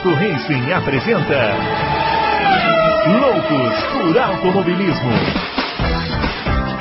[0.00, 1.54] Auto Racing apresenta
[3.20, 5.10] Loucos por Automobilismo.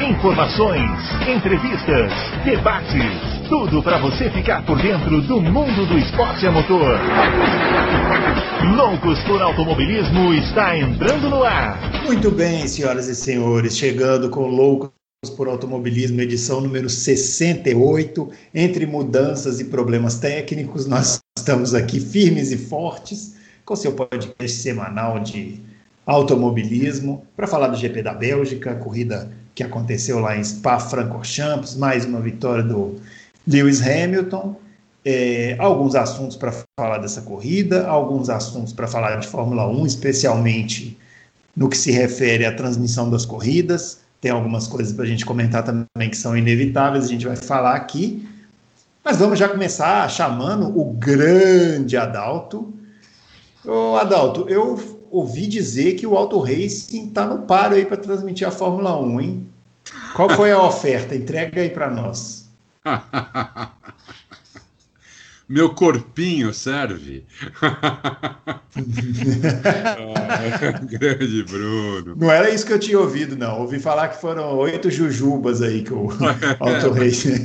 [0.10, 0.90] Informações,
[1.28, 2.14] entrevistas,
[2.46, 6.98] debates, tudo para você ficar por dentro do mundo do esporte a motor.
[8.78, 11.78] Loucos por Automobilismo está entrando no ar.
[12.06, 14.99] Muito bem, senhoras e senhores, chegando com Loucos
[15.36, 18.30] por Automobilismo, edição número 68.
[18.56, 25.20] Entre mudanças e problemas técnicos, nós estamos aqui firmes e fortes com seu podcast semanal
[25.20, 25.60] de
[26.06, 32.22] automobilismo para falar do GP da Bélgica, corrida que aconteceu lá em Spa-Francorchamps, mais uma
[32.22, 32.96] vitória do
[33.46, 34.56] Lewis Hamilton.
[35.04, 40.98] É, alguns assuntos para falar dessa corrida, alguns assuntos para falar de Fórmula 1, especialmente
[41.56, 44.00] no que se refere à transmissão das corridas.
[44.22, 47.76] Tem algumas coisas para a gente comentar também que são inevitáveis, a gente vai falar
[47.76, 48.28] aqui.
[49.04, 52.74] Mas vamos já começar chamando o grande Adalto.
[53.66, 54.78] Ô Adalto, eu
[55.10, 59.22] ouvi dizer que o Auto Racing está no paro aí para transmitir a Fórmula 1,
[59.22, 59.48] hein?
[60.16, 61.16] Qual foi a oferta?
[61.16, 62.50] Entrega aí para nós.
[65.50, 67.26] Meu corpinho serve.
[70.16, 72.16] ah, grande Bruno.
[72.16, 73.62] Não era isso que eu tinha ouvido, não.
[73.62, 76.10] Ouvi falar que foram oito jujubas aí que o
[76.60, 77.44] Auto Racing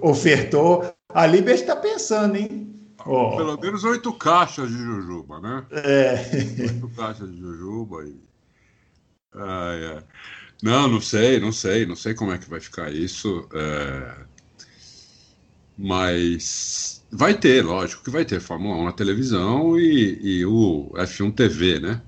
[0.00, 0.94] ofertou.
[1.10, 2.70] A Liber está pensando, hein?
[3.06, 3.36] Oh.
[3.36, 5.66] Pelo menos oito caixas de jujuba, né?
[5.70, 6.62] É.
[6.62, 8.16] Oito caixas de jujuba e.
[9.34, 10.02] Ah, é.
[10.62, 13.46] Não, não sei, não sei, não sei como é que vai ficar isso.
[13.52, 14.14] É...
[15.76, 21.34] Mas vai ter, lógico que vai ter Fórmula 1 na televisão e, e o F1
[21.34, 22.02] TV, né?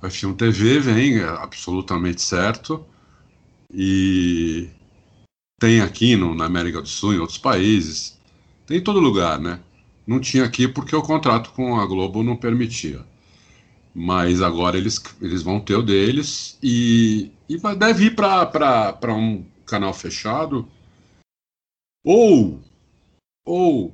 [0.00, 2.84] O F1 TV vem é absolutamente certo
[3.72, 4.68] e
[5.60, 8.18] tem aqui no, na América do Sul, em outros países,
[8.66, 9.60] tem em todo lugar, né?
[10.06, 13.04] Não tinha aqui porque o contrato com a Globo não permitia
[13.98, 19.94] mas agora eles, eles vão ter o deles e, e deve ir para um canal
[19.94, 20.68] fechado.
[22.06, 22.62] Ou,
[23.44, 23.92] ou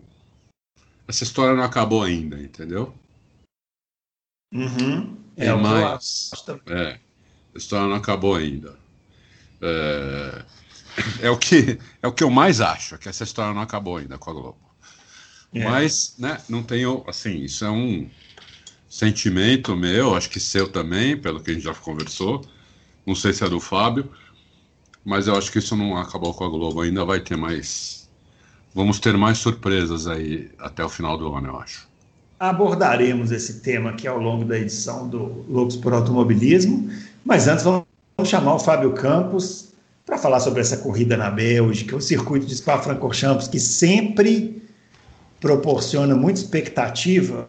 [1.09, 2.95] essa história não acabou ainda, entendeu?
[4.53, 5.17] Uhum.
[5.35, 6.31] É, é mais.
[6.67, 7.01] É,
[7.55, 8.79] a história não acabou ainda.
[9.63, 10.45] É,
[11.23, 14.19] é, o que, é o que eu mais acho, que essa história não acabou ainda
[14.19, 14.61] com a Globo.
[15.55, 15.65] É.
[15.65, 18.11] Mas, né, não tenho, assim, isso é um
[18.91, 22.45] sentimento meu, acho que seu também, pelo que a gente já conversou.
[23.07, 24.13] Não sei se é do Fábio,
[25.03, 26.83] mas eu acho que isso não acabou com a Globo.
[26.83, 28.02] Ainda vai ter mais.
[28.75, 31.89] Vamos ter mais surpresas aí até o final do ano, eu acho.
[32.41, 36.91] Abordaremos esse tema aqui ao longo da edição do Loucos por Automobilismo,
[37.25, 37.85] mas antes vamos
[38.25, 39.69] chamar o Fábio Campos
[40.05, 44.63] para falar sobre essa corrida na Bélgica, o circuito de Spa-Francorchamps, que sempre
[45.41, 47.47] proporciona muita expectativa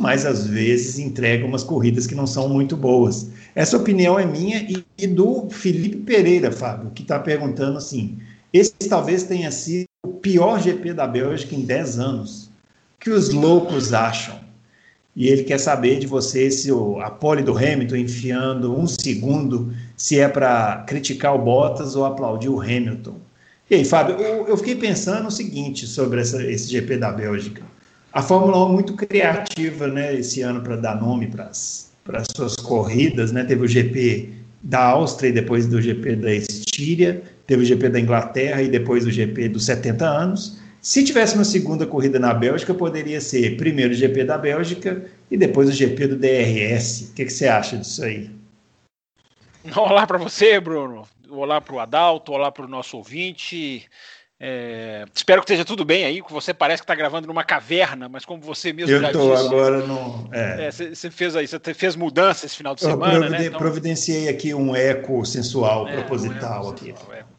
[0.00, 3.28] mas às vezes entrega umas corridas que não são muito boas.
[3.54, 8.18] Essa opinião é minha e, e do Felipe Pereira, Fábio, que está perguntando assim:
[8.50, 12.44] esse talvez tenha sido o pior GP da Bélgica em 10 anos.
[12.96, 14.38] O que os loucos acham?
[15.14, 19.74] E ele quer saber de você se o, a pole do Hamilton enfiando um segundo,
[19.96, 23.16] se é para criticar o Bottas ou aplaudir o Hamilton.
[23.68, 27.62] E aí, Fábio, eu, eu fiquei pensando o seguinte sobre essa, esse GP da Bélgica
[28.12, 32.56] a Fórmula 1 é muito criativa, né, esse ano para dar nome para as suas
[32.56, 33.44] corridas, né?
[33.44, 38.00] Teve o GP da Áustria e depois do GP da Estíria, teve o GP da
[38.00, 40.60] Inglaterra e depois o GP dos 70 anos.
[40.80, 45.36] Se tivesse uma segunda corrida na Bélgica, poderia ser primeiro o GP da Bélgica e
[45.36, 47.10] depois o GP do DRS.
[47.10, 48.30] O que, que você acha disso aí?
[49.76, 51.06] Olá para você, Bruno.
[51.28, 53.86] Olá para o Adalto, olá para o nosso ouvinte.
[54.42, 58.08] É, espero que esteja tudo bem aí, que você parece que está gravando numa caverna,
[58.08, 59.46] mas como você mesmo eu já tô disse.
[59.46, 60.30] agora no.
[60.32, 60.70] É.
[60.70, 63.46] você é, fez aí, você fez mudança esse final de semana, providen né?
[63.46, 63.58] Então...
[63.58, 66.94] Providenciei aqui um eco sensual é, proposital um aqui.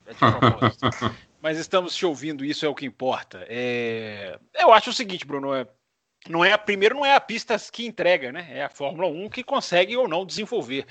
[0.06, 1.12] Sensual, é,
[1.42, 3.48] mas estamos te ouvindo, isso é o que importa.
[3.50, 5.66] É, eu acho o seguinte, Bruno, é,
[6.30, 8.48] não é a primeiro não é a pista que entrega, né?
[8.52, 10.86] É a Fórmula 1 que consegue ou não desenvolver.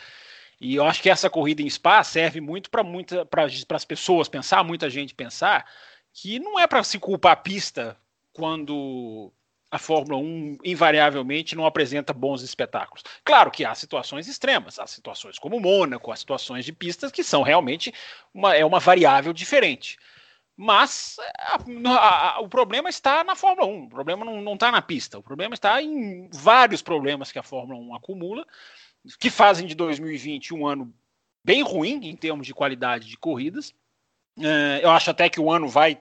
[0.61, 4.29] E eu acho que essa corrida em Spa serve muito para muita para as pessoas
[4.29, 5.65] pensar, muita gente pensar
[6.13, 7.97] que não é para se culpar a pista
[8.33, 9.33] quando
[9.71, 13.05] a Fórmula 1 invariavelmente não apresenta bons espetáculos.
[13.25, 17.43] Claro que há situações extremas, há situações como Mônaco, há situações de pistas que são
[17.43, 17.95] realmente
[18.35, 19.97] uma, é uma variável diferente.
[20.57, 21.59] Mas a,
[21.89, 25.23] a, a, o problema está na Fórmula 1, o problema não está na pista, o
[25.23, 28.45] problema está em vários problemas que a Fórmula 1 acumula,
[29.19, 30.93] que fazem de 2020 um ano
[31.43, 33.75] bem ruim em termos de qualidade de corridas,
[34.83, 36.01] eu acho até que o ano vai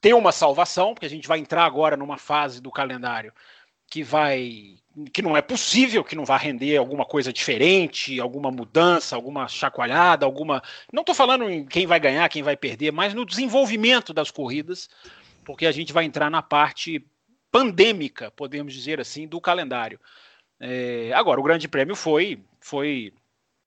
[0.00, 3.32] ter uma salvação, porque a gente vai entrar agora numa fase do calendário
[3.88, 4.76] que vai
[5.12, 10.24] que não é possível que não vá render alguma coisa diferente, alguma mudança, alguma chacoalhada,
[10.24, 10.62] alguma.
[10.92, 14.88] Não estou falando em quem vai ganhar, quem vai perder, mas no desenvolvimento das corridas,
[15.44, 17.04] porque a gente vai entrar na parte
[17.50, 19.98] pandêmica, podemos dizer assim, do calendário.
[20.60, 21.12] É...
[21.12, 23.12] agora, o Grande Prêmio foi, foi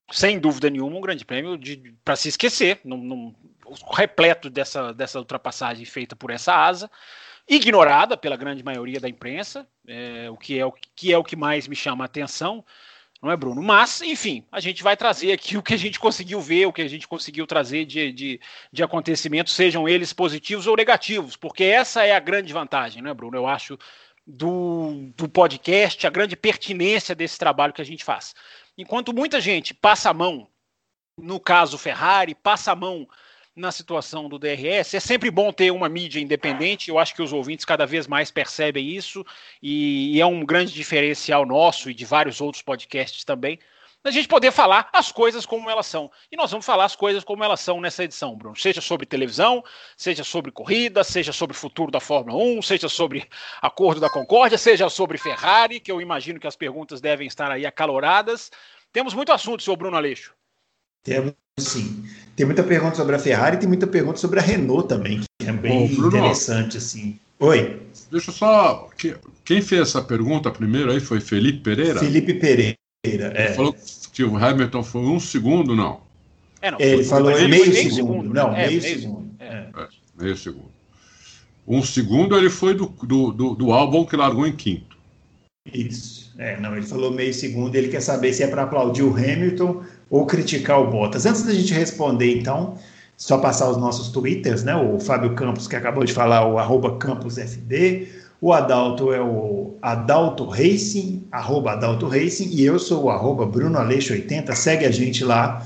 [0.10, 1.60] sem dúvida nenhuma, um Grande Prêmio
[2.06, 3.36] para se esquecer, num, num,
[3.94, 6.90] repleto dessa, dessa ultrapassagem feita por essa asa
[7.48, 11.36] ignorada pela grande maioria da imprensa, é, o que é o que é o que
[11.36, 12.64] mais me chama a atenção,
[13.22, 13.64] não é, Bruno?
[13.64, 16.82] Mas, enfim, a gente vai trazer aqui o que a gente conseguiu ver, o que
[16.82, 18.42] a gente conseguiu trazer de, de,
[18.72, 23.14] de acontecimentos, sejam eles positivos ou negativos, porque essa é a grande vantagem, não é,
[23.14, 23.38] Bruno?
[23.38, 23.80] Eu acho
[24.26, 28.36] do, do podcast, a grande pertinência desse trabalho que a gente faz.
[28.78, 30.48] Enquanto muita gente passa a mão,
[31.18, 33.08] no caso Ferrari, passa a mão
[33.58, 34.94] na situação do DRS.
[34.94, 38.32] É sempre bom ter uma mídia independente, eu acho que os ouvintes cada vez mais
[38.32, 39.26] percebem isso,
[39.62, 43.60] e, e é um grande diferencial nosso e de vários outros podcasts também,
[44.04, 46.10] a gente poder falar as coisas como elas são.
[46.32, 48.56] E nós vamos falar as coisas como elas são nessa edição, Bruno.
[48.56, 49.64] Seja sobre televisão,
[49.98, 53.28] seja sobre corrida, seja sobre futuro da Fórmula 1, seja sobre
[53.62, 57.66] acordo da Concórdia, seja sobre Ferrari, que eu imagino que as perguntas devem estar aí
[57.66, 58.50] acaloradas.
[58.94, 60.34] Temos muito assunto, senhor Bruno Aleixo.
[61.04, 62.04] Temos sim.
[62.36, 65.48] Tem muita pergunta sobre a Ferrari e tem muita pergunta sobre a Renault também, que
[65.48, 67.20] é bem Bruno, interessante, assim.
[67.40, 67.82] Oi.
[68.12, 68.90] Deixa eu só.
[69.44, 72.00] Quem fez essa pergunta primeiro aí foi Felipe Pereira?
[72.00, 73.46] Felipe Pereira, é.
[73.46, 73.76] Ele falou
[74.14, 76.00] que o Hamilton foi um segundo, não.
[76.62, 77.96] É, não ele falou ele meio, meio, segundo.
[77.96, 78.42] segundo né?
[78.42, 79.30] Não, é, meio, meio, segundo.
[79.40, 79.46] É.
[79.46, 79.88] é.
[80.20, 80.72] meio segundo.
[81.68, 84.96] Um segundo ele foi do, do, do, do álbum que largou em quinto.
[85.74, 86.34] Isso.
[86.38, 87.76] É, não, ele falou meio segundo.
[87.76, 91.26] Ele quer saber se é para aplaudir o Hamilton ou criticar o Bottas.
[91.26, 92.76] Antes da gente responder, então,
[93.16, 94.76] só passar os nossos twitters, né?
[94.76, 98.08] O Fábio Campos, que acabou de falar, o arroba CamposFD.
[98.40, 103.80] O Adalto é o Adalto Racing, arroba Adalto Racing, e eu sou o arroba Bruno
[103.80, 104.54] Aleixo 80.
[104.56, 105.66] Segue a gente lá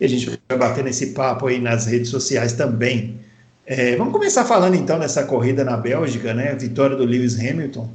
[0.00, 3.20] e a gente vai bater nesse papo aí nas redes sociais também.
[3.66, 6.54] É, vamos começar falando então dessa corrida na Bélgica, né?
[6.54, 7.90] Vitória do Lewis Hamilton.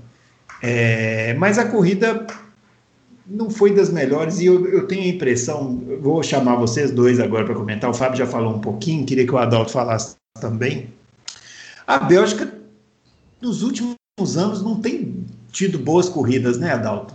[0.61, 2.27] É, mas a corrida
[3.31, 7.45] não foi das melhores e eu, eu tenho a impressão, vou chamar vocês dois agora
[7.45, 7.89] para comentar.
[7.89, 10.89] O Fábio já falou um pouquinho, queria que o Adalto falasse também.
[11.87, 12.53] A Bélgica,
[13.41, 13.95] nos últimos
[14.35, 17.13] anos, não tem tido boas corridas, né, Adalto?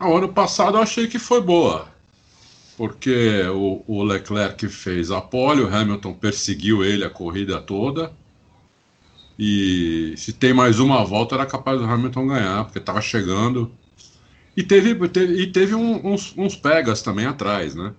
[0.00, 1.86] O ano passado eu achei que foi boa,
[2.76, 8.10] porque o, o Leclerc fez a pole, o Hamilton perseguiu ele a corrida toda.
[9.38, 13.70] E se tem mais uma volta, era capaz do Hamilton ganhar, porque estava chegando.
[14.56, 17.92] E teve, teve, e teve um, uns, uns pegas também atrás, né?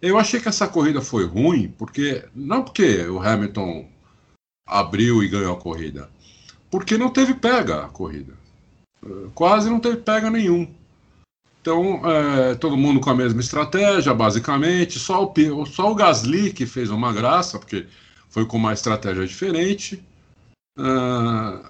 [0.00, 3.88] Eu achei que essa corrida foi ruim, porque não porque o Hamilton
[4.66, 6.10] abriu e ganhou a corrida,
[6.70, 8.34] porque não teve pega a corrida.
[9.34, 10.68] Quase não teve pega nenhum.
[11.60, 14.98] Então, é, todo mundo com a mesma estratégia, basicamente.
[14.98, 17.86] Só o, só o Gasly que fez uma graça, porque
[18.28, 20.02] foi com uma estratégia diferente.
[20.78, 21.66] Uh,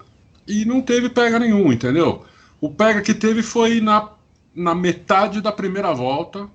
[0.47, 2.25] e não teve pega nenhum, entendeu?
[2.59, 4.09] O pega que teve foi na
[4.57, 6.49] na metade da primeira volta,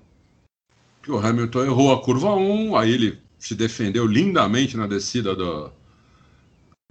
[1.01, 5.71] que o Hamilton errou a curva 1, aí ele se defendeu lindamente na descida do,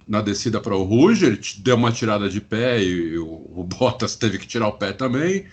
[0.07, 4.15] na descida para o Rouge, ele deu uma tirada de pé e, o, o Bottas
[4.15, 5.45] teve que tirar o pé também.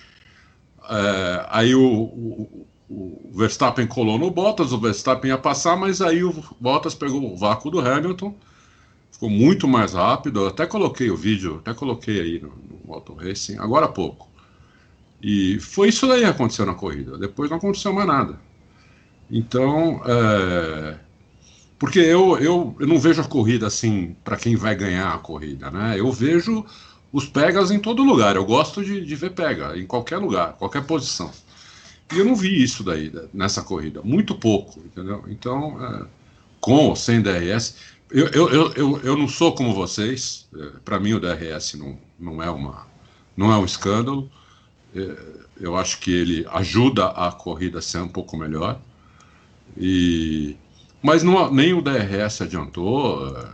[0.88, 6.24] É, aí o, o, o, Verstappen colou no Bottas, o Verstappen ia passar, mas aí
[6.24, 8.34] o Bottas pegou o vácuo do Hamilton,
[9.12, 10.40] ficou muito mais rápido.
[10.40, 12.50] Eu até coloquei o vídeo, até coloquei aí no,
[12.86, 14.29] no Auto Racing, agora há pouco.
[15.22, 17.18] E foi isso aí que aconteceu na corrida.
[17.18, 18.38] Depois não aconteceu mais nada.
[19.30, 20.96] Então, é...
[21.78, 25.70] porque eu, eu, eu não vejo a corrida assim para quem vai ganhar a corrida,
[25.70, 25.98] né?
[25.98, 26.64] Eu vejo
[27.12, 28.36] os pegas em todo lugar.
[28.36, 31.30] Eu gosto de, de ver pega em qualquer lugar, qualquer posição.
[32.12, 35.24] E eu não vi isso daí nessa corrida, muito pouco, entendeu?
[35.28, 36.06] Então, é...
[36.60, 37.76] com ou sem DRS,
[38.10, 40.48] eu, eu, eu, eu, eu não sou como vocês.
[40.56, 42.88] É, para mim, o DRS não, não é uma
[43.36, 44.30] não é um escândalo.
[44.94, 45.16] É,
[45.60, 48.80] eu acho que ele ajuda a corrida a ser um pouco melhor.
[49.76, 50.56] E
[51.02, 53.46] mas não, nem o DRS adiantou, é,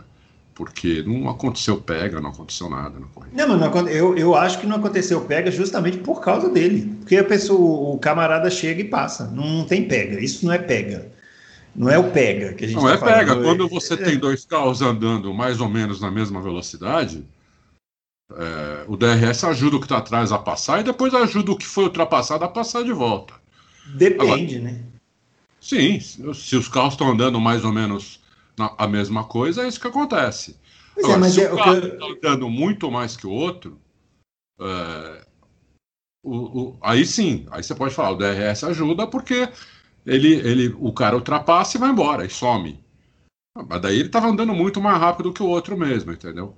[0.53, 3.45] porque não aconteceu pega, não aconteceu nada na corrida.
[3.45, 6.95] Não, não, eu, eu acho que não aconteceu pega justamente por causa dele.
[6.99, 9.27] Porque a pessoa, o camarada chega e passa.
[9.27, 10.19] Não, não tem pega.
[10.19, 11.09] Isso não é pega.
[11.75, 13.17] Não é o pega que a gente Não tá é falando.
[13.17, 13.35] pega.
[13.35, 13.97] Quando você é...
[13.97, 17.23] tem dois carros andando mais ou menos na mesma velocidade,
[18.31, 21.65] é, o DRS ajuda o que está atrás a passar e depois ajuda o que
[21.65, 23.33] foi ultrapassado a passar de volta.
[23.95, 24.83] Depende, Agora, né?
[25.61, 28.19] Sim, se os carros estão andando mais ou menos
[28.57, 30.57] na, a mesma coisa, é isso que acontece.
[30.97, 33.79] Agora, é, mas se é, o carro está andando muito mais que o outro,
[34.59, 35.25] é,
[36.23, 39.47] o, o, aí sim, aí você pode falar, o DRS ajuda porque
[40.05, 42.79] ele, ele, o cara ultrapassa e vai embora, e some.
[43.67, 46.55] Mas daí ele estava andando muito mais rápido que o outro mesmo, entendeu?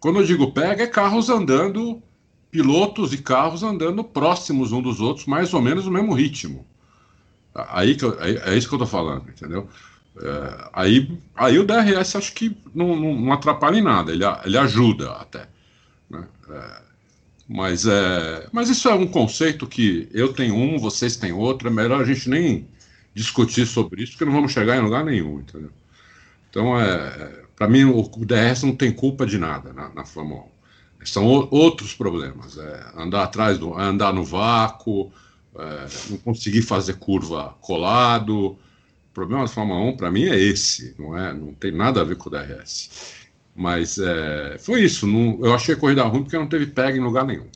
[0.00, 2.02] Quando eu digo pega, é carros andando,
[2.50, 6.66] pilotos e carros andando próximos um dos outros, mais ou menos no mesmo ritmo.
[7.54, 9.68] Aí que eu, é, é isso que eu tô falando, entendeu?
[10.20, 14.58] É, aí, aí o DRS acho que não, não, não, atrapalha em nada, ele, ele
[14.58, 15.48] ajuda até.
[16.08, 16.24] Né?
[16.48, 16.82] É,
[17.48, 21.70] mas, é, mas isso é um conceito que eu tenho um, vocês têm outro, é
[21.70, 22.68] melhor a gente nem
[23.14, 25.70] discutir sobre isso, porque não vamos chegar em lugar nenhum, entendeu?
[26.50, 30.44] Então, é, é para mim, o DRS não tem culpa de nada na, na Fórmula
[31.02, 31.06] 1.
[31.06, 35.10] São o, outros problemas, é, andar atrás do, andar no vácuo,
[35.56, 38.50] é, não conseguir fazer curva colado.
[38.52, 38.58] O
[39.12, 41.32] problema da Fórmula 1 para mim é esse, não é?
[41.32, 43.16] Não tem nada a ver com o DRS.
[43.56, 45.04] Mas é, foi isso.
[45.04, 47.48] Não, eu achei a corrida ruim porque não teve pega em lugar nenhum.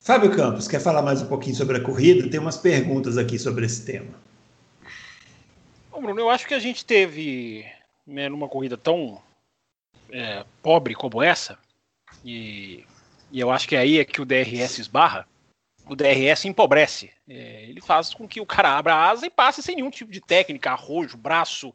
[0.00, 2.30] Fábio Campos, quer falar mais um pouquinho sobre a corrida?
[2.30, 4.14] Tem umas perguntas aqui sobre esse tema.
[5.92, 7.66] Bom, Bruno, eu acho que a gente teve
[8.06, 9.20] né, numa corrida tão
[10.10, 11.58] é, pobre como essa,
[12.24, 12.84] e,
[13.30, 15.26] e, eu acho que aí é que o DRS esbarra,
[15.88, 17.12] o DRS empobrece.
[17.28, 20.10] É, ele faz com que o cara abra a asa e passe sem nenhum tipo
[20.10, 21.72] de técnica, arrojo, braço.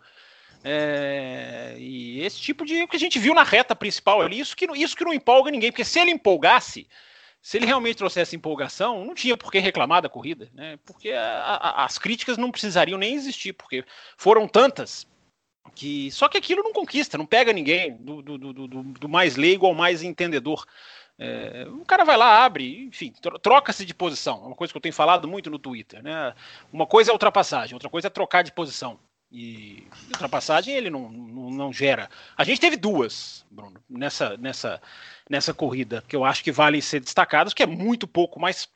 [0.63, 4.65] É, e esse tipo de que a gente viu na reta principal ali, isso que,
[4.75, 6.87] isso que não empolga ninguém, porque se ele empolgasse,
[7.41, 10.77] se ele realmente trouxesse empolgação, não tinha por que reclamar da corrida, né?
[10.85, 13.83] Porque a, a, as críticas não precisariam nem existir, porque
[14.15, 15.07] foram tantas
[15.75, 19.65] que só que aquilo não conquista, não pega ninguém, do, do, do, do mais leigo
[19.65, 20.65] ao mais entendedor.
[21.17, 24.43] É, o cara vai lá, abre, enfim, troca-se de posição.
[24.43, 26.01] É uma coisa que eu tenho falado muito no Twitter.
[26.01, 26.33] Né?
[26.73, 28.99] Uma coisa é ultrapassagem, outra coisa é trocar de posição.
[29.31, 32.09] E ultrapassagem ele não, não, não, gera.
[32.35, 34.81] A gente teve duas, Bruno, nessa, nessa,
[35.29, 38.67] nessa corrida, que eu acho que valem ser destacadas, que é muito pouco, mas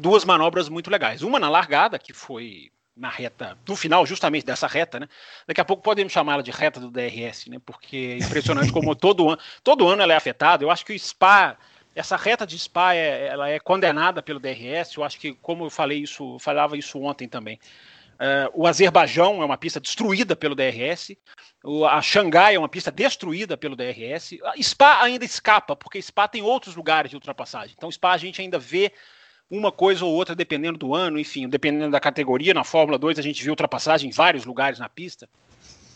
[0.00, 1.22] duas manobras muito legais.
[1.22, 5.08] Uma na largada, que foi na reta, no final justamente dessa reta, né?
[5.46, 7.58] Daqui a pouco podemos chamá-la de reta do DRS, né?
[7.64, 10.62] Porque é impressionante como todo ano, todo ano ela é afetada.
[10.62, 11.56] Eu acho que o Spa,
[11.94, 14.94] essa reta de Spa, é, ela é condenada pelo DRS.
[14.96, 17.58] Eu acho que, como eu falei isso, falava isso ontem também.
[18.14, 21.16] Uh, o Azerbaijão é uma pista destruída pelo DRS.
[21.64, 24.38] O, a Xangai é uma pista destruída pelo DRS.
[24.44, 27.74] A Spa ainda escapa, porque Spa tem outros lugares de ultrapassagem.
[27.76, 28.92] Então, Spa a gente ainda vê
[29.50, 32.54] uma coisa ou outra, dependendo do ano, enfim, dependendo da categoria.
[32.54, 35.28] Na Fórmula 2 a gente viu ultrapassagem em vários lugares na pista.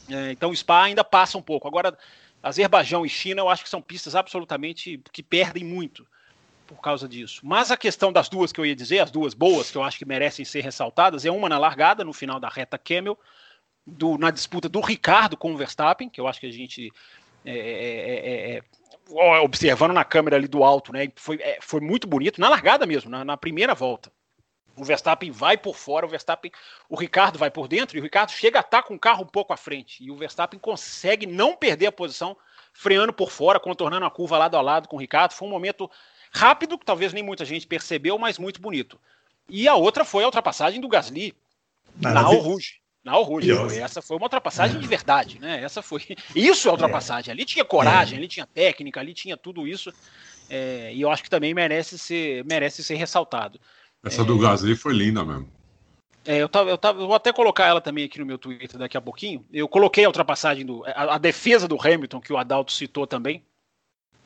[0.09, 1.67] É, então o Spa ainda passa um pouco.
[1.67, 1.97] Agora,
[2.43, 6.07] Azerbaijão e China eu acho que são pistas absolutamente que perdem muito
[6.67, 7.40] por causa disso.
[7.43, 9.99] Mas a questão das duas que eu ia dizer, as duas boas que eu acho
[9.99, 13.19] que merecem ser ressaltadas, é uma na largada, no final da reta Camel,
[13.87, 16.93] do, na disputa do Ricardo com o Verstappen, que eu acho que a gente
[17.45, 18.62] é, é, é,
[19.08, 21.10] observando na câmera ali do alto, né?
[21.16, 24.12] Foi, é, foi muito bonito, na largada mesmo, na, na, primeira volta.
[24.76, 26.52] O Verstappen vai por fora, o Verstappen,
[26.88, 29.26] o Ricardo vai por dentro, e o Ricardo chega a estar com o carro um
[29.26, 30.04] pouco à frente.
[30.04, 32.36] E o Verstappen consegue não perder a posição,
[32.72, 35.32] freando por fora, contornando a curva lado a lado com o Ricardo.
[35.32, 35.90] Foi um momento
[36.30, 39.00] rápido, que talvez nem muita gente percebeu, mas muito bonito.
[39.48, 41.34] E a outra foi a ultrapassagem do Gasly
[41.96, 42.80] na Al Rouge.
[43.05, 43.50] Na Rouge.
[43.78, 45.62] Essa foi uma ultrapassagem de verdade, né?
[45.62, 46.02] Essa foi.
[46.35, 47.33] Isso é ultrapassagem.
[47.33, 48.19] Ali tinha coragem, é.
[48.19, 49.93] ali tinha técnica, ali tinha tudo isso.
[50.50, 53.61] É, e eu acho que também merece ser, merece ser ressaltado.
[54.05, 55.49] Essa é, do Gasly foi linda mesmo.
[56.25, 58.97] É, eu, tava, eu, tava, vou até colocar ela também aqui no meu Twitter daqui
[58.97, 59.45] a pouquinho.
[59.52, 60.85] Eu coloquei a ultrapassagem do.
[60.87, 63.43] A, a defesa do Hamilton, que o Adalto citou também,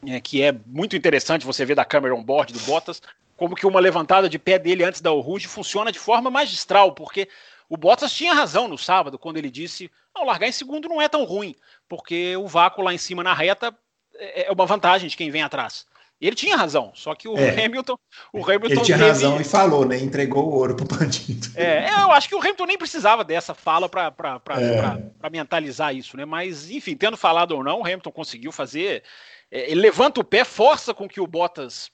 [0.07, 3.01] é, que é muito interessante você ver da câmera on-board do Bottas,
[3.37, 7.29] como que uma levantada de pé dele antes da Rouge funciona de forma magistral, porque
[7.73, 11.09] o Bottas tinha razão no sábado, quando ele disse: não, largar em segundo não é
[11.09, 11.57] tão ruim,
[11.89, 13.75] porque o vácuo lá em cima na reta
[14.15, 15.87] é, é uma vantagem de quem vem atrás.
[16.21, 17.65] Ele tinha razão, só que o é.
[17.65, 17.99] Hamilton.
[18.31, 19.09] O Hamilton ele tinha teve...
[19.09, 19.99] razão e falou, né?
[19.99, 21.49] Entregou o ouro pro bandido.
[21.57, 24.13] É, eu acho que o Hamilton nem precisava dessa fala para
[24.61, 25.31] é.
[25.31, 26.27] mentalizar isso, né?
[26.27, 29.03] Mas, enfim, tendo falado ou não, o Hamilton conseguiu fazer.
[29.51, 31.91] É, ele levanta o pé, força com que o Bottas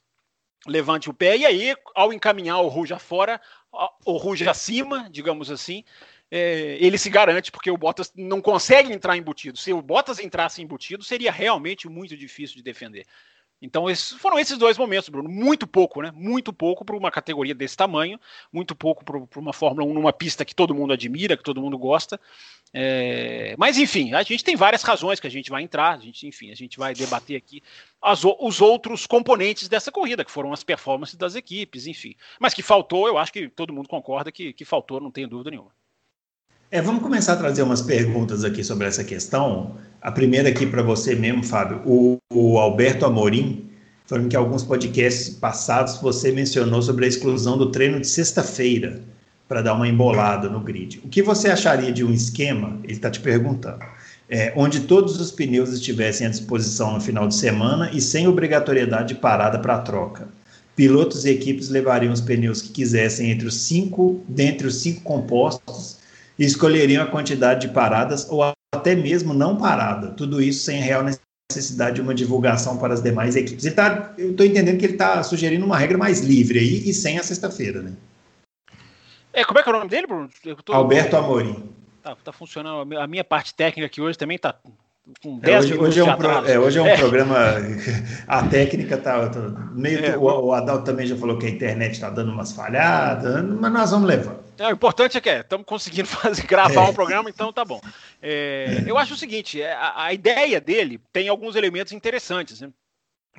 [0.67, 3.41] levante o pé, e aí, ao encaminhar o Ruja fora,
[4.05, 5.85] o Ruja acima, digamos assim,
[6.31, 9.59] é, ele se garante, porque o Bottas não consegue entrar embutido.
[9.59, 13.07] Se o Bottas entrasse embutido, seria realmente muito difícil de defender.
[13.61, 15.29] Então, esses, foram esses dois momentos, Bruno.
[15.29, 16.13] Muito pouco, né?
[16.15, 18.19] Muito pouco para uma categoria desse tamanho,
[18.53, 21.77] muito pouco para uma Fórmula 1 numa pista que todo mundo admira, que todo mundo
[21.77, 22.21] gosta.
[22.73, 26.27] É, mas, enfim, a gente tem várias razões que a gente vai entrar, a gente,
[26.27, 27.63] enfim, a gente vai debater aqui
[28.01, 32.15] as, os outros componentes dessa corrida, que foram as performances das equipes, enfim.
[32.39, 35.51] Mas que faltou, eu acho que todo mundo concorda que, que faltou, não tenho dúvida
[35.51, 35.73] nenhuma.
[36.71, 39.77] É, vamos começar a trazer umas perguntas aqui sobre essa questão.
[40.03, 41.81] A primeira aqui para você mesmo, Fábio.
[41.87, 43.71] O, o Alberto Amorim
[44.05, 49.01] falando que alguns podcasts passados você mencionou sobre a exclusão do treino de sexta-feira
[49.49, 51.01] para dar uma embolada no grid.
[51.03, 52.79] O que você acharia de um esquema?
[52.85, 53.81] Ele está te perguntando.
[54.29, 59.15] É, onde todos os pneus estivessem à disposição no final de semana e sem obrigatoriedade
[59.15, 60.29] de parada para troca.
[60.77, 65.98] Pilotos e equipes levariam os pneus que quisessem entre os cinco, dentre os cinco compostos
[66.39, 68.43] e escolheriam a quantidade de paradas ou
[68.75, 70.11] até mesmo não parada.
[70.11, 71.05] Tudo isso sem real
[71.51, 73.65] necessidade de uma divulgação para as demais equipes.
[73.65, 76.93] Ele tá, eu estou entendendo que ele está sugerindo uma regra mais livre aí e
[76.93, 77.93] sem a sexta-feira, né?
[79.33, 80.29] É, como é que é o nome dele, Bruno?
[80.65, 80.73] Tô...
[80.73, 81.71] Alberto Amorim.
[82.03, 82.99] Tá, tá funcionando.
[82.99, 84.55] A minha parte técnica aqui hoje também está
[85.23, 86.97] com 10 é, hoje, hoje, é um pro, é, hoje é um é.
[86.97, 87.37] programa.
[88.29, 89.41] A técnica tá, tá
[89.73, 90.05] meio.
[90.05, 93.73] É, o, o Adalto também já falou que a internet está dando umas falhadas, mas
[93.73, 94.48] nós vamos levando.
[94.59, 96.91] É, o importante é que estamos é, conseguindo fazer, gravar é.
[96.91, 97.81] um programa, então tá bom.
[98.21, 102.61] É, eu acho o seguinte: a, a, ideia dele tem alguns elementos interessantes.
[102.61, 102.71] Né?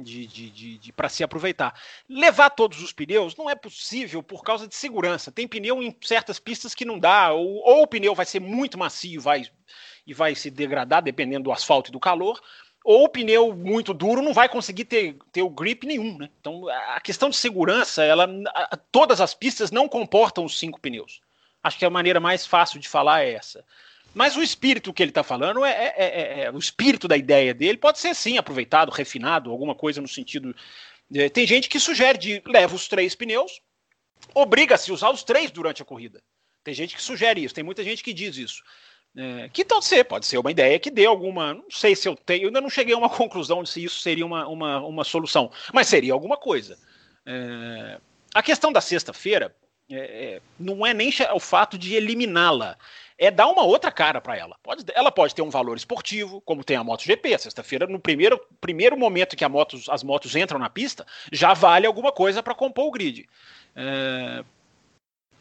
[0.01, 1.77] de, de, de, de para se aproveitar.
[2.07, 5.31] Levar todos os pneus não é possível por causa de segurança.
[5.31, 8.77] Tem pneu em certas pistas que não dá, ou, ou o pneu vai ser muito
[8.77, 9.43] macio vai,
[10.05, 12.41] e vai se degradar dependendo do asfalto e do calor,
[12.89, 16.17] ou o pneu muito duro não vai conseguir ter, ter o grip nenhum.
[16.17, 16.27] Né?
[16.41, 21.21] Então a questão de segurança, ela, a, todas as pistas não comportam os cinco pneus.
[21.61, 23.63] Acho que a maneira mais fácil de falar é essa.
[24.11, 27.53] Mas o espírito que ele está falando é, é, é, é, o espírito da ideia
[27.53, 30.55] dele pode ser sim aproveitado, refinado, alguma coisa no sentido.
[31.07, 33.61] De, tem gente que sugere de leva os três pneus,
[34.33, 36.23] obriga-se a usar os três durante a corrida.
[36.63, 38.63] Tem gente que sugere isso, tem muita gente que diz isso.
[39.15, 41.53] É, que pode ser, pode ser uma ideia que dê alguma.
[41.53, 43.99] Não sei se eu tenho, eu ainda não cheguei a uma conclusão de se isso
[43.99, 46.77] seria uma, uma, uma solução, mas seria alguma coisa.
[47.25, 47.99] É,
[48.33, 49.55] a questão da sexta-feira
[49.89, 52.77] é, é não é nem o fato de eliminá-la,
[53.19, 54.55] é dar uma outra cara para ela.
[54.63, 57.37] Pode, ela pode ter um valor esportivo, como tem a MotoGP.
[57.37, 62.13] Sexta-feira, no primeiro, primeiro momento que motos, as motos entram na pista, já vale alguma
[62.13, 63.27] coisa para compor o grid.
[63.75, 64.43] É...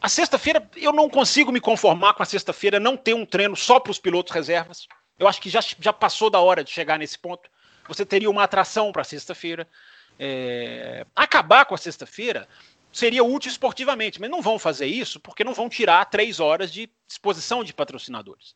[0.01, 3.79] A sexta-feira, eu não consigo me conformar com a sexta-feira não ter um treino só
[3.79, 4.87] para os pilotos reservas.
[5.17, 7.49] Eu acho que já, já passou da hora de chegar nesse ponto.
[7.87, 9.67] Você teria uma atração para sexta-feira.
[10.17, 11.05] É...
[11.15, 12.47] Acabar com a sexta-feira
[12.91, 16.89] seria útil esportivamente, mas não vão fazer isso porque não vão tirar três horas de
[17.07, 18.55] exposição de patrocinadores.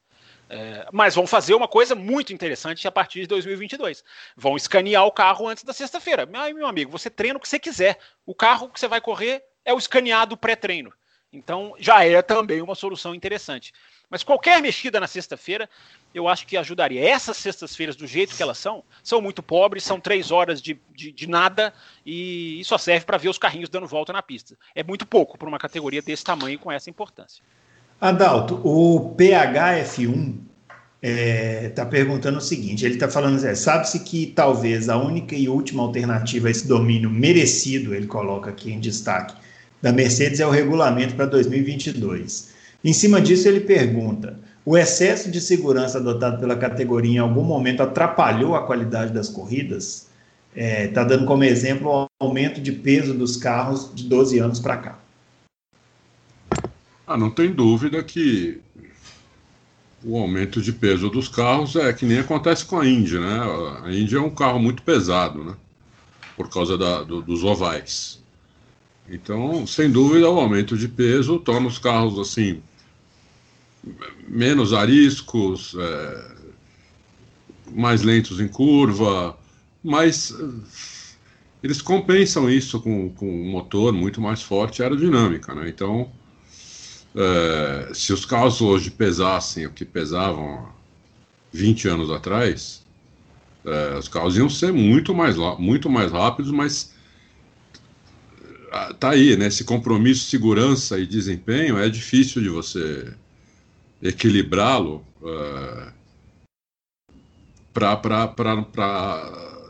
[0.49, 4.03] É, mas vão fazer uma coisa muito interessante a partir de 2022.
[4.35, 6.25] Vão escanear o carro antes da sexta-feira.
[6.25, 7.97] Meu amigo, você treina o que você quiser.
[8.25, 10.93] O carro que você vai correr é o escaneado pré-treino.
[11.33, 13.73] Então já é também uma solução interessante.
[14.13, 15.67] Mas qualquer mexida na sexta-feira,
[16.13, 17.03] eu acho que ajudaria.
[17.03, 21.11] Essas sextas-feiras, do jeito que elas são, são muito pobres, são três horas de, de,
[21.11, 21.73] de nada
[22.05, 24.55] e, só serve para ver os carrinhos dando volta na pista.
[24.75, 27.43] É muito pouco para uma categoria desse tamanho com essa importância.
[27.99, 30.37] Adalto, o PHF1
[31.01, 35.35] está é, tá perguntando o seguinte: ele está falando, é, sabe-se que talvez a única
[35.35, 39.35] e última alternativa a esse domínio merecido, ele coloca aqui em destaque,
[39.83, 42.53] da Mercedes é o regulamento para 2022.
[42.81, 47.83] Em cima disso, ele pergunta: o excesso de segurança adotado pela categoria em algum momento
[47.83, 50.07] atrapalhou a qualidade das corridas?
[50.55, 54.59] Está é, tá dando como exemplo o aumento de peso dos carros de 12 anos
[54.61, 54.99] para cá.
[57.05, 58.61] Ah, não tem dúvida que
[60.01, 63.39] o aumento de peso dos carros é que nem acontece com a Indy, né?
[63.83, 65.55] A Indy é um carro muito pesado, né?
[66.37, 68.22] Por causa da, do, dos ovais.
[69.09, 72.61] Então, sem dúvida, o aumento de peso torna os carros assim
[74.27, 76.35] menos ariscos, é,
[77.71, 79.37] mais lentos em curva,
[79.83, 80.49] mas é,
[81.61, 85.53] eles compensam isso com, com um motor muito mais forte aerodinâmica.
[85.53, 85.69] Né?
[85.69, 86.09] Então,
[87.15, 90.69] é, se os carros hoje pesassem o que pesavam
[91.51, 92.83] 20 anos atrás,
[93.65, 96.93] é, os carros iam ser muito mais, muito mais rápidos, mas
[98.99, 99.47] tá aí, né?
[99.47, 103.13] Esse compromisso, segurança e desempenho é difícil de você
[104.01, 105.93] equilibrá-lo uh,
[107.71, 107.93] para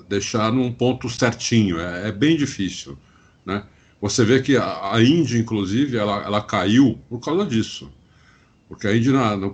[0.08, 1.80] deixar num ponto certinho.
[1.80, 2.98] É, é, bem difícil.
[3.46, 3.63] Né?
[4.02, 7.92] Você vê que a, Índia, inclusive, ela, ela caiu por causa disso.
[8.68, 9.50] Porque a Índia, na, no,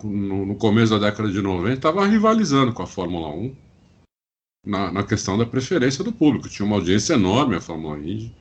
[0.46, 3.56] no, começo da década de 90, estava rivalizando com a Fórmula 1
[4.66, 6.50] na, na, questão da preferência do público.
[6.50, 8.34] Tinha uma audiência enorme a Fórmula Indy.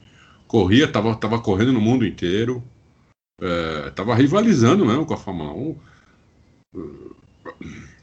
[0.49, 2.65] Corria, estava tava correndo no mundo inteiro.
[3.87, 5.77] Estava é, rivalizando mesmo com a Fórmula 1.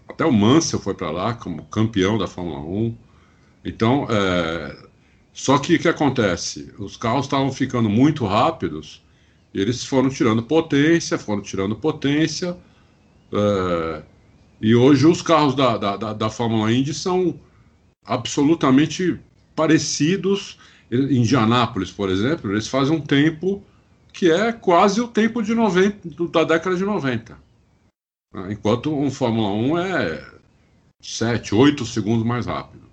[0.08, 2.96] Até o Mansell foi para lá como campeão da Fórmula 1.
[3.66, 4.78] Então, é,
[5.34, 6.74] só que o que acontece?
[6.80, 9.04] Os carros estavam ficando muito rápidos,
[9.54, 12.58] eles foram tirando potência, foram tirando potência,
[13.34, 14.04] É,
[14.62, 17.40] e hoje os carros da, da, da Fórmula Indy são
[18.06, 19.20] absolutamente
[19.56, 20.58] parecidos.
[20.92, 23.64] Indianápolis, por exemplo, eles fazem um tempo
[24.14, 27.38] que é quase o tempo de 90, da década de 90.
[28.50, 30.32] Enquanto um Fórmula 1 é
[31.02, 32.86] 7, 8 segundos mais rápido.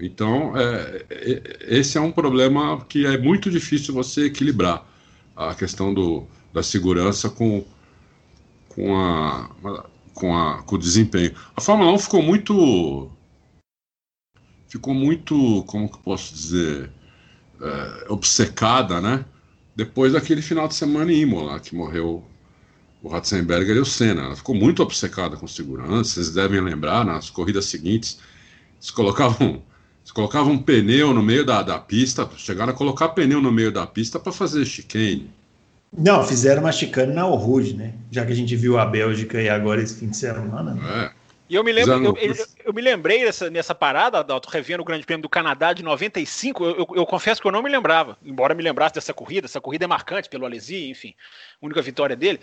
[0.00, 4.86] Então, é, é, esse é um problema que é muito difícil você equilibrar
[5.34, 7.64] a questão do, da segurança com,
[8.68, 9.50] com, a,
[10.14, 11.34] com, a, com o desempenho.
[11.54, 13.10] A Fórmula 1 ficou muito.
[14.68, 16.90] Ficou muito, como que eu posso dizer,
[17.60, 19.24] é, obcecada, né?
[19.74, 22.24] Depois daquele final de semana em Imola, que morreu
[23.02, 24.22] o Ratzenberger e o Senna.
[24.22, 26.14] Ela ficou muito obcecada com segurança.
[26.14, 28.18] Vocês devem lembrar, nas corridas seguintes,
[28.76, 29.62] eles colocavam,
[30.00, 33.70] eles colocavam um pneu no meio da, da pista, chegaram a colocar pneu no meio
[33.70, 35.30] da pista para fazer chicane.
[35.96, 37.94] Não, fizeram uma chicane na Rude, né?
[38.10, 40.74] Já que a gente viu a Bélgica e agora esse fim de semana.
[40.74, 41.04] Né?
[41.04, 41.15] É.
[41.48, 44.84] E eu me lembro, eu, eu, eu, me lembrei dessa, nessa parada, Dalton, revendo o
[44.84, 46.64] Grande Prêmio do Canadá de 95.
[46.64, 49.46] Eu, eu, confesso que eu não me lembrava, embora me lembrasse dessa corrida.
[49.46, 51.14] Essa corrida é marcante pelo Alesi, enfim,
[51.62, 52.40] única vitória dele.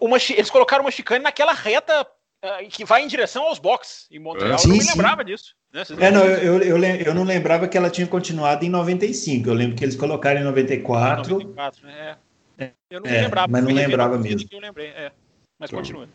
[0.00, 4.18] Uma, eles colocaram uma chicane naquela reta uh, que vai em direção aos boxes em
[4.18, 4.58] Montreal.
[4.58, 5.54] Sim, eu não me lembrava disso.
[5.72, 5.82] Né?
[5.98, 9.48] É, não, eu, eu, eu, não lembrava que ela tinha continuado em 95.
[9.48, 11.30] Eu lembro que eles colocaram em 94.
[11.30, 12.16] 94 né?
[12.58, 12.70] é.
[12.90, 13.48] Eu não é, lembrava.
[13.48, 14.48] Mas não lembrava mesmo.
[14.50, 15.12] eu lembrei, é.
[15.58, 16.08] Mas então, continua.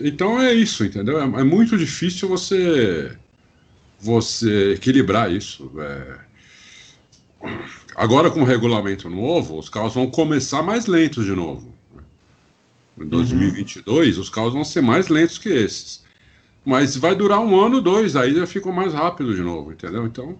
[0.00, 1.18] Então é isso, entendeu?
[1.20, 3.16] É, é, muito difícil você
[3.98, 5.70] você equilibrar isso.
[5.78, 6.18] É...
[7.94, 11.74] Agora com o regulamento novo, os carros vão começar mais lentos de novo.
[12.98, 14.22] Em 2022, uhum.
[14.22, 16.04] os carros vão ser mais lentos que esses.
[16.64, 20.06] Mas vai durar um ano, dois, aí já ficam mais rápido de novo, entendeu?
[20.06, 20.38] Então,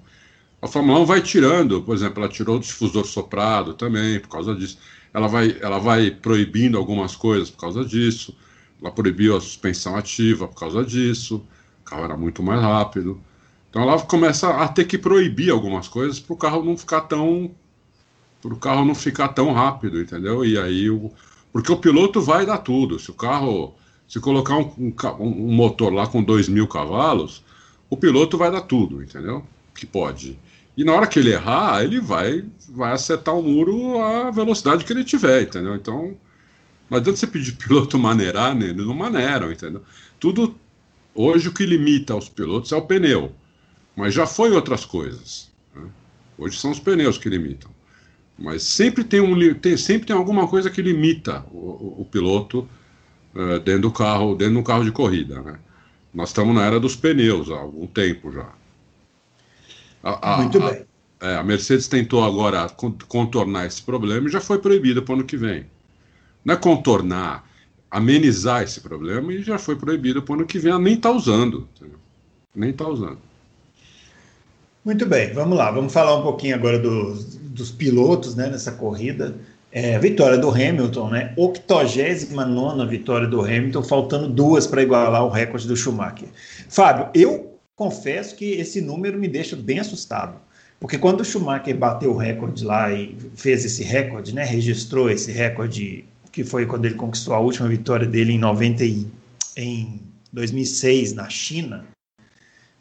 [0.60, 4.54] a Fórmula 1 vai tirando, por exemplo, ela tirou o difusor soprado também, por causa
[4.54, 4.78] disso.
[5.12, 8.36] Ela vai, ela vai proibindo algumas coisas por causa disso.
[8.80, 11.44] Ela proibiu a suspensão ativa por causa disso.
[11.82, 13.20] O carro era muito mais rápido.
[13.70, 17.50] Então ela começa a ter que proibir algumas coisas para o carro não ficar tão.
[18.40, 20.44] para o carro não ficar tão rápido, entendeu?
[20.44, 21.10] E aí o,
[21.52, 22.98] porque o piloto vai dar tudo.
[22.98, 23.74] Se o carro.
[24.08, 27.42] Se colocar um, um, um motor lá com 2 mil cavalos,
[27.90, 29.44] o piloto vai dar tudo, entendeu?
[29.74, 30.38] Que pode.
[30.76, 34.92] E na hora que ele errar, ele vai, vai acertar o muro à velocidade que
[34.92, 35.74] ele tiver, entendeu?
[35.74, 36.14] Então,
[36.90, 38.66] não adianta você pedir piloto maneirar, né?
[38.66, 39.82] eles não maneiram, entendeu?
[40.18, 40.54] Tudo.
[41.14, 43.32] Hoje o que limita os pilotos é o pneu.
[43.96, 45.50] Mas já foi outras coisas.
[45.74, 45.88] Né?
[46.36, 47.70] Hoje são os pneus que limitam.
[48.38, 52.68] Mas sempre tem, um, tem, sempre tem alguma coisa que limita o, o, o piloto
[53.34, 55.40] uh, dentro do carro, dentro de um carro de corrida.
[55.40, 55.58] Né?
[56.12, 58.52] Nós estamos na era dos pneus há algum tempo já.
[60.02, 60.84] A, a, Muito bem.
[61.18, 62.68] A, é, a Mercedes tentou agora
[63.08, 65.66] contornar esse problema e já foi proibida para o ano que vem.
[66.46, 67.44] Não é contornar,
[67.90, 70.78] amenizar esse problema e já foi proibida para o ano que vem.
[70.80, 71.68] Nem está usando.
[71.74, 71.98] Entendeu?
[72.54, 73.18] Nem está usando.
[74.84, 75.72] Muito bem, vamos lá.
[75.72, 79.34] Vamos falar um pouquinho agora dos, dos pilotos né, nessa corrida.
[79.72, 81.34] É, vitória do Hamilton, né?
[81.36, 86.28] 89 vitória do Hamilton, faltando duas para igualar o recorde do Schumacher.
[86.68, 90.36] Fábio, eu confesso que esse número me deixa bem assustado.
[90.78, 94.44] Porque quando o Schumacher bateu o recorde lá e fez esse recorde, né?
[94.44, 96.04] Registrou esse recorde,
[96.36, 99.06] que foi quando ele conquistou a última vitória dele em 90 e,
[99.56, 101.86] em 2006 na China.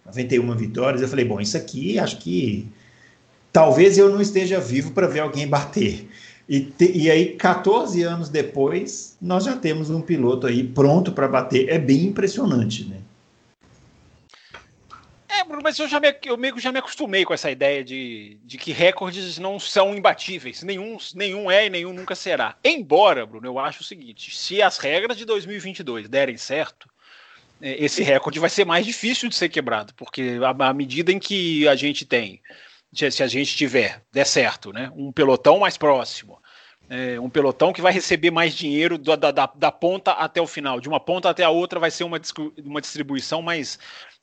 [0.06, 1.02] 91 vitórias.
[1.02, 2.68] Eu falei, bom, isso aqui acho que
[3.54, 6.06] talvez eu não esteja vivo para ver alguém bater.
[6.50, 11.26] E, te, e aí, 14 anos depois, nós já temos um piloto aí pronto para
[11.26, 11.70] bater.
[11.70, 12.98] É bem impressionante, né?
[15.38, 18.40] É, Bruno, mas eu, já me, eu meio já me acostumei com essa ideia de,
[18.44, 20.64] de que recordes não são imbatíveis.
[20.64, 22.56] Nenhum, nenhum é e nenhum nunca será.
[22.64, 26.90] Embora, Bruno, eu acho o seguinte: se as regras de 2022 derem certo,
[27.62, 31.68] é, esse recorde vai ser mais difícil de ser quebrado, porque à medida em que
[31.68, 32.42] a gente tem,
[32.94, 36.42] se a gente tiver, der certo, né, um pelotão mais próximo,
[36.90, 40.80] é, um pelotão que vai receber mais dinheiro da, da, da, ponta até o final,
[40.80, 42.22] de uma ponta até a outra vai ser uma,
[42.64, 43.80] uma distribuição mais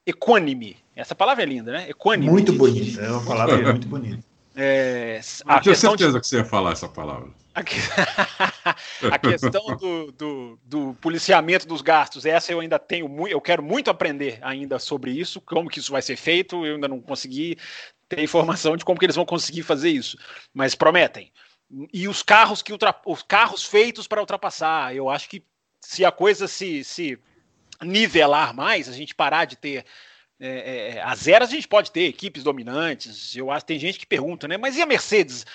[0.06, 0.76] equânime.
[0.94, 1.90] Essa palavra é linda, né?
[1.90, 2.30] Equânime.
[2.30, 4.22] Muito bonita, é uma palavra muito bonita.
[4.54, 6.20] É, a Eu tinha certeza de...
[6.20, 7.30] que você ia falar essa palavra.
[7.54, 7.76] A, que...
[9.10, 13.62] a questão do, do, do, policiamento dos gastos, essa eu ainda tenho muito, eu quero
[13.62, 17.56] muito aprender ainda sobre isso, como que isso vai ser feito, eu ainda não consegui
[18.08, 20.18] ter informação de como que eles vão conseguir fazer isso,
[20.52, 21.32] mas prometem.
[21.92, 22.94] E os carros que ultra...
[23.06, 25.42] os carros feitos para ultrapassar, eu acho que
[25.80, 27.18] se a coisa se, se
[27.82, 29.84] nivelar mais, a gente parar de ter
[30.40, 33.36] É, é, as eras a gente pode ter equipes dominantes.
[33.36, 34.56] Eu acho tem gente que pergunta, né?
[34.56, 35.46] Mas e a Mercedes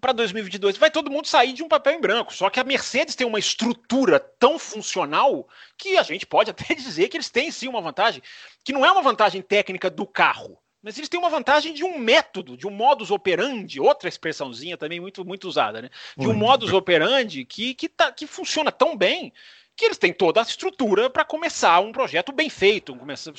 [0.00, 0.76] para 2022?
[0.76, 2.34] Vai todo mundo sair de um papel em branco.
[2.34, 7.08] Só que a Mercedes tem uma estrutura tão funcional que a gente pode até dizer
[7.08, 8.22] que eles têm sim uma vantagem,
[8.64, 11.98] que não é uma vantagem técnica do carro, mas eles têm uma vantagem de um
[11.98, 15.90] método, de um modus operandi, outra expressãozinha também muito muito usada, né?
[16.16, 19.32] De um modus operandi que que, tá, que funciona tão bem
[19.80, 23.32] que eles têm toda a estrutura para começar um projeto bem feito, começar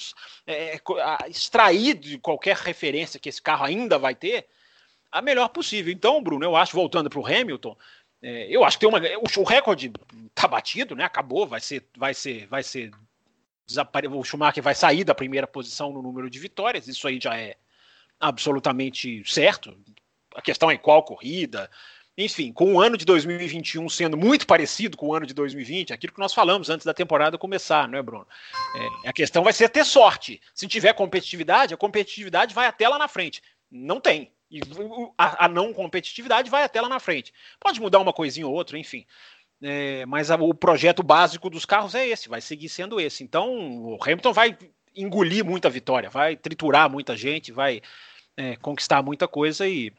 [0.48, 4.48] é, a extrair de qualquer referência que esse carro ainda vai ter
[5.12, 5.94] a melhor possível.
[5.94, 7.78] Então, Bruno, eu acho, voltando para o Hamilton,
[8.24, 9.94] é, eu acho que tem uma, o, o recorde
[10.36, 11.04] está batido, né?
[11.04, 12.92] Acabou, vai ser, vai ser, vai ser
[14.12, 16.88] o Schumacher vai sair da primeira posição no número de vitórias.
[16.88, 17.56] Isso aí já é
[18.20, 19.78] absolutamente certo.
[20.36, 21.70] A questão é qual corrida,
[22.24, 26.14] enfim, com o ano de 2021 sendo muito parecido com o ano de 2020, aquilo
[26.14, 28.28] que nós falamos antes da temporada começar, não é, Bruno?
[29.04, 30.42] É, a questão vai ser ter sorte.
[30.54, 33.42] Se tiver competitividade, a competitividade vai até lá na frente.
[33.70, 34.32] Não tem.
[34.50, 34.60] E
[35.18, 37.34] a, a não competitividade vai até lá na frente.
[37.60, 39.06] Pode mudar uma coisinha ou outra, enfim.
[39.62, 43.24] É, mas a, o projeto básico dos carros é esse, vai seguir sendo esse.
[43.24, 43.50] Então,
[43.84, 44.58] o Hamilton vai
[44.96, 47.82] engolir muita vitória, vai triturar muita gente, vai
[48.36, 49.94] é, conquistar muita coisa e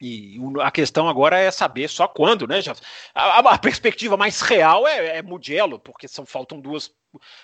[0.00, 2.60] e a questão agora é saber só quando, né?
[2.60, 2.74] Já,
[3.14, 6.90] a, a perspectiva mais real é, é Mugello, porque são, faltam duas.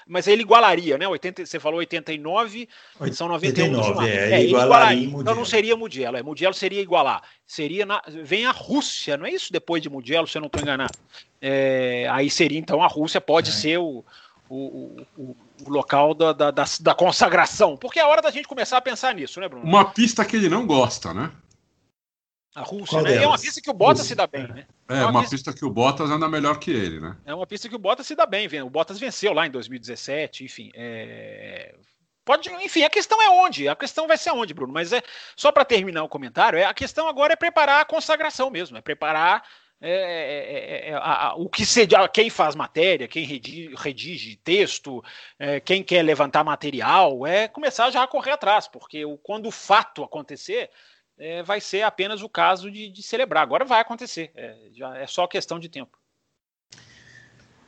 [0.06, 1.06] Mas ele igualaria, né?
[1.06, 5.06] 80, você falou 89, 89 são 91 89, é, é, ele igualaria.
[5.06, 7.22] Então não seria Mugello, é, Mugello seria igualar.
[7.46, 10.60] Seria na, vem a Rússia, não é isso depois de Mugello, se eu não estou
[10.60, 10.98] enganado.
[11.40, 13.52] É, aí seria então a Rússia pode é.
[13.52, 14.04] ser o,
[14.48, 18.76] o, o, o local da, da, da, da consagração, porque é hora da gente começar
[18.76, 19.64] a pensar nisso, né, Bruno?
[19.64, 21.30] Uma pista que ele não gosta, né?
[22.54, 23.10] A Rússia, Qual né?
[23.10, 23.24] Delas?
[23.24, 24.66] É uma pista que o Bottas se dá bem, né?
[24.88, 25.36] É, é uma, uma pista...
[25.36, 25.52] pista...
[25.52, 27.16] que o Bottas anda melhor que ele, né?
[27.24, 30.44] É uma pista que o Bottas se dá bem, o Bottas venceu lá em 2017,
[30.44, 30.70] enfim.
[30.74, 31.74] É...
[32.24, 33.68] Pode, enfim, a questão é onde?
[33.68, 34.72] A questão vai ser onde, Bruno?
[34.72, 35.02] Mas é
[35.36, 38.80] só para terminar o comentário, é, a questão agora é preparar a consagração mesmo, é
[38.80, 39.42] preparar
[39.82, 44.36] é, é, é, é a, a, o que se, quem faz matéria, quem redige, redige
[44.36, 45.02] texto,
[45.38, 49.50] é, quem quer levantar material, é começar já a correr atrás, porque o, quando o
[49.50, 50.70] fato acontecer,
[51.20, 53.42] é, vai ser apenas o caso de, de celebrar.
[53.42, 55.98] Agora vai acontecer, é, já é só questão de tempo.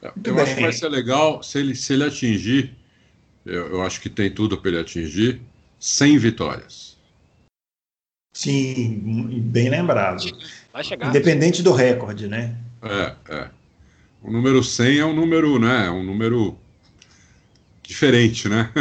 [0.01, 2.75] É, eu acho que vai ser legal se ele, se ele atingir,
[3.45, 5.43] eu, eu acho que tem tudo para ele atingir,
[5.79, 6.97] 100 vitórias.
[8.33, 10.25] Sim, bem lembrado.
[10.73, 11.09] Vai chegar.
[11.09, 12.57] Independente do recorde, né?
[12.81, 13.51] É, é.
[14.23, 15.87] O número 100 é um número, né?
[15.87, 16.59] É um número
[17.83, 18.73] diferente, né?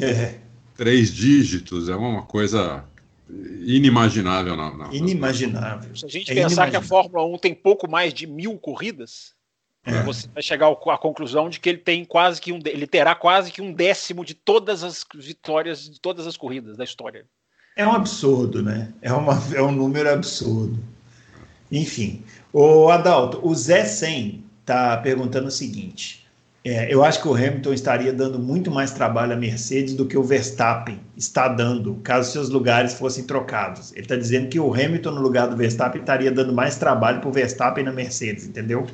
[0.00, 0.38] É.
[0.74, 2.84] Três dígitos, é uma coisa
[3.30, 4.56] inimaginável.
[4.56, 5.94] Na, na, inimaginável.
[5.94, 9.34] Se a gente é pensar que a Fórmula 1 tem pouco mais de mil corridas,
[9.84, 10.02] é.
[10.02, 13.50] você vai chegar à conclusão de que ele tem quase que um, ele terá quase
[13.50, 17.26] que um décimo de todas as vitórias de todas as corridas da história.
[17.76, 18.92] É um absurdo, né?
[19.00, 20.78] É, uma, é um número absurdo.
[21.70, 26.26] Enfim, o Adalto, o Zé 100 está perguntando o seguinte:
[26.64, 30.18] é, eu acho que o Hamilton estaria dando muito mais trabalho à Mercedes do que
[30.18, 33.92] o Verstappen está dando, caso seus lugares fossem trocados.
[33.92, 37.28] Ele está dizendo que o Hamilton no lugar do Verstappen estaria dando mais trabalho para
[37.28, 38.86] o Verstappen na Mercedes, entendeu?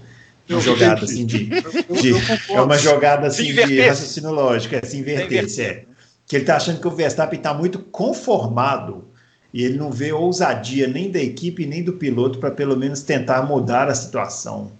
[0.48, 2.12] Uma jogada assim de, de
[2.52, 5.84] é uma jogada assim de raciocínio lógico, é se inverter, é.
[6.26, 9.08] Que ele está achando que o Verstappen está muito conformado
[9.54, 13.42] e ele não vê ousadia nem da equipe nem do piloto para pelo menos tentar
[13.42, 14.70] mudar a situação.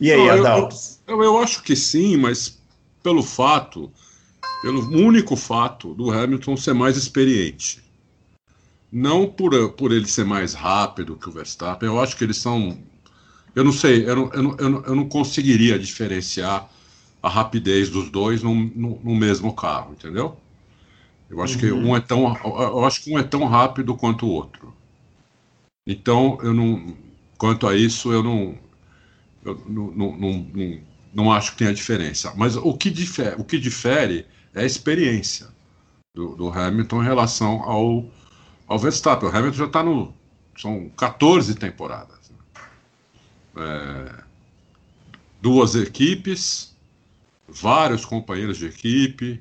[0.00, 0.76] E aí, Adalto?
[1.06, 2.58] Eu, eu acho que sim, mas
[3.02, 3.90] pelo fato,
[4.62, 7.82] pelo único fato do Hamilton ser mais experiente.
[8.90, 12.78] Não por, por ele ser mais rápido que o Verstappen, eu acho que eles são.
[13.54, 16.68] Eu não sei, eu não, eu não, eu não, eu não conseguiria diferenciar
[17.22, 20.36] a rapidez dos dois no, no, no mesmo carro, entendeu?
[21.28, 21.60] Eu acho uhum.
[21.60, 24.74] que um é tão, eu acho que um é tão rápido quanto o outro.
[25.86, 26.96] Então, eu não,
[27.38, 28.56] quanto a isso, eu não,
[29.66, 30.80] não, não, não,
[31.12, 32.32] não acho que tenha diferença.
[32.36, 35.48] Mas o que difere, o que difere é a experiência
[36.14, 38.04] do, do Hamilton em relação ao,
[38.66, 39.28] ao Verstappen.
[39.28, 40.14] O Hamilton já está no.
[40.56, 42.30] São 14 temporadas.
[42.30, 42.62] Né?
[43.56, 44.24] É,
[45.40, 46.76] duas equipes,
[47.48, 49.40] vários companheiros de equipe,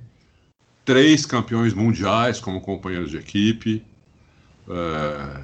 [0.85, 3.83] três campeões mundiais como companheiros de equipe.
[4.69, 5.43] É,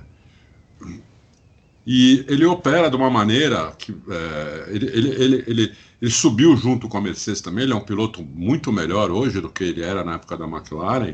[1.85, 6.97] e ele opera de uma maneira que é, ele, ele, ele, ele, subiu junto com
[6.97, 7.63] a Mercedes também.
[7.63, 11.13] Ele é um piloto muito melhor hoje do que ele era na época da McLaren.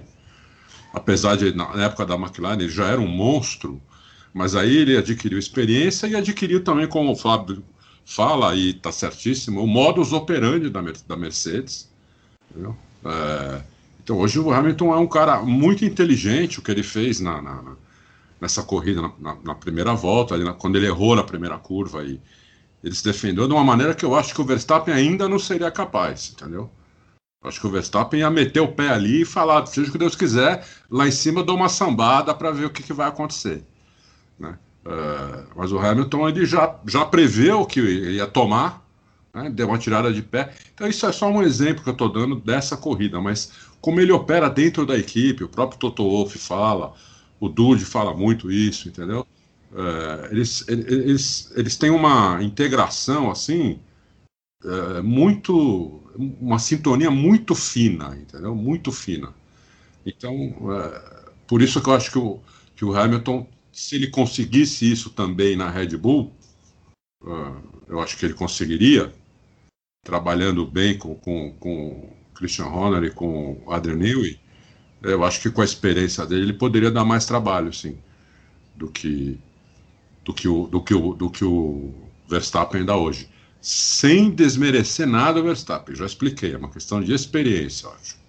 [0.94, 3.82] Apesar de, na época da McLaren, ele já era um monstro.
[4.34, 7.62] Mas aí ele adquiriu experiência e adquiriu também, como o Fábio
[8.06, 11.90] fala, e está certíssimo, o modus operandi da, da Mercedes.
[13.04, 13.62] É,
[14.04, 17.76] Então hoje o Hamilton é um cara muito inteligente, o que ele fez na, na
[18.42, 22.20] nessa corrida, na, na primeira volta, ali, quando ele errou na primeira curva e
[22.84, 25.70] ele se defendeu de uma maneira que eu acho que o Verstappen ainda não seria
[25.70, 26.70] capaz, entendeu?
[27.44, 30.16] Acho que o Verstappen ia meter o pé ali e falar, seja o que Deus
[30.16, 33.64] quiser, lá em cima dou uma sambada para ver o que, que, vai acontecer.
[34.40, 34.58] Né?
[34.86, 38.84] Uh, mas o Hamilton ele já, já preveu que ia tomar,
[39.34, 39.50] né?
[39.50, 40.54] deu uma tirada de pé.
[40.74, 44.12] Então isso é só um exemplo que eu estou dando dessa corrida, mas como ele
[44.12, 46.94] opera dentro da equipe, o próprio Toto Wolff fala,
[47.42, 49.28] o Dude fala muito isso, entendeu?
[49.72, 53.80] Uh, eles, eles, eles têm uma integração assim
[54.64, 58.54] uh, muito uma sintonia muito fina, entendeu?
[58.54, 59.34] Muito fina.
[60.06, 60.34] Então,
[60.74, 62.40] é, por isso que eu acho que o,
[62.76, 66.34] que o Hamilton, se ele conseguisse isso também na Red Bull,
[67.24, 69.14] uh, eu acho que ele conseguiria,
[70.04, 74.40] trabalhando bem com, com, com Christian Horner e com Adrian Newey,
[75.02, 77.98] eu acho que com a experiência dele ele poderia dar mais trabalho, sim,
[78.76, 79.38] do que
[80.24, 81.94] do que o, do que o, do que o
[82.30, 83.28] Verstappen dá hoje
[83.62, 85.96] sem desmerecer nada o Verstappen.
[85.96, 88.20] Já expliquei, é uma questão de experiência, acho.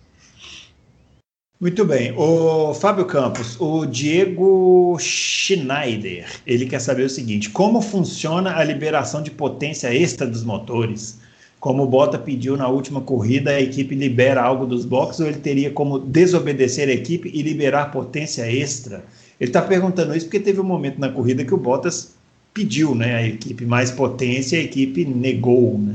[1.58, 2.12] Muito bem.
[2.16, 9.22] O Fábio Campos, o Diego Schneider, ele quer saber o seguinte: como funciona a liberação
[9.22, 11.20] de potência extra dos motores?
[11.62, 15.38] Como o Bota pediu na última corrida, a equipe libera algo dos boxes ou ele
[15.38, 19.04] teria como desobedecer a equipe e liberar potência extra?
[19.38, 22.16] Ele está perguntando isso porque teve um momento na corrida que o Bottas
[22.52, 25.94] pediu, né, a equipe mais potência, a equipe negou, né?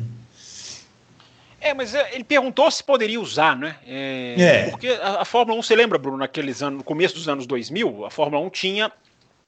[1.60, 3.76] É, mas é, ele perguntou se poderia usar, né?
[3.86, 4.70] É, é.
[4.70, 8.06] Porque a, a, Fórmula 1, você lembra, Bruno, naqueles anos, no começo dos anos 2000,
[8.06, 8.90] a Fórmula 1 tinha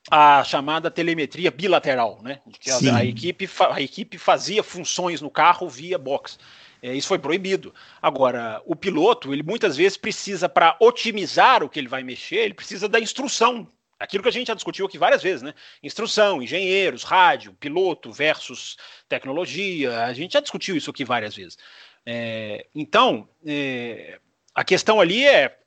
[0.10, 2.40] a chamada telemetria bilateral, né?
[2.60, 6.38] Que a, a, equipe, a equipe fazia funções no carro via box.
[6.82, 7.74] É, isso foi proibido.
[8.02, 12.54] Agora, o piloto, ele muitas vezes precisa, para otimizar o que ele vai mexer, ele
[12.54, 13.68] precisa da instrução
[14.00, 15.54] aquilo que a gente já discutiu aqui várias vezes, né?
[15.84, 18.78] Instrução, engenheiros, rádio, piloto versus
[19.10, 20.06] tecnologia.
[20.06, 21.58] A gente já discutiu isso aqui várias vezes.
[22.06, 24.18] É, então, é,
[24.56, 25.59] a questão ali é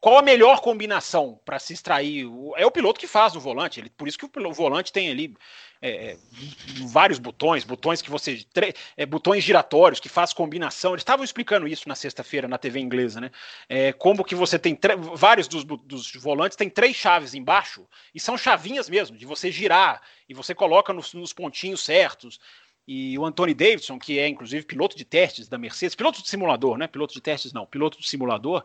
[0.00, 2.26] qual a melhor combinação para se extrair?
[2.56, 5.36] É o piloto que faz o volante, ele, por isso que o volante tem ali
[5.82, 6.16] é, é,
[6.86, 8.44] vários botões, botões que você.
[8.96, 10.92] É, botões giratórios que faz combinação.
[10.92, 13.30] Eles estavam explicando isso na sexta-feira na TV inglesa, né?
[13.68, 14.78] É, como que você tem
[15.14, 20.02] vários dos, dos volantes tem três chaves embaixo e são chavinhas mesmo, de você girar
[20.28, 22.38] e você coloca nos, nos pontinhos certos.
[22.86, 26.76] E o Anthony Davidson, que é inclusive piloto de testes da Mercedes, piloto de simulador,
[26.76, 26.86] né?
[26.86, 28.64] Piloto de testes não, piloto de simulador,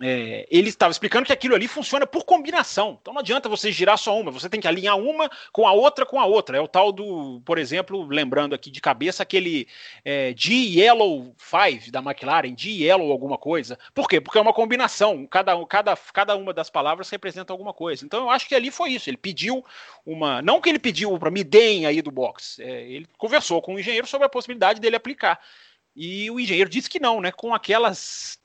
[0.00, 2.98] é, ele estava explicando que aquilo ali funciona por combinação.
[3.00, 6.06] Então não adianta você girar só uma, você tem que alinhar uma com a outra
[6.06, 6.56] com a outra.
[6.56, 9.66] É o tal do, por exemplo, lembrando aqui de cabeça, aquele
[10.04, 13.78] é, G-Yellow 5 da McLaren, G-Yellow alguma coisa.
[13.92, 14.20] Por quê?
[14.20, 18.04] Porque é uma combinação, cada, cada, cada uma das palavras representa alguma coisa.
[18.04, 19.10] Então eu acho que ali foi isso.
[19.10, 19.64] Ele pediu
[20.06, 20.40] uma.
[20.42, 23.80] Não que ele pediu para me deem aí do box, é, ele conversou com o
[23.80, 25.40] engenheiro sobre a possibilidade dele aplicar.
[25.96, 27.32] E o engenheiro disse que não, né?
[27.32, 28.37] Com aquelas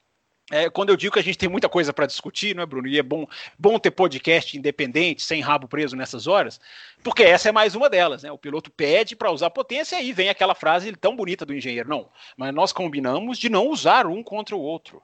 [0.53, 2.87] é, quando eu digo que a gente tem muita coisa para discutir, não é, Bruno?
[2.87, 3.25] E é bom,
[3.57, 6.61] bom ter podcast independente, sem rabo preso nessas horas,
[7.03, 8.31] porque essa é mais uma delas, né?
[8.31, 11.89] O piloto pede para usar potência e aí vem aquela frase tão bonita do engenheiro.
[11.89, 15.01] Não, mas nós combinamos de não usar um contra o outro.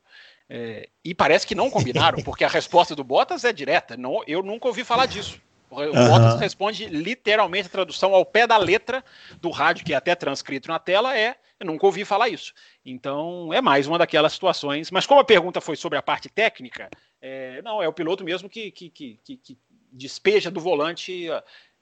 [0.47, 3.97] É, e parece que não combinaram, porque a resposta do Bottas é direta.
[3.97, 5.41] Não, eu nunca ouvi falar disso.
[5.69, 5.91] O uhum.
[5.91, 9.03] Bottas responde literalmente a tradução ao pé da letra
[9.39, 12.53] do rádio, que é até transcrito na tela, é eu nunca ouvi falar isso.
[12.85, 14.89] Então, é mais uma daquelas situações.
[14.89, 16.89] Mas como a pergunta foi sobre a parte técnica,
[17.21, 19.57] é, não, é o piloto mesmo que, que, que, que
[19.91, 21.27] despeja do volante.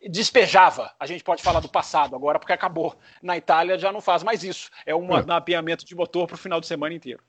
[0.09, 2.95] Despejava, a gente pode falar do passado agora, porque acabou.
[3.21, 4.69] Na Itália já não faz mais isso.
[4.83, 5.23] É um é.
[5.23, 7.21] mapeamento de motor para o final de semana inteiro.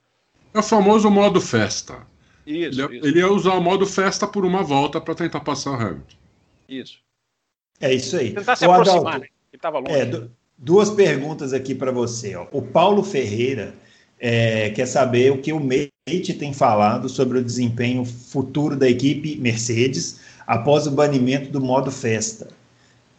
[0.51, 2.07] É o famoso modo festa.
[2.45, 3.07] Isso ele, isso.
[3.07, 6.18] ele, ia usar o modo festa por uma volta para tentar passar o Hamilton.
[6.69, 6.99] Isso.
[7.81, 8.33] É isso aí.
[8.33, 9.27] Tentar se o aproximar, Adalto, né?
[9.51, 9.93] Ele estava longe.
[9.93, 10.27] É,
[10.57, 12.35] Duas perguntas aqui para você.
[12.35, 12.45] Ó.
[12.51, 13.73] O Paulo Ferreira
[14.19, 19.37] é, quer saber o que o Mate tem falado sobre o desempenho futuro da equipe
[19.37, 22.49] Mercedes após o banimento do modo festa.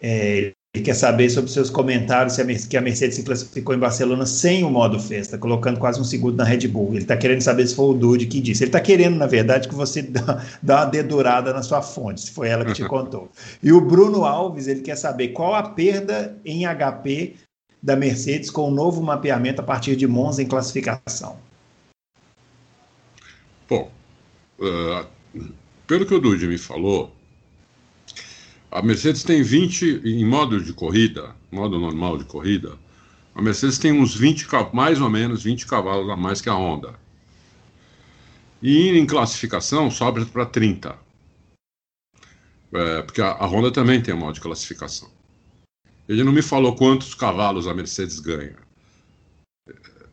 [0.03, 3.79] É, ele quer saber sobre seus comentários se a, que a Mercedes se classificou em
[3.79, 6.91] Barcelona sem o modo festa, colocando quase um segundo na Red Bull.
[6.91, 8.63] Ele está querendo saber se foi o Dude que disse.
[8.63, 12.31] Ele está querendo, na verdade, que você dá, dá uma dedurada na sua fonte, se
[12.31, 13.29] foi ela que te contou.
[13.61, 17.35] E o Bruno Alves, ele quer saber qual a perda em HP
[17.83, 21.37] da Mercedes com o novo mapeamento a partir de Monza em classificação.
[23.69, 23.91] Bom,
[24.61, 25.05] uh,
[25.87, 27.11] pelo que o Dude me falou,
[28.71, 32.79] a Mercedes tem 20, em modo de corrida, modo normal de corrida,
[33.35, 36.95] a Mercedes tem uns 20, mais ou menos 20 cavalos a mais que a Honda.
[38.63, 40.97] E em classificação sobe para 30.
[42.73, 45.11] É, porque a, a Honda também tem um modo de classificação.
[46.09, 48.57] Ele não me falou quantos cavalos a Mercedes ganha.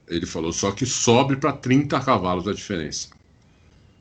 [0.08, 3.10] Ele falou só que sobe para 30 cavalos a diferença.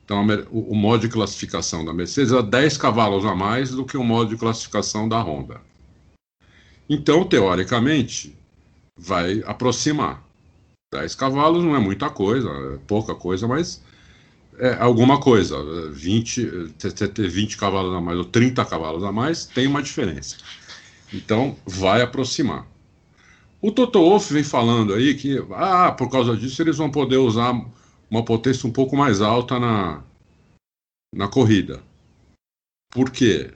[0.06, 4.04] Então, o, modo de classificação da Mercedes é 10 cavalos a mais do que o
[4.04, 5.60] modo de classificação da Honda.
[6.88, 8.32] Então, teoricamente,
[8.96, 10.22] vai aproximar.
[10.94, 13.82] 10 cavalos não é muita coisa, é pouca coisa, mas
[14.60, 15.56] é alguma coisa.
[15.90, 16.74] 20,
[17.12, 20.36] ter 20 cavalos a mais ou 30 cavalos a mais tem uma diferença.
[21.12, 22.64] Então, vai aproximar.
[23.60, 27.60] O Toto Wolff vem falando aí que, ah, por causa disso, eles vão poder usar
[28.10, 30.02] uma potência um pouco mais alta na,
[31.14, 31.82] na corrida.
[32.90, 33.52] Por quê?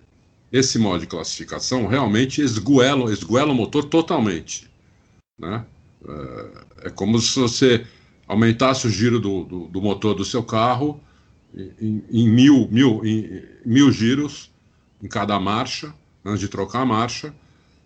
[0.53, 4.69] Esse modo de classificação realmente esguela, esguela o motor totalmente.
[5.39, 5.65] Né?
[6.07, 7.87] É, é como se você
[8.27, 11.01] aumentasse o giro do, do, do motor do seu carro
[11.55, 14.51] em, em, mil, mil, em mil giros
[15.03, 15.95] em cada marcha,
[16.25, 17.35] antes de trocar a marcha.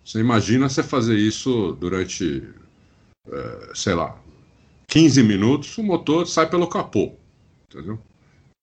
[0.05, 2.43] Você imagina você fazer isso durante,
[3.31, 4.19] é, sei lá,
[4.87, 7.13] 15 minutos, o motor sai pelo capô.
[7.69, 7.99] Entendeu?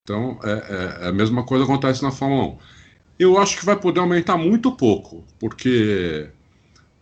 [0.04, 2.58] Então, é, é, é, a mesma coisa acontece na Fórmula 1.
[3.20, 6.28] Eu acho que vai poder aumentar muito pouco, porque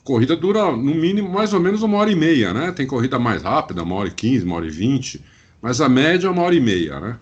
[0.02, 2.72] a corrida dura, no mínimo, mais ou menos uma hora e meia, né?
[2.72, 5.24] Tem corrida mais rápida, uma hora e quinze, uma hora e vinte,
[5.62, 7.20] mas a média é uma hora e meia, né?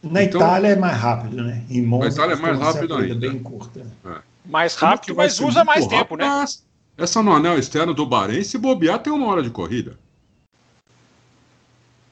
[0.00, 1.64] Na então, Itália é mais rápido, né?
[1.68, 3.28] Em Monza, na Itália é mais rápido ainda.
[3.28, 3.84] Bem curta.
[4.04, 4.18] É.
[4.46, 6.44] Mais rápido, mas usa mais tempo, rápido, né?
[6.96, 9.98] Essa no anel externo do Bahrein, se bobear, tem uma hora de corrida.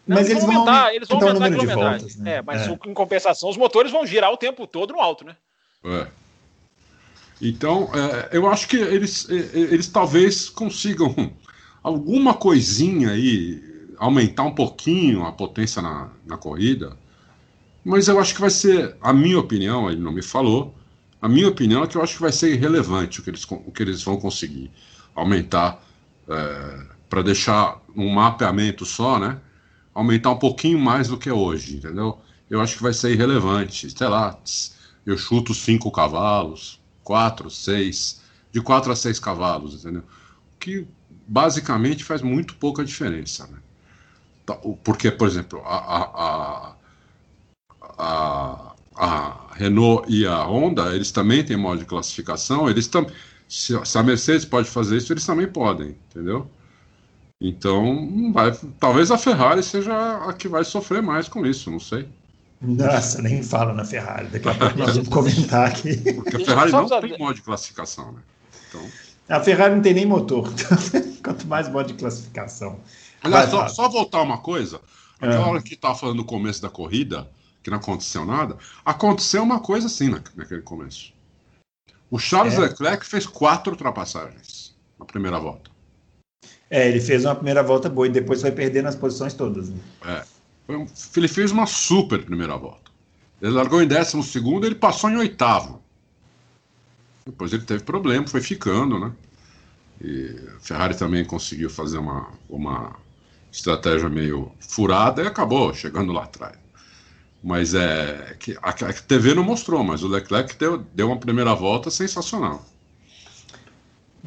[0.07, 1.99] Não, mas eles vão aumentar, eles vão aumentar a quilometragem.
[1.99, 2.35] Voltas, né?
[2.35, 2.71] É, mas é.
[2.71, 5.37] em compensação, os motores vão girar o tempo todo no alto, né?
[5.85, 6.07] É.
[7.41, 11.33] Então, é, eu acho que eles, eles talvez consigam
[11.83, 13.63] alguma coisinha aí,
[13.99, 16.97] aumentar um pouquinho a potência na, na corrida,
[17.85, 20.75] mas eu acho que vai ser, a minha opinião, ele não me falou,
[21.21, 23.71] a minha opinião é que eu acho que vai ser irrelevante o que eles, o
[23.71, 24.71] que eles vão conseguir
[25.15, 25.83] aumentar
[26.29, 29.41] é, para deixar um mapeamento só, né?
[29.97, 32.19] Aumentar um pouquinho mais do que é hoje, entendeu?
[32.51, 33.91] Eu acho que vai ser irrelevante.
[33.91, 34.39] Sei lá,
[35.07, 38.21] eu chuto cinco cavalos, quatro, seis,
[38.53, 40.03] de quatro a seis cavalos, entendeu?
[40.61, 40.87] Que
[41.27, 43.59] basicamente faz muito pouca diferença, né?
[44.45, 46.75] Tá, porque, por exemplo, a, a,
[47.99, 53.13] a, a, Renault e a Honda, eles também têm modo de classificação, eles também.
[53.49, 56.51] Se a Mercedes pode fazer isso, eles também podem, entendeu?
[57.41, 59.93] Então, vai, talvez a Ferrari seja
[60.27, 62.09] a que vai sofrer mais com isso, não sei.
[62.61, 64.29] Nossa, nem fala na Ferrari.
[64.29, 65.97] Daqui a pouco nós vamos comentar aqui.
[66.15, 68.21] Porque a Ferrari não tem modo de classificação, né?
[68.69, 68.81] Então...
[69.29, 70.51] A Ferrari não tem nem motor.
[71.23, 72.81] Quanto mais modo de classificação.
[73.23, 74.81] Aliás, só, só, voltar uma coisa.
[75.17, 75.39] Aquela é.
[75.39, 77.29] hora que estava falando no começo da corrida,
[77.63, 81.13] que não aconteceu nada, aconteceu uma coisa assim na, naquele começo.
[82.11, 82.61] O Charles é.
[82.61, 85.76] Leclerc fez quatro ultrapassagens na primeira volta.
[86.71, 89.69] É, ele fez uma primeira volta boa e depois foi perdendo as posições todas.
[89.71, 89.79] Né?
[90.05, 90.23] É.
[91.17, 92.91] Ele fez uma super primeira volta.
[93.41, 95.83] Ele largou em décimo segundo, ele passou em oitavo.
[97.25, 99.13] Depois ele teve problema, foi ficando, né?
[100.01, 102.97] E a Ferrari também conseguiu fazer uma, uma
[103.53, 106.57] estratégia meio furada e acabou chegando lá atrás.
[107.43, 111.55] Mas é que a, a TV não mostrou, mas o Leclerc deu, deu uma primeira
[111.55, 112.65] volta sensacional.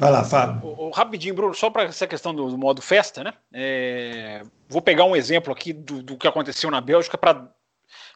[0.00, 0.66] Vai lá, Fábio.
[0.66, 3.34] O, o, rapidinho, Bruno, só para essa questão do, do, modo festa, né?
[3.52, 7.46] É, vou pegar um exemplo aqui do, do que aconteceu na Bélgica para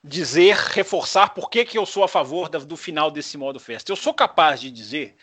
[0.02, 3.92] dizer, reforçar por que, que eu sou a favor da, do final desse modo festa.
[3.92, 5.14] Eu sou capaz de dizer,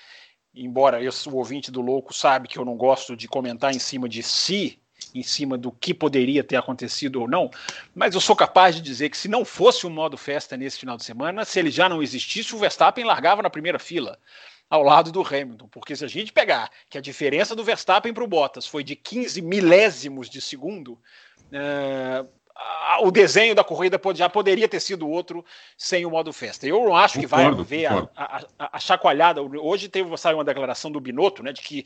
[0.53, 4.07] embora eu, o ouvinte do louco sabe que eu não gosto de comentar em cima
[4.07, 4.79] de si,
[5.15, 7.49] em cima do que poderia ter acontecido ou não,
[7.95, 10.95] mas eu sou capaz de dizer que se não fosse o modo festa nesse final
[10.95, 14.19] de semana, se ele já não existisse, o Verstappen largava na primeira fila
[14.71, 18.23] ao lado do Hamilton, porque se a gente pegar que a diferença do Verstappen para
[18.23, 20.97] o Bottas foi de 15 milésimos de segundo,
[21.51, 22.25] é,
[23.01, 25.43] o desenho da corrida já poderia ter sido outro
[25.77, 26.65] sem o modo festa.
[26.65, 29.41] Eu não acho que vai haver a, a, a, chacoalhada.
[29.41, 31.83] Hoje teve saiu uma declaração do Binotto, né, de que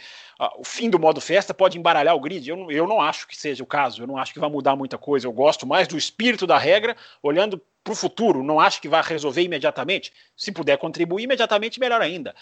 [0.55, 2.47] o fim do modo festa pode embaralhar o grid.
[2.47, 4.03] Eu, eu não acho que seja o caso.
[4.03, 5.25] Eu não acho que vai mudar muita coisa.
[5.25, 8.43] Eu gosto mais do espírito da regra, olhando para o futuro.
[8.43, 10.13] Não acho que vai resolver imediatamente.
[10.37, 12.35] Se puder contribuir imediatamente, melhor ainda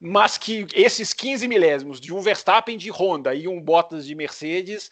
[0.00, 4.90] mas que esses 15 milésimos de um Verstappen de Honda e um Bottas de Mercedes,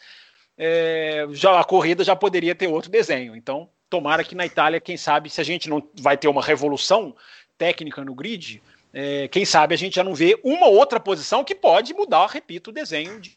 [0.57, 3.37] é, já a corrida já poderia ter outro desenho.
[3.37, 7.15] Então, tomara que na Itália, quem sabe, se a gente não vai ter uma revolução
[7.59, 11.55] técnica no grid, é, quem sabe a gente já não vê uma outra posição que
[11.55, 13.37] pode mudar, repito, o desenho de,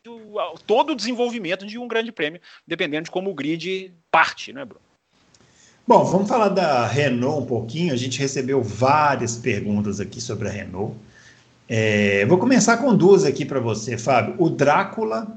[0.68, 4.86] todo o desenvolvimento de um grande prêmio, dependendo de como o grid parte, né, Bruno?
[5.88, 7.94] Bom, vamos falar da Renault um pouquinho.
[7.94, 10.96] A gente recebeu várias perguntas aqui sobre a Renault.
[11.70, 14.36] É, vou começar com duas aqui para você, Fábio.
[14.38, 15.28] O Drácula,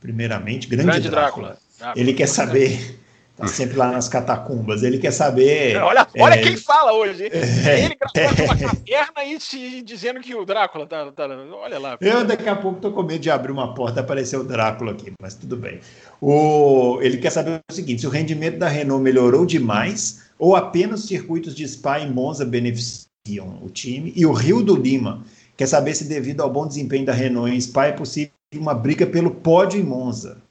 [0.00, 1.58] primeiramente, grande, grande Drácula.
[1.78, 2.00] Drácula.
[2.00, 2.98] Ele quer saber
[3.36, 4.84] Tá sempre lá nas catacumbas.
[4.84, 5.76] Ele quer saber.
[5.78, 6.42] Olha, olha é...
[6.42, 7.24] quem fala hoje.
[7.64, 7.84] É...
[7.84, 11.96] Ele gravando uma caverna e te dizendo que o Drácula tá, tá, Olha lá.
[12.00, 14.92] Eu daqui a pouco tô com medo de abrir uma porta e aparecer o Drácula
[14.92, 15.80] aqui, mas tudo bem.
[16.20, 16.98] O...
[17.00, 21.08] Ele quer saber o seguinte: se o rendimento da Renault melhorou demais ou apenas os
[21.08, 24.12] circuitos de Spa e Monza beneficiam o time.
[24.14, 25.24] E o Rio do Lima
[25.56, 29.06] quer saber se, devido ao bom desempenho da Renault em Spa, é possível uma briga
[29.06, 30.42] pelo pódio em Monza.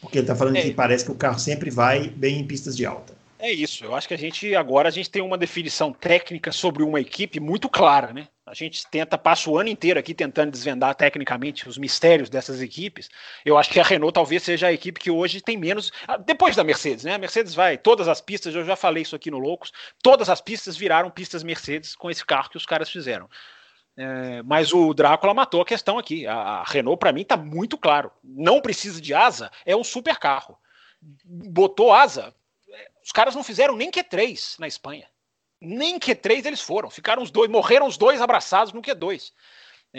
[0.00, 0.62] Porque ele está falando é.
[0.62, 3.14] que parece que o carro sempre vai bem em pistas de alta.
[3.38, 3.84] É isso.
[3.84, 7.38] Eu acho que a gente agora a gente tem uma definição técnica sobre uma equipe
[7.38, 8.28] muito clara, né?
[8.46, 13.10] A gente tenta passa o ano inteiro aqui tentando desvendar tecnicamente os mistérios dessas equipes.
[13.44, 16.56] Eu acho que a Renault talvez seja a equipe que hoje tem menos ah, depois
[16.56, 17.14] da Mercedes, né?
[17.14, 18.54] A Mercedes vai todas as pistas.
[18.54, 19.72] Eu já falei isso aqui no Loucos.
[20.02, 23.28] Todas as pistas viraram pistas Mercedes com esse carro que os caras fizeram.
[23.96, 26.26] É, mas o Drácula matou a questão aqui.
[26.26, 28.10] A, a Renault, para mim, está muito claro.
[28.22, 30.58] Não precisa de asa, é um super carro.
[31.24, 32.34] Botou asa.
[33.02, 35.08] Os caras não fizeram nem Q3 na Espanha.
[35.60, 36.90] Nem Q3 eles foram.
[36.90, 39.32] Ficaram os dois, morreram os dois abraçados no Q2.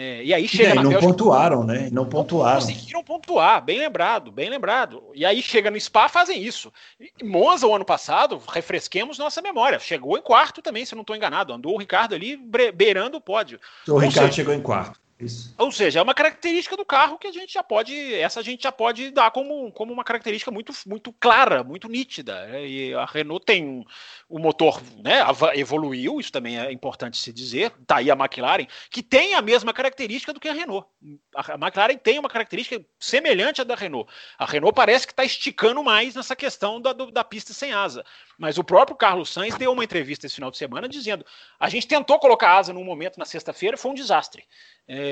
[0.00, 1.88] É, e aí chega e na não Bélgica, pontuaram, né?
[1.90, 2.60] Não pontuaram.
[2.60, 5.02] Conseguiram pontuar, bem lembrado, bem lembrado.
[5.12, 6.72] E aí chega no Spa, fazem isso.
[7.00, 9.80] E Monza, o ano passado, refresquemos nossa memória.
[9.80, 11.52] Chegou em quarto também, se eu não estou enganado.
[11.52, 12.36] Andou o Ricardo ali
[12.72, 13.58] beirando o pódio.
[13.88, 15.00] O Ou Ricardo seja, chegou em quarto.
[15.20, 15.52] Isso.
[15.58, 18.62] Ou seja, é uma característica do carro que a gente já pode, essa a gente
[18.62, 22.46] já pode dar como, como uma característica muito, muito clara, muito nítida.
[22.46, 22.66] Né?
[22.66, 23.84] E a Renault tem
[24.28, 27.72] o motor, né, evoluiu, isso também é importante se dizer.
[27.84, 30.86] Tá aí a McLaren, que tem a mesma característica do que a Renault.
[31.34, 34.08] A McLaren tem uma característica semelhante à da Renault.
[34.38, 38.04] A Renault parece que está esticando mais nessa questão da, da pista sem asa.
[38.38, 41.26] Mas o próprio Carlos Sainz deu uma entrevista esse final de semana dizendo:
[41.58, 44.44] a gente tentou colocar asa num momento na sexta-feira, foi um desastre.
[44.86, 45.07] É,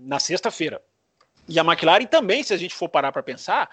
[0.00, 0.82] na sexta-feira.
[1.48, 3.70] E a McLaren também, se a gente for parar para pensar,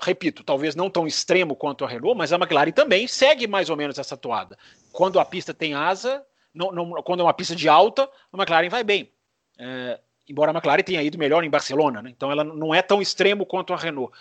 [0.00, 3.76] repito, talvez não tão extremo quanto a Renault, mas a McLaren também segue mais ou
[3.76, 4.58] menos essa toada.
[4.92, 8.68] Quando a pista tem asa, não, não, quando é uma pista de alta, a McLaren
[8.68, 9.12] vai bem.
[9.58, 12.10] É, embora a McLaren tenha ido melhor em Barcelona, né?
[12.10, 14.12] então ela não é tão extremo quanto a Renault.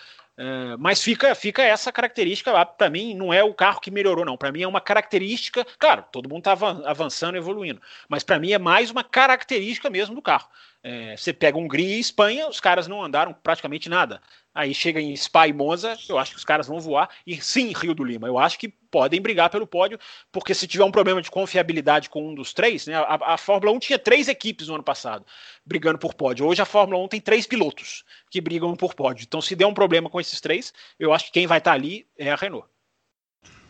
[0.43, 4.35] É, mas fica, fica essa característica, para mim, não é o carro que melhorou, não.
[4.35, 5.63] Para mim é uma característica.
[5.77, 6.53] Claro, todo mundo está
[6.89, 7.79] avançando, evoluindo,
[8.09, 10.49] mas para mim é mais uma característica mesmo do carro.
[10.83, 14.19] É, você pega Hungria e Espanha, os caras não andaram praticamente nada.
[14.53, 17.09] Aí chega em Spa e Monza, eu acho que os caras vão voar.
[17.25, 19.97] E sim, Rio do Lima, eu acho que podem brigar pelo pódio,
[20.29, 22.95] porque se tiver um problema de confiabilidade com um dos três, né?
[22.95, 25.25] A, a, Fórmula 1 tinha três equipes no ano passado
[25.65, 26.45] brigando por pódio.
[26.45, 29.23] Hoje a Fórmula 1 tem três pilotos que brigam por pódio.
[29.23, 32.05] Então, se der um problema com esses três, eu acho que quem vai estar ali
[32.17, 32.67] é a Renault.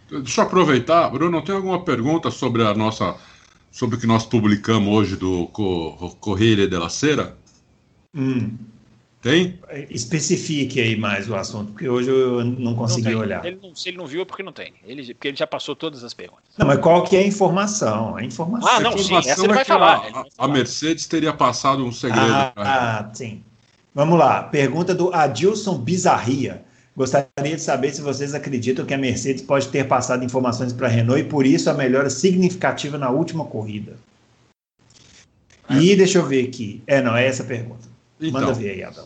[0.10, 3.16] Deixa eu aproveitar, Bruno, tem alguma pergunta sobre a nossa.
[3.72, 5.48] sobre o que nós publicamos hoje do
[6.20, 7.38] Correio de la Cera?
[8.14, 8.58] Hum.
[9.22, 9.60] Tem?
[9.92, 13.46] Especifique aí mais o assunto, porque hoje eu não consegui não olhar.
[13.46, 14.74] Ele não, se ele não viu é porque não tem.
[14.84, 16.46] Ele, porque ele já passou todas as perguntas.
[16.58, 18.16] Não, mas qual que é a informação?
[18.16, 18.68] A informação.
[18.68, 20.28] Ah, não, sim, essa ele vai, é falar, a, ele vai falar.
[20.38, 22.26] A Mercedes teria passado um segredo.
[22.26, 23.44] Ah, ah, sim.
[23.94, 24.42] Vamos lá.
[24.44, 26.64] Pergunta do Adilson Bizarria.
[26.98, 30.90] Gostaria de saber se vocês acreditam que a Mercedes pode ter passado informações para a
[30.90, 33.96] Renault e por isso a melhora significativa na última corrida.
[35.70, 36.82] E deixa eu ver aqui.
[36.88, 37.88] É, não, é essa a pergunta.
[38.20, 39.06] Então, Manda ver aí, Adão.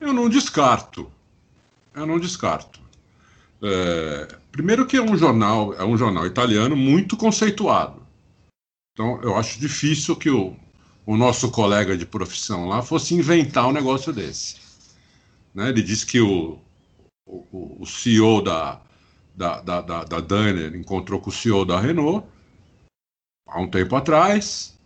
[0.00, 1.10] Eu não descarto.
[1.94, 2.80] Eu não descarto.
[3.62, 8.02] É, primeiro que é um jornal, é um jornal italiano muito conceituado.
[8.92, 10.54] Então eu acho difícil que o,
[11.06, 14.56] o nosso colega de profissão lá fosse inventar um negócio desse.
[15.54, 15.68] Né?
[15.68, 16.58] Ele disse que o,
[17.26, 18.80] o, o CEO da,
[19.34, 22.26] da, da, da, da Daimler encontrou com o CEO da Renault
[23.46, 24.78] há um tempo atrás,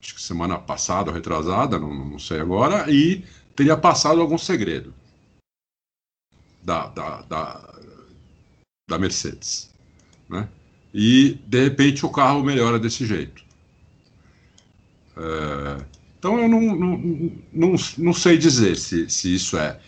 [0.00, 3.24] acho que semana passada ou retrasada, não, não sei agora, e
[3.56, 4.94] teria passado algum segredo
[6.62, 7.74] da, da, da,
[8.88, 9.70] da Mercedes.
[10.28, 10.46] Né?
[10.92, 13.42] E, de repente, o carro melhora desse jeito.
[15.16, 15.84] É,
[16.18, 19.80] então, eu não, não, não, não sei dizer se, se, isso é,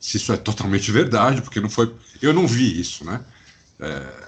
[0.00, 1.94] se isso é totalmente verdade, porque não foi.
[2.20, 3.24] Eu não vi isso, né?
[3.78, 4.26] É,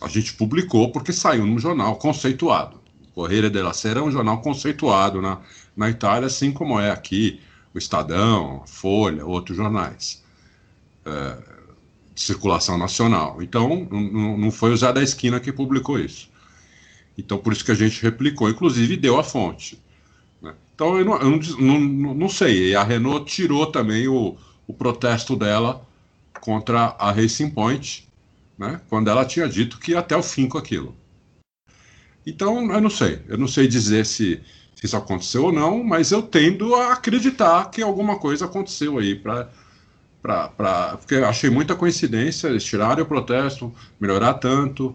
[0.00, 2.80] a gente publicou porque saiu num jornal conceituado.
[3.14, 5.40] Correia della Sera é um jornal conceituado na,
[5.76, 7.40] na Itália, assim como é aqui
[7.74, 10.22] o Estadão, Folha, outros jornais
[11.04, 11.38] é,
[12.14, 13.42] de circulação nacional.
[13.42, 16.30] Então, não, não foi o Zé da Esquina que publicou isso.
[17.16, 19.78] Então, por isso que a gente replicou, inclusive deu a fonte.
[20.40, 20.54] Né?
[20.74, 22.70] Então, eu, não, eu não, não, não, sei.
[22.70, 25.86] E a Renault tirou também o, o protesto dela
[26.40, 28.08] contra a Racing Point,
[28.58, 30.94] né, quando ela tinha dito que ia até o fim com aquilo.
[32.26, 33.20] Então, eu não sei.
[33.28, 34.40] Eu não sei dizer se,
[34.86, 39.50] isso aconteceu ou não, mas eu tendo a acreditar que alguma coisa aconteceu aí para.
[40.20, 44.94] Pra, pra, porque achei muita coincidência eles tirarem o protesto, melhorar tanto.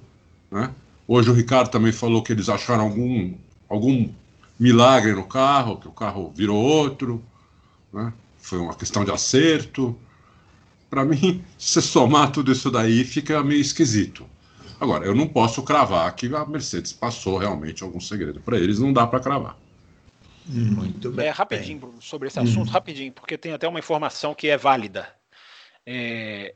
[0.49, 0.73] Né?
[1.05, 3.33] Hoje o Ricardo também falou que eles acharam algum,
[3.67, 4.09] algum
[4.57, 7.21] milagre no carro, que o carro virou outro.
[7.91, 8.13] Né?
[8.37, 9.97] Foi uma questão de acerto.
[10.89, 14.25] Para mim, se somar tudo isso daí, fica meio esquisito.
[14.79, 18.93] Agora, eu não posso cravar que a Mercedes passou realmente algum segredo para eles, não
[18.93, 19.57] dá para cravar.
[20.47, 21.27] Muito bem.
[21.27, 22.71] É, rapidinho, Bruno, sobre esse assunto, hum.
[22.71, 25.13] rapidinho, porque tem até uma informação que é válida.
[25.85, 26.55] É,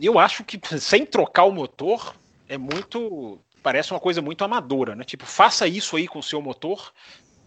[0.00, 2.14] eu acho que sem trocar o motor
[2.48, 3.40] é muito.
[3.62, 5.02] Parece uma coisa muito amadora, né?
[5.02, 6.92] Tipo, faça isso aí com o seu motor,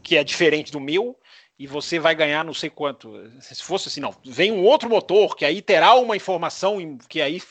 [0.04, 1.18] que é diferente do meu,
[1.58, 3.14] e você vai ganhar não sei quanto.
[3.40, 7.42] Se fosse assim, não, vem um outro motor que aí terá uma informação que aí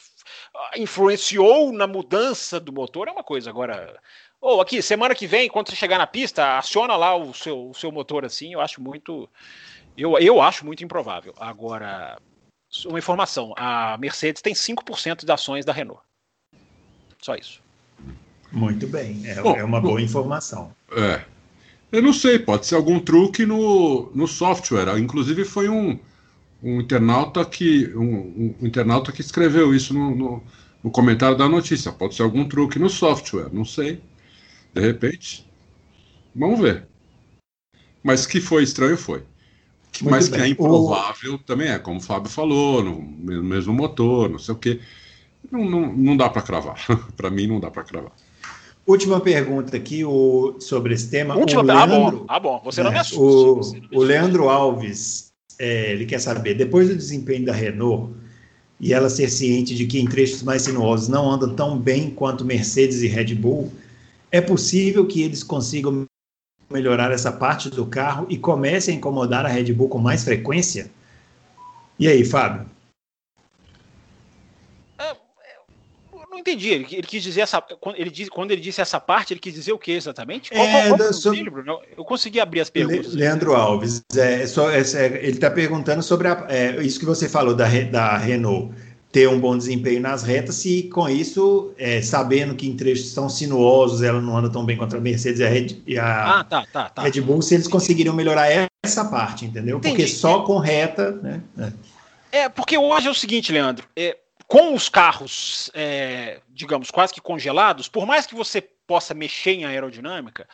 [0.76, 3.48] influenciou na mudança do motor é uma coisa.
[3.48, 3.98] Agora,
[4.40, 7.70] ou oh, aqui, semana que vem, quando você chegar na pista, aciona lá o seu,
[7.70, 9.28] o seu motor assim, eu acho muito.
[9.96, 11.34] Eu, eu acho muito improvável.
[11.38, 12.18] Agora,
[12.86, 16.02] uma informação: a Mercedes tem 5% das ações da Renault.
[17.20, 17.60] Só isso.
[18.52, 20.72] Muito bem, é, bom, é uma boa informação.
[20.92, 21.22] É.
[21.90, 24.98] Eu não sei, pode ser algum truque no, no software.
[24.98, 25.98] Inclusive foi um,
[26.62, 30.42] um internauta que um, um, internauta que escreveu isso no, no,
[30.84, 31.90] no, comentário da notícia.
[31.90, 34.00] Pode ser algum truque no software, não sei.
[34.78, 35.44] De repente,
[36.32, 36.86] vamos ver.
[38.00, 39.24] Mas que foi estranho foi.
[40.00, 40.38] Muito Mas bem.
[40.38, 41.38] que é improvável o...
[41.38, 43.02] também é, como o Fábio falou, no
[43.42, 44.78] mesmo motor, não sei o quê.
[45.50, 46.78] Não, não, não dá para cravar.
[47.16, 48.12] para mim, não dá para cravar.
[48.86, 51.36] Última pergunta aqui o, sobre esse tema.
[51.36, 53.80] Última, Leandro, ah, bom, ah, bom, você não me assusta.
[53.92, 58.14] O, o Leandro Alves é, ele quer saber, depois do desempenho da Renault
[58.78, 62.44] e ela ser ciente de que em trechos mais sinuosos não andam tão bem quanto
[62.44, 63.72] Mercedes e Red Bull,
[64.30, 66.06] é possível que eles consigam
[66.70, 70.90] melhorar essa parte do carro e comecem a incomodar a Red Bull com mais frequência?
[71.98, 72.66] E aí, Fábio?
[76.38, 76.68] não entendi.
[76.68, 77.60] Ele, ele, quis dizer essa.
[77.60, 80.50] Quando ele, diz, quando ele disse essa parte, ele quis dizer o que exatamente?
[80.50, 81.52] Qual, é, qual, qual sobre...
[81.96, 83.14] Eu consegui abrir as perguntas.
[83.14, 87.54] Leandro Alves, é, só, é, ele está perguntando sobre a, é, isso que você falou
[87.54, 88.74] da, da Renault
[89.18, 93.28] ter um bom desempenho nas retas, se com isso, é, sabendo que em trechos tão
[93.28, 96.44] sinuosos ela não anda tão bem contra a Mercedes e a Red, e a ah,
[96.44, 97.02] tá, tá, tá.
[97.02, 98.46] Red Bull, se eles conseguiriam melhorar
[98.84, 99.78] essa parte, entendeu?
[99.78, 99.96] Entendi.
[99.96, 101.10] Porque só com reta.
[101.20, 101.42] Né?
[102.30, 102.48] É.
[102.48, 103.88] porque hoje é o seguinte, Leandro.
[103.96, 104.16] É,
[104.46, 109.64] com os carros, é, digamos, quase que congelados, por mais que você possa mexer em
[109.64, 110.46] aerodinâmica,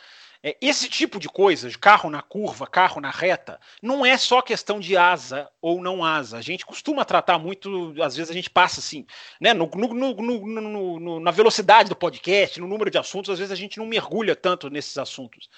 [0.45, 4.43] é, esse tipo de coisa, de carro na curva, carro na reta, não é só
[4.43, 6.37] questão de asa ou não asa.
[6.37, 9.07] A gente costuma tratar muito, às vezes a gente passa assim,
[9.41, 13.55] né, no, no, no, na velocidade do podcast, no número de assuntos, às vezes a
[13.55, 15.49] gente não mergulha tanto nesses assuntos.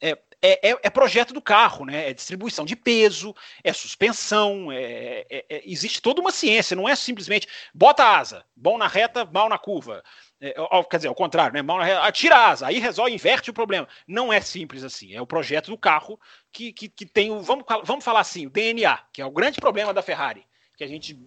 [0.00, 2.08] É, é, é, é, projeto do carro, né?
[2.08, 6.96] É distribuição de peso, é suspensão, é, é, é existe toda uma ciência, não é
[6.96, 10.02] simplesmente bota asa, bom na reta, mal na curva.
[10.40, 10.54] É,
[10.90, 11.60] quer dizer, ao contrário, né?
[11.60, 13.86] Mal na reta, tira a asa, aí resolve, inverte o problema.
[14.06, 15.14] Não é simples assim.
[15.14, 16.18] É o projeto do carro
[16.50, 17.40] que, que, que tem o.
[17.42, 20.86] Vamos, vamos falar assim, o DNA, que é o grande problema da Ferrari, que a
[20.86, 21.18] gente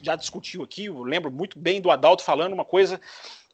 [0.00, 0.86] já discutiu aqui.
[0.86, 3.00] Eu lembro muito bem do Adalto falando uma coisa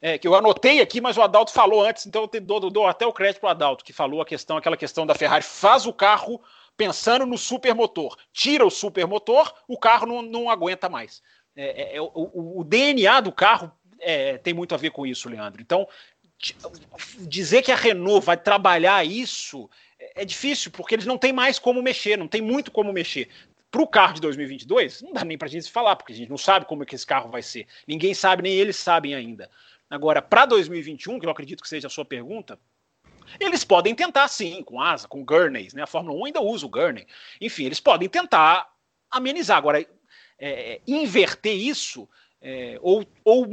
[0.00, 3.06] é, que eu anotei aqui, mas o Adalto falou antes, então eu dou, dou até
[3.06, 5.92] o crédito para o Adalto, que falou a questão, aquela questão da Ferrari, faz o
[5.92, 6.40] carro
[6.76, 11.22] pensando no supermotor, tira o supermotor, o carro não, não aguenta mais.
[11.54, 12.10] É, é, é o,
[12.60, 15.60] o, DNA do carro é, tem muito a ver com isso, Leandro.
[15.60, 15.88] Então,
[17.20, 19.68] dizer que a Renault vai trabalhar isso
[19.98, 23.28] é, é difícil, porque eles não têm mais como mexer, não tem muito como mexer.
[23.70, 26.30] Para o carro de 2022, não dá nem para a gente falar, porque a gente
[26.30, 27.66] não sabe como é que esse carro vai ser.
[27.86, 29.50] Ninguém sabe, nem eles sabem ainda.
[29.90, 32.58] Agora, para 2021, que eu acredito que seja a sua pergunta,
[33.38, 35.82] eles podem tentar sim, com asa, com gurneys, né?
[35.82, 37.06] A Fórmula 1 ainda usa o gurney.
[37.40, 38.68] Enfim, eles podem tentar
[39.10, 39.58] amenizar.
[39.58, 39.86] Agora, é,
[40.38, 42.08] é, inverter isso
[42.40, 43.46] é, ou, ou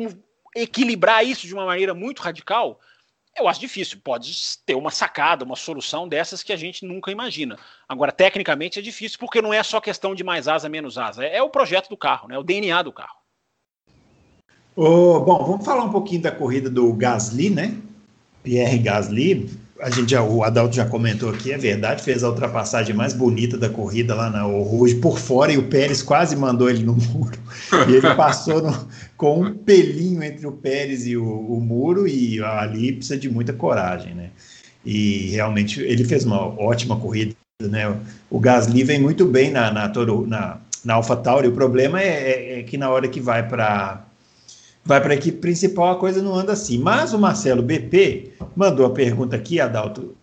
[0.56, 2.80] equilibrar isso de uma maneira muito radical,
[3.38, 4.00] eu acho difícil.
[4.04, 4.32] Pode
[4.66, 7.58] ter uma sacada, uma solução dessas que a gente nunca imagina.
[7.88, 11.26] Agora, tecnicamente é difícil porque não é só questão de mais asa, menos asa.
[11.26, 12.38] É, é o projeto do carro, né?
[12.38, 13.18] O DNA do carro.
[14.76, 17.78] Oh, bom, vamos falar um pouquinho da corrida do Gasly, né?
[18.44, 19.50] Pierre Gasly.
[19.84, 23.58] A gente já, o Adalto já comentou aqui, é verdade, fez a ultrapassagem mais bonita
[23.58, 27.38] da corrida lá na Rouge por fora e o Pérez quase mandou ele no muro.
[27.90, 32.42] E ele passou no, com um pelinho entre o Pérez e o, o, muro e
[32.42, 34.30] ali precisa de muita coragem, né?
[34.86, 37.94] E realmente ele fez uma ótima corrida, né?
[38.30, 39.92] O Gasly vem muito bem na, na,
[40.28, 41.50] na, na AlphaTauri.
[41.50, 44.02] O problema é, é, é que na hora que vai para
[44.86, 46.78] vai para a equipe principal, a coisa não anda assim.
[46.78, 50.16] Mas o Marcelo BP mandou a pergunta aqui, Adalto,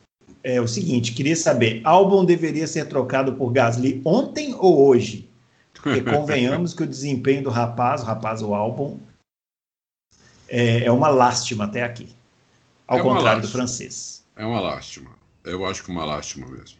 [0.42, 5.28] é o seguinte, queria saber, Albon deveria ser trocado por Gasly ontem ou hoje?
[5.74, 8.98] Porque convenhamos que o desempenho do rapaz, o rapaz, o Albon,
[10.48, 12.08] é, é uma lástima até aqui.
[12.86, 13.42] Ao é contrário lástima.
[13.42, 14.24] do francês.
[14.36, 15.10] É uma lástima.
[15.44, 16.78] Eu acho que é uma lástima mesmo.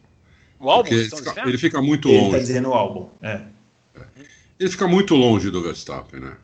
[0.59, 0.91] O álbum?
[0.91, 2.35] Ele fica, ele fica, muito ele tá longe.
[2.35, 3.09] Ele está dizendo o álbum.
[3.21, 3.41] É.
[4.59, 6.37] Ele fica muito longe do Verstappen, né?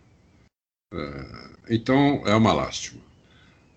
[0.93, 3.01] É, então é uma lástima.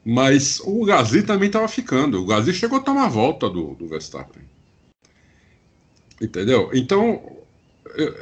[0.05, 2.23] Mas o Gasly também estava ficando.
[2.23, 4.43] O Gasly chegou a tomar a volta do, do Verstappen.
[6.21, 6.71] Entendeu?
[6.73, 7.41] Então,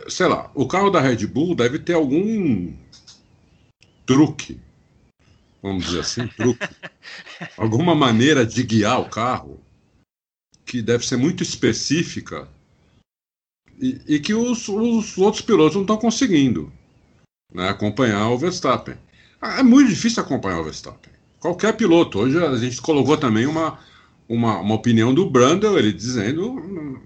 [0.08, 2.72] sei lá, o carro da Red Bull deve ter algum
[4.06, 4.60] truque,
[5.62, 6.66] vamos dizer assim, truque,
[7.56, 9.60] alguma maneira de guiar o carro
[10.64, 12.48] que deve ser muito específica
[13.80, 16.72] e, e que os, os, outros pilotos não estão conseguindo
[17.52, 18.96] né, acompanhar o Verstappen.
[19.40, 21.12] É muito difícil acompanhar o Verstappen.
[21.40, 22.20] Qualquer piloto.
[22.20, 23.78] Hoje a gente colocou também uma,
[24.28, 27.00] uma, uma opinião do Brandon, ele dizendo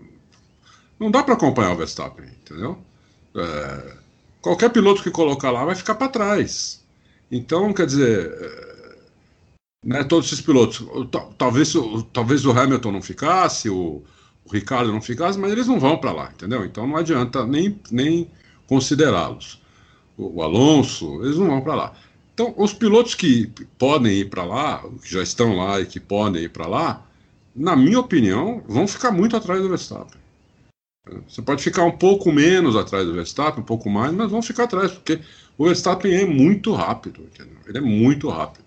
[1.02, 2.78] não dá para acompanhar o Verstappen, entendeu?
[3.34, 3.96] É,
[4.40, 6.80] qualquer piloto que colocar lá vai ficar para trás.
[7.30, 8.98] Então, quer dizer, é,
[9.84, 10.86] né, todos esses pilotos,
[11.36, 11.72] talvez,
[12.12, 14.02] talvez o Hamilton não ficasse, o,
[14.44, 16.64] o Ricardo não ficasse, mas eles não vão para lá, entendeu?
[16.64, 18.30] Então não adianta nem, nem
[18.68, 19.60] considerá-los.
[20.16, 21.94] O, o, Alonso, eles não vão para lá.
[22.34, 26.44] Então, os pilotos que podem ir para lá, que já estão lá e que podem
[26.44, 27.06] ir para lá,
[27.54, 30.20] na minha opinião, vão ficar muito atrás do Verstappen.
[31.28, 34.64] Você pode ficar um pouco menos atrás do Verstappen, um pouco mais, mas vão ficar
[34.64, 35.20] atrás, porque
[35.58, 37.58] o Verstappen é muito rápido, entendeu?
[37.66, 38.64] Ele é muito rápido.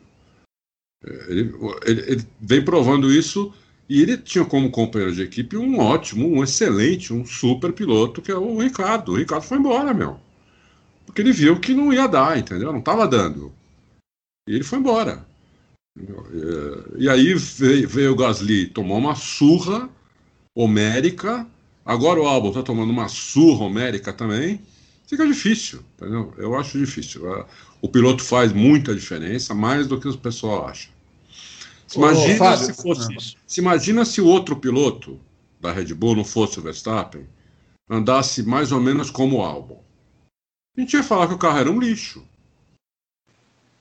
[1.03, 1.53] É, ele,
[1.85, 3.53] ele, ele, vem provando isso
[3.87, 8.31] e ele tinha como companheiro de equipe um ótimo, um excelente, um super piloto, que
[8.31, 9.13] é o Ricardo.
[9.13, 10.19] O Ricardo foi embora, meu.
[11.15, 12.73] Porque ele viu que não ia dar, entendeu?
[12.73, 13.53] Não estava dando.
[14.49, 15.25] E ele foi embora.
[15.97, 16.03] É,
[16.97, 19.89] e aí veio, veio o Gasly, tomou uma surra
[20.53, 21.47] homérica
[21.85, 24.59] Agora o álbum está tomando uma surra homérica também.
[25.05, 26.33] Fica difícil, entendeu?
[26.35, 27.31] Eu acho difícil.
[27.31, 27.45] É,
[27.79, 30.89] o piloto faz muita diferença, mais do que o pessoal acha.
[31.85, 35.19] Se imagina, Fábio, se, fosse, se imagina se o outro piloto
[35.61, 37.27] da Red Bull não fosse o Verstappen,
[37.87, 39.77] andasse mais ou menos como o álbum.
[40.77, 42.23] A gente ia falar que o carro era um lixo.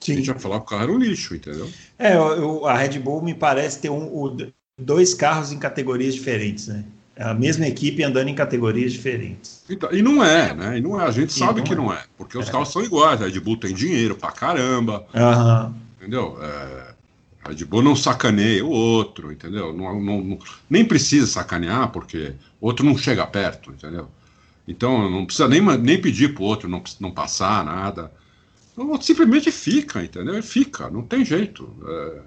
[0.01, 0.12] Sim.
[0.12, 1.68] A gente ia falar que o carro era um lixo, entendeu?
[1.99, 4.36] É, eu, a Red Bull me parece ter um, o,
[4.78, 6.84] dois carros em categorias diferentes, né?
[7.16, 9.62] É a mesma equipe andando em categorias diferentes.
[9.70, 10.78] Então, e não é, né?
[10.78, 11.07] E não é.
[11.07, 11.76] A gente sabe não que é.
[11.76, 12.51] não é, porque os é.
[12.51, 13.22] carros são iguais.
[13.22, 15.07] A Red Bull tem dinheiro pra caramba.
[15.14, 15.74] Uhum.
[15.97, 16.36] Entendeu?
[16.42, 16.95] É,
[17.45, 19.72] a Red Bull não sacaneia o outro, entendeu?
[19.72, 20.38] Não, não, não,
[20.68, 24.09] nem precisa sacanear, porque o outro não chega perto, entendeu?
[24.67, 28.11] Então não precisa nem, nem pedir pro outro não, não passar nada.
[28.73, 30.43] Então, simplesmente fica, entendeu?
[30.43, 31.71] Fica, não tem jeito.
[31.87, 32.21] É,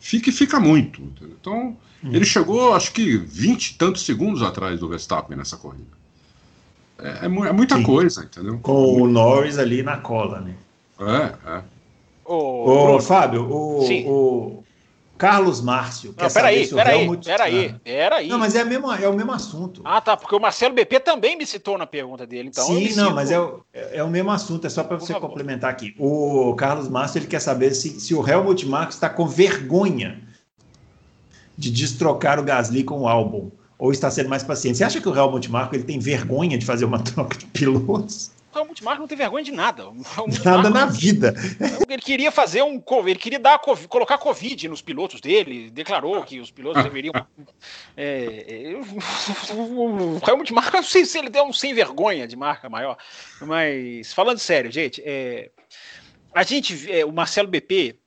[0.00, 1.00] fica e fica muito.
[1.02, 1.36] Entendeu?
[1.40, 2.10] Então Hum.
[2.12, 5.88] Ele chegou, acho que 20 e tantos segundos atrás do Verstappen nessa corrida.
[6.98, 7.82] É, é, é muita Sim.
[7.82, 8.58] coisa, entendeu?
[8.58, 10.54] Com o Norris ali na cola, né?
[11.00, 11.62] É, é.
[12.24, 14.63] Ô, Ô Fábio, o, o,
[15.16, 16.14] Carlos Márcio.
[16.16, 17.24] Não, peraí, peraí, Helmut...
[17.24, 18.28] peraí, peraí.
[18.28, 19.80] Não, mas é, a mesma, é o mesmo assunto.
[19.84, 22.66] Ah, tá, porque o Marcelo BP também me citou na pergunta dele, então.
[22.66, 25.28] Sim, não, mas é o, é o mesmo assunto, é só para você favor.
[25.28, 25.94] complementar aqui.
[25.98, 30.20] O Carlos Márcio ele quer saber se, se o Helmut Marko está com vergonha
[31.56, 33.50] de destrocar o Gasly com o álbum?
[33.78, 34.78] Ou está sendo mais paciente?
[34.78, 38.30] Você acha que o Helmut Marko ele tem vergonha de fazer uma troca de pilotos?
[38.54, 39.84] O Helmut Marko não tem vergonha de nada.
[40.44, 41.34] Nada na vida.
[41.88, 42.82] Ele queria fazer um.
[43.06, 47.12] Ele queria dar, colocar Covid nos pilotos dele, declarou que os pilotos deveriam.
[47.96, 48.74] É,
[49.54, 52.96] o Helmut Marko, não sei se ele deu um sem vergonha de marca maior.
[53.40, 55.50] Mas, falando sério, gente, é,
[56.34, 56.90] a gente.
[56.90, 57.98] É, o Marcelo BP,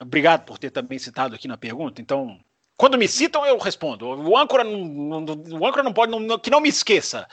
[0.00, 2.38] obrigado por ter também citado aqui na pergunta, então
[2.76, 4.06] quando me citam, eu respondo.
[4.06, 4.84] O âncora não,
[5.20, 7.26] não o âncora não pode, não, que não me esqueça.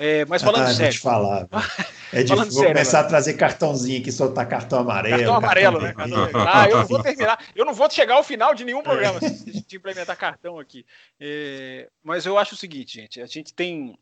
[0.00, 0.98] É, mas falando ah, sério.
[1.00, 1.48] Falar,
[2.12, 3.06] é vou sério, começar agora.
[3.06, 5.16] a trazer cartãozinho aqui, soltar cartão amarelo.
[5.18, 6.32] Cartão amarelo, cartão né?
[6.32, 7.44] Cartão ah, eu não vou terminar.
[7.54, 9.28] Eu não vou chegar ao final de nenhum programa é.
[9.28, 10.86] se a gente implementar cartão aqui.
[11.20, 13.20] É, mas eu acho o seguinte, gente.
[13.20, 13.98] A gente tem.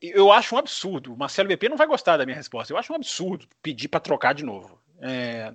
[0.00, 1.14] Eu acho um absurdo.
[1.14, 2.72] O Marcelo BP não vai gostar da minha resposta.
[2.72, 4.80] Eu acho um absurdo pedir para trocar de novo.
[5.00, 5.52] É,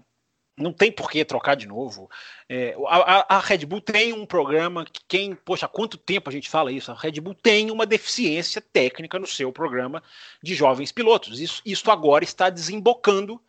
[0.57, 2.09] não tem por que trocar de novo.
[2.47, 6.33] É, a, a, Red Bull tem um programa que quem, poxa, há quanto tempo a
[6.33, 6.91] gente fala isso?
[6.91, 10.03] A Red Bull tem uma deficiência técnica no seu programa
[10.41, 11.39] de jovens pilotos.
[11.39, 13.41] Isso, isso agora está desembocando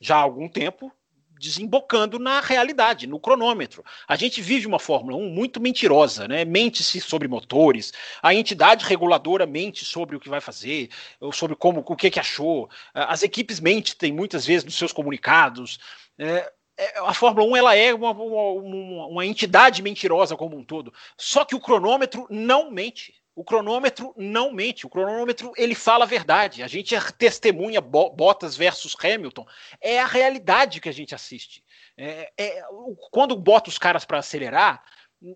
[0.00, 0.90] já há algum tempo,
[1.38, 3.84] desembocando na realidade, no cronômetro.
[4.08, 6.44] A gente vive uma Fórmula 1 muito mentirosa, né?
[6.44, 7.92] Mente-se sobre motores,
[8.22, 10.88] a entidade reguladora mente sobre o que vai fazer,
[11.32, 15.78] sobre como o que, que achou, as equipes mentem muitas vezes nos seus comunicados.
[16.18, 20.92] É, é, a Fórmula 1 ela é uma, uma, uma, entidade mentirosa como um todo.
[21.16, 23.14] Só que o cronômetro não mente.
[23.34, 24.86] O cronômetro não mente.
[24.86, 26.62] O cronômetro ele fala a verdade.
[26.62, 29.46] A gente testemunha Bottas versus Hamilton.
[29.80, 31.64] É a realidade que a gente assiste.
[31.96, 32.62] É, é,
[33.10, 34.82] quando bota os caras para acelerar,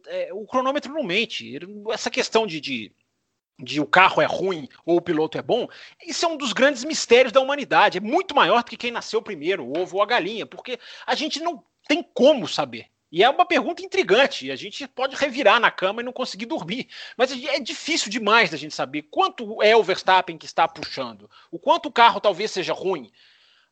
[0.08, 1.58] é, o cronômetro não mente.
[1.90, 2.92] Essa questão de, de
[3.62, 5.68] de o carro é ruim ou o piloto é bom,
[6.04, 7.98] isso é um dos grandes mistérios da humanidade.
[7.98, 11.14] É muito maior do que quem nasceu primeiro, o ovo ou a galinha, porque a
[11.14, 12.86] gente não tem como saber.
[13.12, 14.50] E é uma pergunta intrigante.
[14.50, 16.88] A gente pode revirar na cama e não conseguir dormir.
[17.16, 21.58] Mas é difícil demais da gente saber quanto é o Verstappen que está puxando, o
[21.58, 23.10] quanto o carro talvez seja ruim.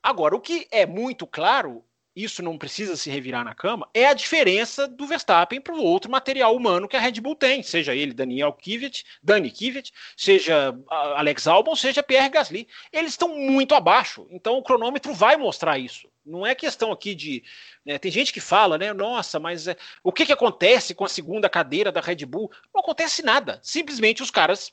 [0.02, 1.84] Agora, o que é muito claro
[2.22, 6.10] isso não precisa se revirar na cama, é a diferença do Verstappen para o outro
[6.10, 11.46] material humano que a Red Bull tem, seja ele Daniel Kivet, Dani Kivet, seja Alex
[11.46, 12.66] Albon, seja Pierre Gasly.
[12.92, 16.08] Eles estão muito abaixo, então o cronômetro vai mostrar isso.
[16.24, 17.42] Não é questão aqui de.
[17.84, 18.92] Né, tem gente que fala, né?
[18.92, 22.52] Nossa, mas é, o que, que acontece com a segunda cadeira da Red Bull?
[22.74, 23.58] Não acontece nada.
[23.62, 24.70] Simplesmente os caras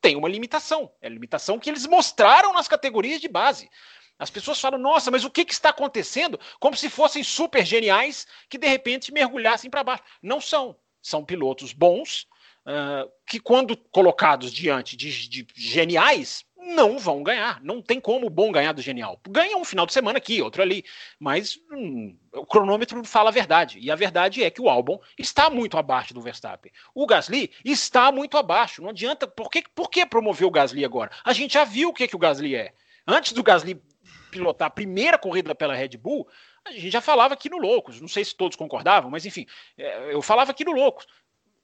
[0.00, 0.90] têm uma limitação.
[1.02, 3.68] É a limitação que eles mostraram nas categorias de base.
[4.18, 6.40] As pessoas falam, nossa, mas o que, que está acontecendo?
[6.58, 10.02] Como se fossem super geniais que de repente mergulhassem para baixo.
[10.22, 10.76] Não são.
[11.02, 12.26] São pilotos bons
[12.66, 17.62] uh, que, quando colocados diante de, de, geniais, não vão ganhar.
[17.62, 19.20] Não tem como o bom ganhar do genial.
[19.28, 20.84] Ganha um final de semana aqui, outro ali.
[21.18, 23.78] Mas hum, o cronômetro fala a verdade.
[23.78, 26.72] E a verdade é que o álbum está muito abaixo do Verstappen.
[26.94, 28.82] O Gasly está muito abaixo.
[28.82, 29.28] Não adianta.
[29.28, 31.10] Por que, por que promover o Gasly agora?
[31.24, 32.72] A gente já viu o que, que o Gasly é.
[33.06, 33.80] Antes do Gasly
[34.36, 36.28] pilotar a primeira corrida pela Red Bull,
[36.64, 38.00] a gente já falava aqui no Loucos.
[38.00, 39.46] Não sei se todos concordavam, mas enfim,
[39.78, 41.06] é, eu falava aqui no Loucos.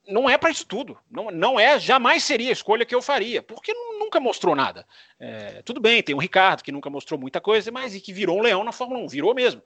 [0.06, 0.98] Não é para isso tudo.
[1.10, 4.86] Não, não é, jamais seria a escolha que eu faria, porque nunca mostrou nada.
[5.18, 8.38] É, tudo bem, tem o Ricardo, que nunca mostrou muita coisa, mas e que virou
[8.38, 9.62] um leão na Fórmula 1, virou mesmo.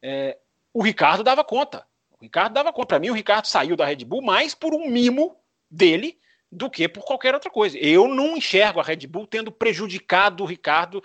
[0.00, 0.38] É,
[0.72, 1.86] o Ricardo dava conta.
[2.10, 2.88] O Ricardo dava conta.
[2.88, 5.36] Para mim, o Ricardo saiu da Red Bull mais por um mimo
[5.70, 6.18] dele
[6.54, 7.76] do que por qualquer outra coisa.
[7.78, 11.02] Eu não enxergo a Red Bull tendo prejudicado o Ricardo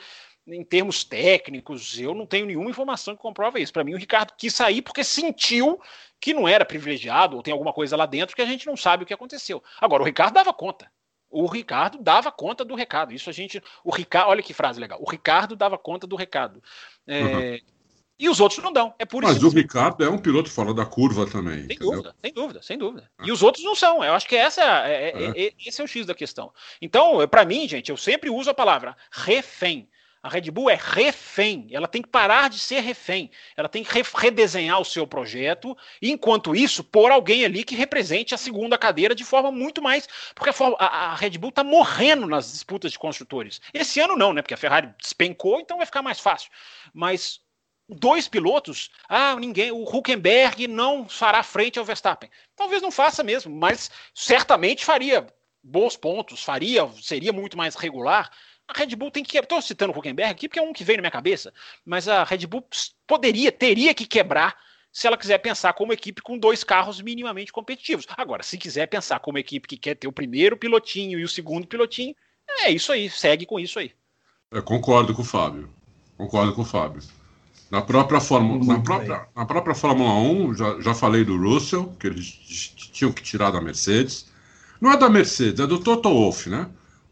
[0.48, 3.74] em termos técnicos, eu não tenho nenhuma informação que comprova isso.
[3.74, 5.80] Para mim, o Ricardo quis sair porque sentiu
[6.20, 9.04] que não era privilegiado ou tem alguma coisa lá dentro que a gente não sabe
[9.04, 9.64] o que aconteceu.
[9.80, 10.92] Agora, o Ricardo dava conta.
[11.30, 13.14] O Ricardo dava conta do recado.
[13.14, 13.62] Isso a gente.
[13.84, 15.00] O Ricardo, olha que frase legal.
[15.00, 16.62] O Ricardo dava conta do recado.
[17.06, 17.60] É, uhum.
[18.20, 18.94] E os outros não dão.
[19.00, 21.60] É por Mas o Ricardo é um piloto fora da curva também.
[21.60, 21.92] Sem entendeu?
[21.92, 23.12] dúvida, sem dúvida, sem dúvida.
[23.18, 23.24] Ah.
[23.26, 24.04] E os outros não são.
[24.04, 25.48] Eu acho que essa é, é, é.
[25.48, 25.54] é.
[25.66, 26.52] esse é o X da questão.
[26.82, 29.88] Então, para mim, gente, eu sempre uso a palavra refém.
[30.22, 34.02] A Red Bull é refém, ela tem que parar de ser refém, ela tem que
[34.16, 39.16] redesenhar o seu projeto e, enquanto isso, pôr alguém ali que represente a segunda cadeira
[39.16, 40.10] de forma muito mais.
[40.36, 43.62] Porque a, a Red Bull está morrendo nas disputas de construtores.
[43.74, 44.42] Esse ano não, né?
[44.42, 46.52] Porque a Ferrari despencou, então vai ficar mais fácil.
[46.94, 47.40] Mas
[47.88, 52.30] dois pilotos, ah, ninguém, o Huckenberg não fará frente ao Verstappen.
[52.58, 55.26] Talvez não faça mesmo, mas certamente faria
[55.64, 58.30] bons pontos, faria, seria muito mais regular
[58.70, 59.38] a Red Bull tem que.
[59.38, 61.52] Estou citando o Huckenberg aqui porque é um que veio na minha cabeça,
[61.84, 62.64] mas a Red Bull
[63.08, 64.56] poderia, teria que quebrar
[64.92, 68.06] se ela quiser pensar como equipe com dois carros minimamente competitivos.
[68.16, 71.68] Agora, se quiser pensar como equipe que quer ter o primeiro pilotinho e o segundo
[71.68, 72.16] pilotinho,
[72.62, 73.92] é isso aí, segue com isso aí.
[74.52, 75.70] Eu concordo com o Fábio.
[76.18, 77.02] Concordo com o Fábio.
[77.70, 82.08] Na própria Fórmula, na própria, na própria Fórmula 1, já, já falei do Russell, que
[82.08, 82.26] eles
[82.92, 84.28] tinham que tirar da Mercedes.
[84.82, 86.68] Não é da Mercedes, é do Toto Wolff, né?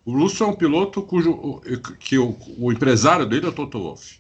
[0.08, 1.62] O Lúcio é um piloto cujo
[2.00, 4.18] que o, o empresário dele é o Toto Wolff.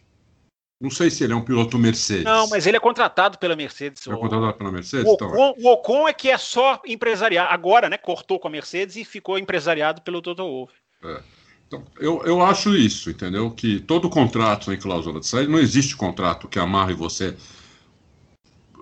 [0.82, 2.26] Não sei se ele é um piloto Mercedes.
[2.26, 4.06] Não, mas ele é contratado pela Mercedes.
[4.06, 5.10] É contratado pela Mercedes?
[5.10, 7.54] O então Ocon, então, o Ocon é que é só empresariado.
[7.54, 7.98] Agora, né?
[7.98, 10.74] Cortou com a Mercedes e ficou empresariado pelo Toto Wolff.
[11.06, 11.22] É.
[11.66, 13.50] Então, eu, eu acho isso, entendeu?
[13.50, 15.50] Que todo contrato tem cláusula de saída.
[15.50, 17.34] Não existe contrato que amarre você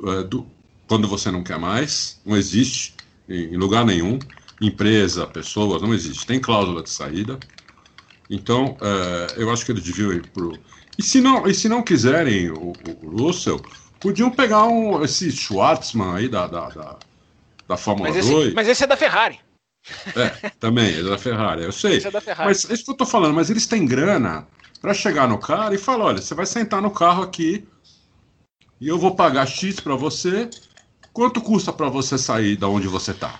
[0.08, 0.47] é, do,
[0.88, 2.20] quando você não quer mais.
[2.26, 2.95] Não existe
[3.30, 4.18] em, em lugar nenhum
[4.66, 6.26] empresa, pessoas, não existe.
[6.26, 7.39] Tem cláusula de saída.
[8.30, 10.57] Então, é, eu acho que eles deviam ir pro.
[10.97, 13.61] E se não, e se não quiserem o, o Russell,
[13.99, 16.95] podiam pegar um, esse Schwartzman aí da, da, da,
[17.68, 18.53] da Fórmula mas esse, 2.
[18.53, 19.39] Mas esse é da Ferrari.
[20.16, 21.97] É, também, é da Ferrari, eu sei.
[21.97, 22.49] Esse é da Ferrari.
[22.49, 24.47] Mas é isso que eu tô falando, mas eles têm grana
[24.82, 27.68] para chegar no cara e falar: olha, você vai sentar no carro aqui
[28.80, 30.49] e eu vou pagar X para você.
[31.13, 33.39] Quanto custa para você sair da onde você tá?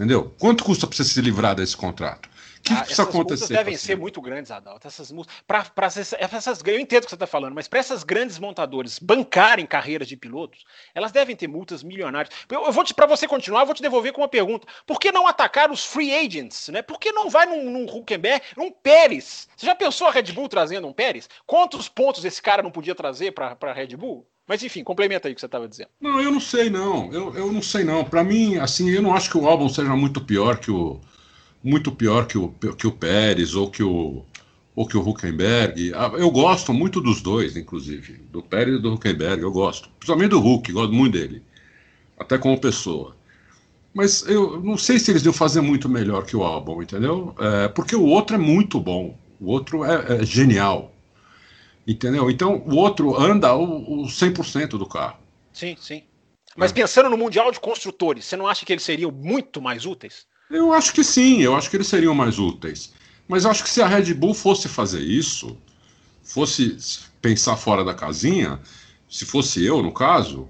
[0.00, 0.34] Entendeu?
[0.38, 2.26] Quanto custa para você se livrar desse contrato?
[2.26, 3.42] O que, ah, precisa acontecer?
[3.42, 4.88] Multas devem ser muito grandes, Adalto.
[4.88, 5.34] Essas multas.
[5.46, 8.38] Pra, pra essas, essas, eu entendo o que você está falando, mas para essas grandes
[8.38, 12.34] montadoras bancarem carreiras de pilotos, elas devem ter multas milionárias.
[12.48, 14.66] Eu, eu vou para você continuar, eu vou te devolver com uma pergunta.
[14.86, 16.68] Por que não atacar os free agents?
[16.68, 16.80] Né?
[16.80, 19.50] Por que não vai num, num Huckenberg, num Pérez?
[19.54, 21.28] Você já pensou a Red Bull trazendo um Pérez?
[21.46, 24.26] Quantos pontos esse cara não podia trazer para a Red Bull?
[24.50, 25.90] Mas enfim, complementa aí o que você estava dizendo.
[26.00, 27.12] Não, eu não sei não.
[27.12, 28.04] Eu, eu não sei não.
[28.04, 30.98] Para mim, assim, eu não acho que o álbum seja muito pior que o
[31.62, 34.24] muito pior que o que o Pérez ou que o
[34.74, 35.92] ou que o Huckenberg.
[35.94, 39.40] Ah, eu gosto muito dos dois, inclusive, do Pérez e do Huckenberg.
[39.40, 41.44] Eu gosto, principalmente do Huck, gosto muito dele,
[42.18, 43.14] até como pessoa.
[43.94, 47.36] Mas eu não sei se eles iam fazer muito melhor que o álbum, entendeu?
[47.38, 49.16] É, porque o outro é muito bom.
[49.38, 50.92] O outro é, é genial.
[51.86, 52.30] Entendeu?
[52.30, 55.18] Então o outro anda o, o 100% do carro.
[55.52, 56.02] Sim, sim.
[56.56, 56.74] Mas é.
[56.74, 60.26] pensando no Mundial de Construtores, você não acha que eles seriam muito mais úteis?
[60.50, 62.92] Eu acho que sim, eu acho que eles seriam mais úteis.
[63.28, 65.56] Mas acho que se a Red Bull fosse fazer isso,
[66.24, 66.76] fosse
[67.22, 68.60] pensar fora da casinha,
[69.08, 70.48] se fosse eu, no caso,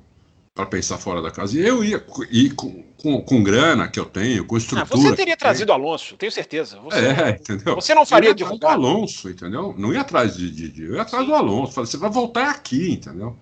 [0.54, 4.44] para pensar fora da casinha, eu ia ir com, com, com, grana que eu tenho,
[4.44, 4.82] com estrutura.
[4.82, 6.78] Ah, você teria trazido Alonso, tenho certeza.
[6.80, 7.74] Você, é, entendeu?
[7.76, 9.74] Você não faria de do Alonso, entendeu?
[9.78, 11.30] Não ia atrás de, de, de eu ia atrás Sim.
[11.30, 11.72] do Alonso.
[11.72, 13.36] Falei, você vai voltar aqui, entendeu?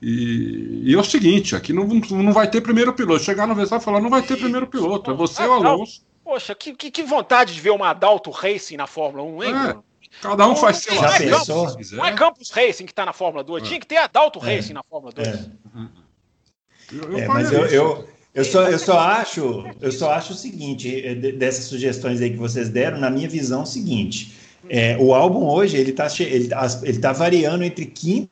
[0.00, 3.22] E, e, é o seguinte, aqui não, não vai ter primeiro piloto.
[3.22, 6.06] Chegar no Verstappen e falar, não vai ter primeiro piloto, é você e o Alonso.
[6.24, 9.54] Poxa, que, que, que, vontade de ver uma Adalto Racing na Fórmula 1, hein?
[9.54, 9.76] É,
[10.22, 13.42] cada um faz seu não, é Campos, não é Campos Racing que está na Fórmula
[13.42, 13.66] 2, é.
[13.66, 14.54] tinha que ter Adalto é.
[14.54, 15.26] Racing na Fórmula 2.
[15.26, 15.50] É.
[16.92, 21.04] Eu, eu mas eu, eu, eu só, eu só acho, eu só acho o seguinte,
[21.04, 24.36] eh, dessas sugestões aí que vocês deram, na minha visão, é o seguinte.
[24.68, 26.48] É, o álbum hoje ele está ele,
[26.82, 28.30] ele tá variando entre quinta,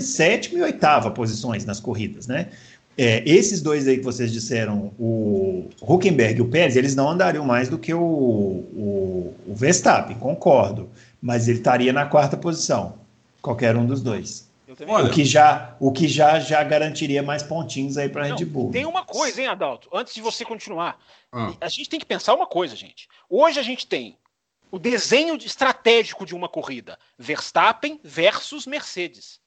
[0.00, 2.48] sétima e oitava posições nas corridas, né?
[2.96, 7.44] É, esses dois aí que vocês disseram, o Huckenberg e o Pérez, eles não andariam
[7.44, 10.88] mais do que o, o, o Verstappen, concordo.
[11.20, 12.94] Mas ele estaria na quarta posição,
[13.42, 14.48] qualquer um dos dois.
[14.86, 18.44] Olha, o que já, o que já, já garantiria mais pontinhos aí para a Red
[18.44, 18.70] Bull.
[18.70, 19.88] Tem uma coisa, hein, Adalto?
[19.92, 20.98] Antes de você continuar,
[21.32, 21.52] ah.
[21.60, 23.08] a gente tem que pensar uma coisa, gente.
[23.28, 24.18] Hoje a gente tem
[24.70, 29.40] o desenho estratégico de uma corrida: Verstappen versus Mercedes.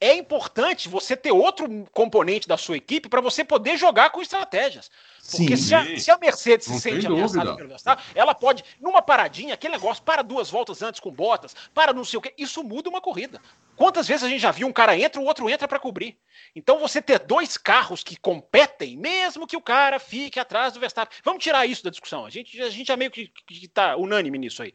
[0.00, 4.90] É importante você ter outro componente da sua equipe para você poder jogar com estratégias.
[5.30, 9.02] Porque Sim, se, a, se, a, Mercedes se sente ameaçada pelo Verstappen, ela pode, numa
[9.02, 12.64] paradinha, aquele negócio, para duas voltas antes com botas, para não sei o quê, isso
[12.64, 13.40] muda uma corrida.
[13.76, 16.18] Quantas vezes a gente já viu um cara entra, o outro entra para cobrir?
[16.56, 21.16] Então você ter dois carros que competem, mesmo que o cara fique atrás do Verstappen.
[21.22, 22.26] Vamos tirar isso da discussão.
[22.26, 24.74] A gente, a gente já meio que está unânime nisso aí.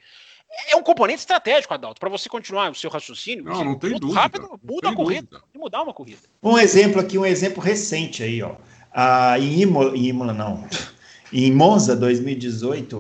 [0.70, 3.44] É um componente estratégico, Adalto, para você continuar o seu raciocínio.
[3.44, 4.20] Não, não tem dúvida.
[4.20, 5.28] Rápido, muda a corrida.
[5.30, 5.48] Dúvida.
[5.56, 6.22] mudar uma corrida.
[6.42, 8.56] Um exemplo aqui, um exemplo recente aí, ó.
[8.94, 10.66] Ah, em Imola, em Imola não.
[11.34, 12.98] Em Monza 2018,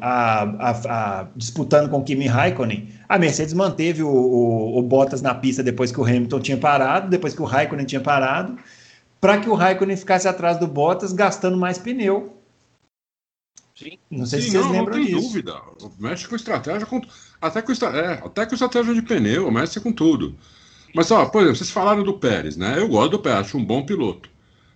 [0.00, 0.70] a, a,
[1.20, 5.62] a, disputando com o Kimi Raikkonen, a Mercedes manteve o, o, o, Bottas na pista
[5.62, 8.58] depois que o Hamilton tinha parado, depois que o Raikkonen tinha parado,
[9.20, 12.35] para que o Raikkonen ficasse atrás do Bottas, gastando mais pneu.
[13.76, 13.98] Sim.
[14.10, 15.28] Não sei Sim, se vocês não, lembram não tem disso.
[15.28, 15.62] dúvida.
[15.98, 17.00] Mexe com estratégia, com,
[17.40, 20.34] até, com, é, até com estratégia de pneu, mexe com tudo.
[20.94, 22.78] Mas, ó, por exemplo, vocês falaram do Pérez, né?
[22.78, 24.30] Eu gosto do Pérez, acho um bom piloto.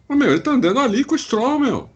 [0.07, 1.89] Mas, meu, ele tá andando ali com o Stroll, meu.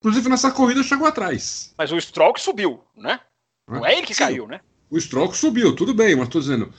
[0.00, 1.72] Inclusive, nessa corrida chegou atrás.
[1.78, 3.20] Mas o Stroll que subiu, né?
[3.66, 4.24] Não é ele que Sim.
[4.24, 4.60] caiu, né?
[4.90, 6.70] O Stroll que subiu, tudo bem, mas tô dizendo,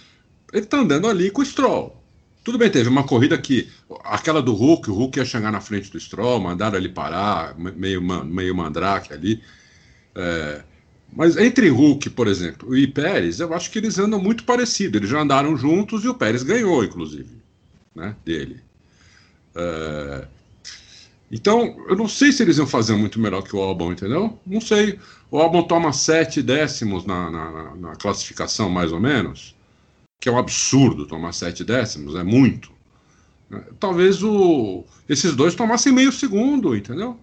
[0.53, 2.04] ele tá andando ali com o Stroll.
[2.45, 3.67] Tudo bem, teve uma corrida que.
[4.03, 7.99] Aquela do Hulk, o Hulk ia chegar na frente do Stroll, mandaram ele parar, meio,
[8.23, 9.41] meio mandrake ali.
[10.13, 10.61] É,
[11.11, 14.95] mas entre Hulk, por exemplo, e Pérez, eu acho que eles andam muito parecidos.
[14.95, 17.35] Eles já andaram juntos e o Pérez ganhou, inclusive,
[17.95, 18.61] né, dele.
[19.55, 20.27] É,
[21.31, 24.39] então, eu não sei se eles iam fazer muito melhor que o Albon, entendeu?
[24.45, 24.99] Não sei.
[25.31, 29.55] O Albon toma sete décimos na, na, na, classificação, mais ou menos,
[30.19, 32.71] que é um absurdo tomar sete décimos, é muito.
[33.79, 37.19] Talvez o, esses dois tomassem meio segundo, entendeu?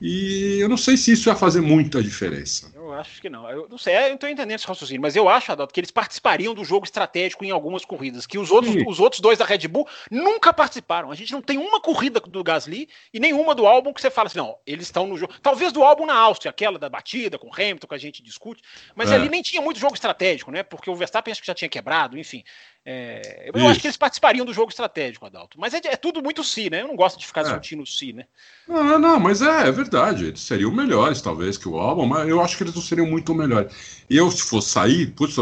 [0.00, 3.48] E eu não sei se isso ia fazer muita diferença acho que não.
[3.50, 5.90] Eu não sei, eu não estou entendendo esse raciocínio, mas eu acho, Adalto, que eles
[5.90, 9.68] participariam do jogo estratégico em algumas corridas, que os outros, os outros dois da Red
[9.68, 11.10] Bull nunca participaram.
[11.10, 14.26] A gente não tem uma corrida do Gasly e nenhuma do álbum que você fala
[14.26, 15.32] assim, não, eles estão no jogo.
[15.42, 18.62] Talvez do álbum na Áustria, aquela da batida com o Hamilton que a gente discute,
[18.94, 19.14] mas é.
[19.14, 20.62] ali nem tinha muito jogo estratégico, né?
[20.62, 22.42] Porque o Verstappen acho que já tinha quebrado, enfim.
[22.90, 23.68] É, eu Isso.
[23.68, 25.60] acho que eles participariam do jogo estratégico, Adalto.
[25.60, 26.80] Mas é, é tudo muito si, né?
[26.80, 27.44] Eu não gosto de ficar é.
[27.44, 28.24] discutindo o si, né?
[28.66, 30.24] Não, não, mas é, é verdade.
[30.24, 33.34] Eles seriam melhores, talvez, que o álbum, mas eu acho que eles não seriam muito
[33.34, 34.02] melhores.
[34.08, 35.36] E eu, se for sair, putz,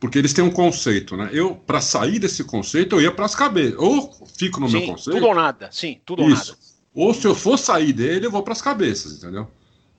[0.00, 1.30] porque eles têm um conceito, né?
[1.32, 3.78] Eu, para sair desse conceito, eu ia para as cabeças.
[3.78, 5.14] Ou fico no sim, meu conceito.
[5.14, 6.50] Tudo ou nada, sim, tudo Isso.
[6.50, 6.70] ou nada.
[6.92, 9.48] Ou se eu for sair dele, eu vou para as cabeças, entendeu?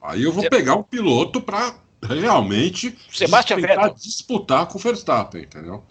[0.02, 5.82] Aí eu vou pegar um piloto para realmente Sebastian disputar, disputar com o Verstappen, entendeu?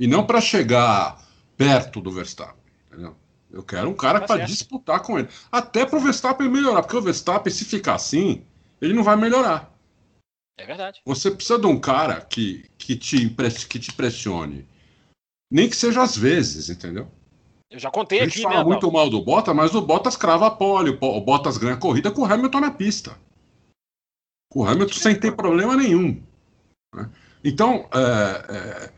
[0.00, 1.22] E não para chegar
[1.58, 2.56] perto do Verstappen.
[2.88, 3.14] Entendeu?
[3.52, 5.28] Eu quero um cara tá para disputar com ele.
[5.52, 8.42] Até para o Verstappen melhorar, porque o Verstappen, se ficar assim,
[8.80, 9.70] ele não vai melhorar.
[10.58, 11.02] É verdade.
[11.04, 13.28] Você precisa de um cara que, que, te,
[13.68, 14.66] que te pressione
[15.50, 17.06] Nem que seja às vezes, entendeu?
[17.70, 20.16] Eu já contei a gente aqui, fala né, muito mal do Bottas, mas o Bottas
[20.16, 23.16] crava a pole, o Bottas ganha a corrida com o Hamilton na pista.
[24.50, 26.22] Com o Hamilton sem ter problema nenhum.
[26.94, 27.10] né?
[27.44, 28.92] Então, é, é,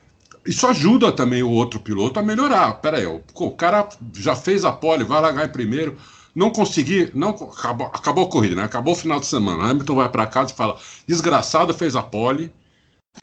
[0.45, 2.75] isso ajuda também o outro piloto a melhorar.
[2.75, 5.97] Pera aí, o, cara já fez a pole, vai largar em primeiro,
[6.35, 8.65] não consegui, não acabou, acabou a corrida, né?
[8.65, 9.71] Acabou o final de semana.
[9.71, 12.53] Hamilton vai para casa e fala: desgraçado, fez a pole,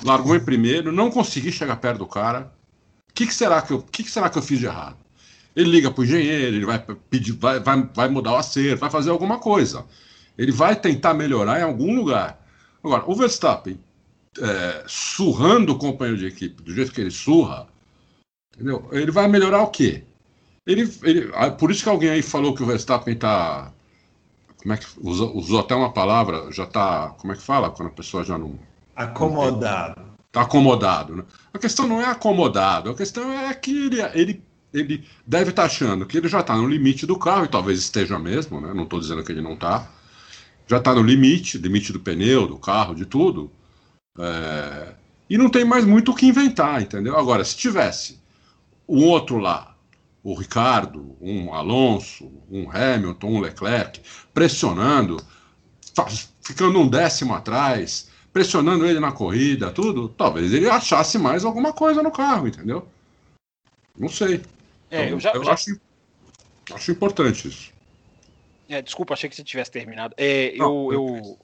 [0.03, 2.51] largou em primeiro, não consegui chegar perto do cara.
[3.09, 4.97] O que, que será que eu, que, que será que eu fiz de errado?
[5.55, 8.89] Ele liga para o engenheiro, ele vai pedir, vai, vai, vai mudar o acerto, vai
[8.89, 9.85] fazer alguma coisa.
[10.37, 12.39] Ele vai tentar melhorar em algum lugar.
[12.81, 13.77] Agora, o Verstappen
[14.37, 17.67] é, surrando o companheiro de equipe do jeito que ele surra,
[18.53, 18.87] entendeu?
[18.91, 20.03] Ele vai melhorar o quê?
[20.65, 23.71] Ele, ele, ah, por isso que alguém aí falou que o Verstappen está.
[24.61, 27.09] Como é que usou, usou até uma palavra, já está.
[27.17, 27.71] Como é que fala?
[27.71, 28.59] Quando a pessoa já não.
[28.95, 30.09] Acomodado.
[30.27, 31.15] Está acomodado.
[31.15, 31.23] Né?
[31.53, 35.65] A questão não é acomodado, a questão é que ele, ele, ele deve estar tá
[35.65, 38.71] achando que ele já está no limite do carro, e talvez esteja mesmo, né?
[38.73, 39.89] não estou dizendo que ele não está.
[40.67, 43.51] Já está no limite, limite do pneu, do carro, de tudo.
[44.19, 44.93] É,
[45.29, 47.17] e não tem mais muito o que inventar, entendeu?
[47.17, 48.19] Agora, se tivesse
[48.87, 49.75] um outro lá,
[50.23, 54.01] o Ricardo, um Alonso, um Hamilton, um Leclerc,
[54.33, 55.17] pressionando,
[56.41, 62.03] ficando um décimo atrás, pressionando ele na corrida, tudo, talvez ele achasse mais alguma coisa
[62.03, 62.87] no carro, entendeu?
[63.97, 64.41] Não sei.
[64.91, 65.53] É, então, eu já, eu já...
[65.53, 65.79] Acho,
[66.73, 67.71] acho importante isso.
[68.67, 70.13] É, desculpa, achei que você tivesse terminado.
[70.17, 71.39] É, Não, eu, eu,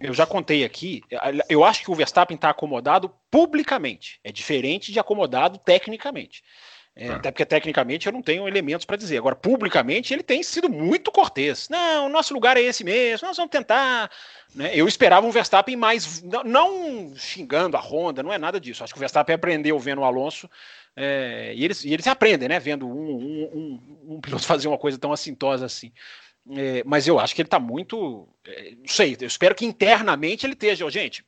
[0.00, 1.02] eu já contei aqui.
[1.48, 4.18] Eu acho que o Verstappen está acomodado publicamente.
[4.24, 6.42] É diferente de acomodado tecnicamente.
[6.42, 7.10] É, É.
[7.10, 9.18] Até porque tecnicamente eu não tenho elementos para dizer.
[9.18, 11.68] Agora, publicamente, ele tem sido muito cortês.
[11.68, 14.10] Não, o nosso lugar é esse mesmo, nós vamos tentar.
[14.54, 14.70] né?
[14.74, 16.22] Eu esperava um Verstappen mais.
[16.22, 18.82] Não, não xingando a Honda, não é nada disso.
[18.82, 20.48] Acho que o Verstappen aprendeu vendo o Alonso.
[20.96, 22.58] é, e, eles, e eles aprendem, né?
[22.58, 25.92] Vendo um, um, um, um piloto fazer uma coisa tão assintosa assim.
[26.56, 28.28] É, mas eu acho que ele está muito.
[28.46, 30.88] é, não sei, eu espero que internamente ele esteja.
[30.90, 31.24] Gente,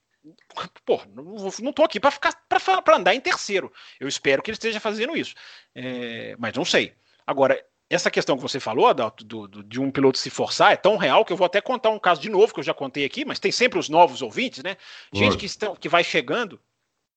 [0.84, 3.72] pô, não, tô aqui para ficar para andar em terceiro.
[4.00, 5.34] Eu espero que ele esteja fazendo isso.
[5.74, 6.92] É, mas não sei.
[7.26, 10.76] Agora, essa questão que você falou, Adalto, do, do- de um piloto se forçar, é
[10.76, 13.04] tão real que eu vou até contar um caso de novo que eu já contei
[13.04, 14.76] aqui, mas tem sempre os novos ouvintes, né?
[15.12, 16.58] Gente que, estão, que vai chegando.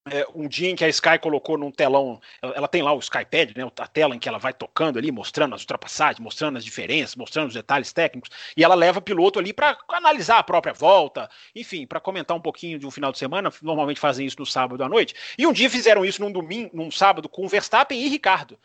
[0.08, 3.53] É, um dia em que a Sky colocou num telão, ela, tem lá o Skypad,
[3.58, 7.16] né, a tela em que ela vai tocando ali, mostrando as ultrapassagens, mostrando as diferenças,
[7.16, 11.28] mostrando os detalhes técnicos, e ela leva o piloto ali para analisar a própria volta,
[11.56, 13.51] enfim, para comentar um pouquinho de um final de semana.
[13.64, 15.16] Normalmente fazem isso no sábado à noite.
[15.38, 18.60] E um dia fizeram isso num domingo, num sábado, com o Verstappen e Ricardo.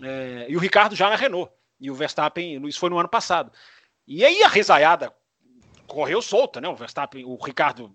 [0.00, 1.50] É, e o Ricardo já na Renault.
[1.80, 3.50] E o Verstappen, isso foi no ano passado.
[4.06, 5.12] E aí a risaiada
[5.86, 6.68] correu solta, né?
[6.68, 7.94] O Verstappen, o Ricardo,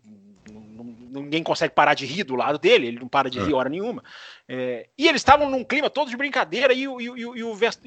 [1.11, 3.43] ninguém consegue parar de rir do lado dele, ele não para de É.
[3.43, 4.03] rir hora nenhuma.
[4.53, 7.43] É, e eles estavam num clima todo de brincadeira e, o- e e e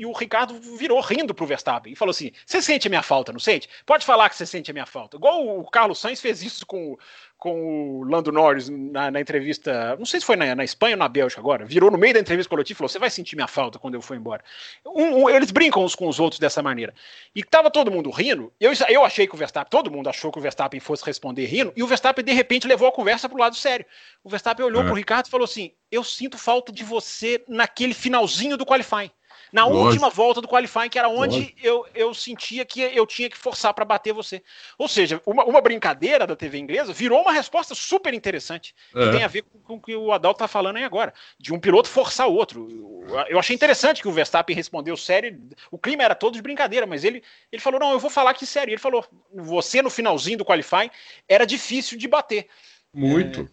[0.06, 3.32] o o Ricardo virou rindo pro Verstappen e falou assim: Você sente a minha falta,
[3.32, 3.68] não sente?
[3.84, 5.18] Pode falar que você sente a minha falta.
[5.18, 6.96] Igual o Carlos Sainz fez isso com,
[7.36, 10.98] com o Lando Norris na, na entrevista, não sei se foi na, na Espanha ou
[11.00, 13.46] na Bélgica agora, virou no meio da entrevista coletiva e falou: Você vai sentir minha
[13.48, 14.42] falta quando eu for embora.
[14.86, 16.94] Um- um- eles brincam uns com os outros dessa maneira.
[17.34, 18.50] E tava todo mundo rindo.
[18.58, 21.74] Eu, eu achei que o Verstappen, todo mundo achou que o Verstappen fosse responder rindo,
[21.76, 23.84] e o Verstappen de repente levou a conversa pro lado sério.
[24.22, 24.86] O Verstappen olhou É.
[24.86, 29.10] pro Ricardo e falou assim: Eu sinto falta de você naquele finalzinho do qualifying.
[29.52, 29.84] Na Lógico.
[29.86, 31.60] última volta do qualifying, que era onde Lógico.
[31.62, 34.42] eu, eu sentia que eu tinha que forçar para bater você.
[34.76, 38.74] Ou seja, uma, uma brincadeira da TV inglesa virou uma resposta super interessante.
[38.90, 39.10] Que É.
[39.12, 41.14] tem a ver com, com o que o Adalto tá falando aí agora.
[41.38, 42.66] De um piloto forçar o outro.
[43.08, 45.40] Eu, eu achei interessante que o Verstappen respondeu sério.
[45.70, 47.22] O clima era todo de brincadeira, mas ele,
[47.52, 48.72] ele falou: não, eu vou falar aqui sério.
[48.72, 50.90] Ele falou: você no finalzinho do qualifying
[51.28, 52.48] era difícil de bater.
[52.92, 53.48] Muito.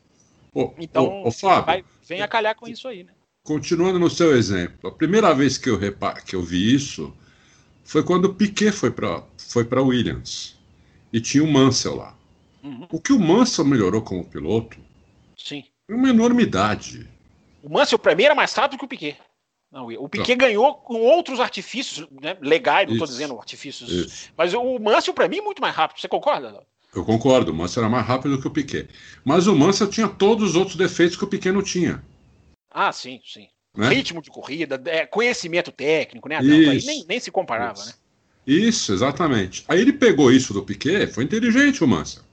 [0.53, 3.14] Ô, Então, ô, ô, Fábio, vai, vem a calhar com isso aí, né?
[3.44, 7.15] continuando no seu exemplo, a primeira vez que eu, repa que eu vi isso
[7.84, 10.57] foi quando o Piquet foi para foi Williams
[11.11, 12.15] e tinha o Mansell lá.
[12.64, 14.78] Uhum, O que o Mansell melhorou como piloto
[15.36, 15.64] sim.
[15.90, 17.10] é uma enormidade.
[17.64, 19.18] O Mansell, para mim, era mais rápido que o Piquet.
[19.72, 23.90] Não, o Piquet ganhou com outros artifícios né, legais, não estou dizendo artifícios.
[23.90, 24.32] Isso.
[24.38, 25.99] Mas o Mansell, para mim, é muito mais rápido.
[25.99, 26.61] Você concorda?
[26.93, 28.89] Eu concordo, o Mansell era mais rápido que o Piquet.
[29.23, 32.03] Mas o Mansell tinha todos os outros defeitos que o Piquet não tinha.
[32.69, 33.47] Ah, sim, sim.
[33.76, 33.88] Né?
[33.89, 36.43] Ritmo de corrida, é, conhecimento técnico, né?
[36.43, 36.88] Isso.
[36.88, 37.88] nem, nem se comparava, Isso.
[37.88, 37.93] né?
[38.45, 39.63] Isso, exatamente.
[39.68, 42.23] Aí ele pegou isso do Piquet, foi inteligente o Mansell.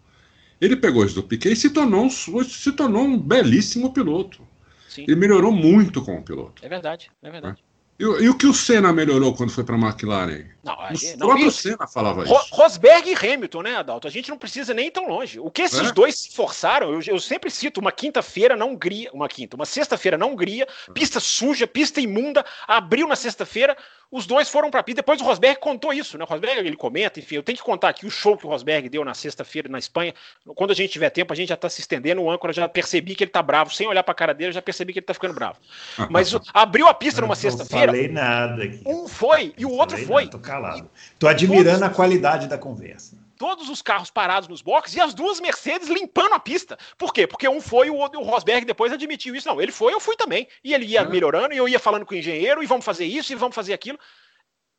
[0.61, 4.43] Ele pegou isso do Piquet e se tornou, um, se tornou um belíssimo piloto.
[4.89, 6.65] Sim, Ele melhorou muito como piloto.
[6.65, 7.63] é verdade, é verdade.
[7.99, 10.45] E, e, o que o Senna melhorou quando foi para a McLaren?
[10.63, 11.63] Não, o não, próprio isso.
[11.63, 12.55] Senna falava Ro isso.
[12.55, 14.07] Rosberg e Hamilton, né, Adalto?
[14.07, 15.41] A gente não precisa nem ir tão longe.
[15.41, 15.93] O que esses É.
[15.93, 20.17] dois se forçaram, eu, eu sempre cito uma quinta-feira na Hungria, uma quinta, uma sexta-feira
[20.17, 23.77] na Hungria, pista suja, pista imunda, abriu na sexta-feira,
[24.11, 25.03] os dois foram para pista.
[25.03, 26.25] Depois o Rosberg contou isso, né?
[26.25, 28.89] O Rosberg ele comenta, enfim, eu tenho que contar aqui o show que o Rosberg
[28.89, 30.15] deu na sexta-feira na Espanha.
[30.55, 32.23] Quando a gente tiver tempo, a gente já tá se estendendo.
[32.23, 34.55] O âncora já percebi que ele tá bravo, sem olhar para a cara dele, eu
[34.55, 35.59] já percebi que ele tá ficando bravo.
[36.11, 38.81] Mas abriu a pista numa Não sexta-feira, falei nada aqui.
[38.87, 40.25] um foi e o Não outro foi.
[40.25, 40.91] nada, Tô calado.
[41.19, 43.17] Tô admirando a qualidade da conversa.
[43.39, 46.77] Todos os carros parados nos boxes e as duas Mercedes limpando a pista.
[46.99, 47.27] Por quê?
[47.27, 49.49] Porque um foi e o, o Rosberg depois admitiu isso.
[49.49, 50.49] Não, ele foi, eu fui também.
[50.65, 51.09] E ele ia É.
[51.09, 53.73] melhorando e eu ia falando com o engenheiro e vamos fazer isso e vamos fazer
[53.73, 53.99] aquilo.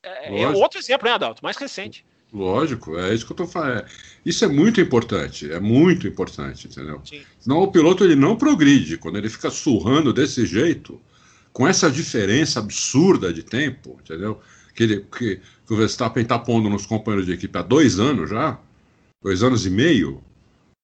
[0.03, 1.43] É, é outro exemplo, né, Adalto?
[1.43, 2.05] Mais recente.
[2.31, 3.79] Lógico, é isso que eu tô falando.
[3.79, 3.85] É,
[4.23, 7.01] Isso é muito importante, é muito importante, entendeu?
[7.03, 7.23] Sim.
[7.39, 8.97] Senão o piloto ele não progride.
[8.99, 11.01] Quando ele fica surrando desse jeito,
[11.51, 14.39] com essa diferença absurda de tempo, entendeu?
[14.75, 18.31] Que, ele, que, que o Verstappen está pondo nos companheiros de equipe há dois anos
[18.31, 18.57] já,
[19.21, 20.19] dois anos e meio,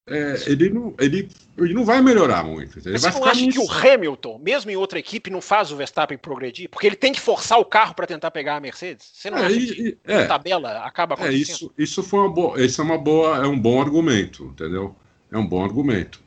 [0.07, 2.77] é, ele, não, ele, ele não vai melhorar muito.
[2.77, 5.71] Ele Mas vai você não acha que o Hamilton, mesmo em outra equipe, não faz
[5.71, 6.69] o Verstappen progredir?
[6.69, 9.09] Porque ele tem que forçar o carro para tentar pegar a Mercedes?
[9.11, 10.17] Você não É, acha e- que é.
[10.17, 11.41] a tabela acaba É acontecendo?
[11.41, 14.95] isso, isso foi uma boa, esse é uma boa, é um bom argumento, entendeu?
[15.31, 16.19] É um bom argumento.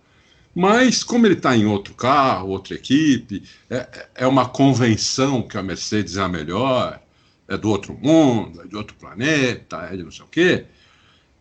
[0.52, 5.62] Mas como ele está em outro carro, outra equipe, é, é uma convenção que a
[5.62, 7.01] Mercedes é a melhor,
[7.49, 10.66] é do outro mundo, é de outro planeta, é de não sei o quê.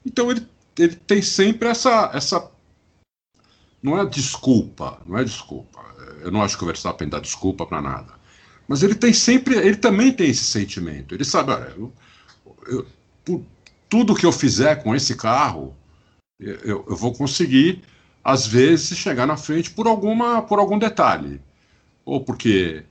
[0.05, 0.47] Então ele,
[0.79, 2.49] ele tem sempre essa, essa,
[3.83, 5.85] não é desculpa, não é desculpa.
[6.21, 8.13] Eu não acho que o Verstappen dá desculpa para nada.
[8.67, 11.13] Mas ele tem sempre, ele também tem esse sentimento.
[11.13, 11.93] Ele sabe, olha, eu,
[12.67, 12.87] eu,
[13.23, 13.43] por
[13.89, 15.75] tudo que eu fizer com esse carro,
[16.39, 17.83] eu, eu vou conseguir,
[18.23, 21.41] às vezes, chegar na frente por, alguma, por algum detalhe.
[22.03, 22.83] Ou porque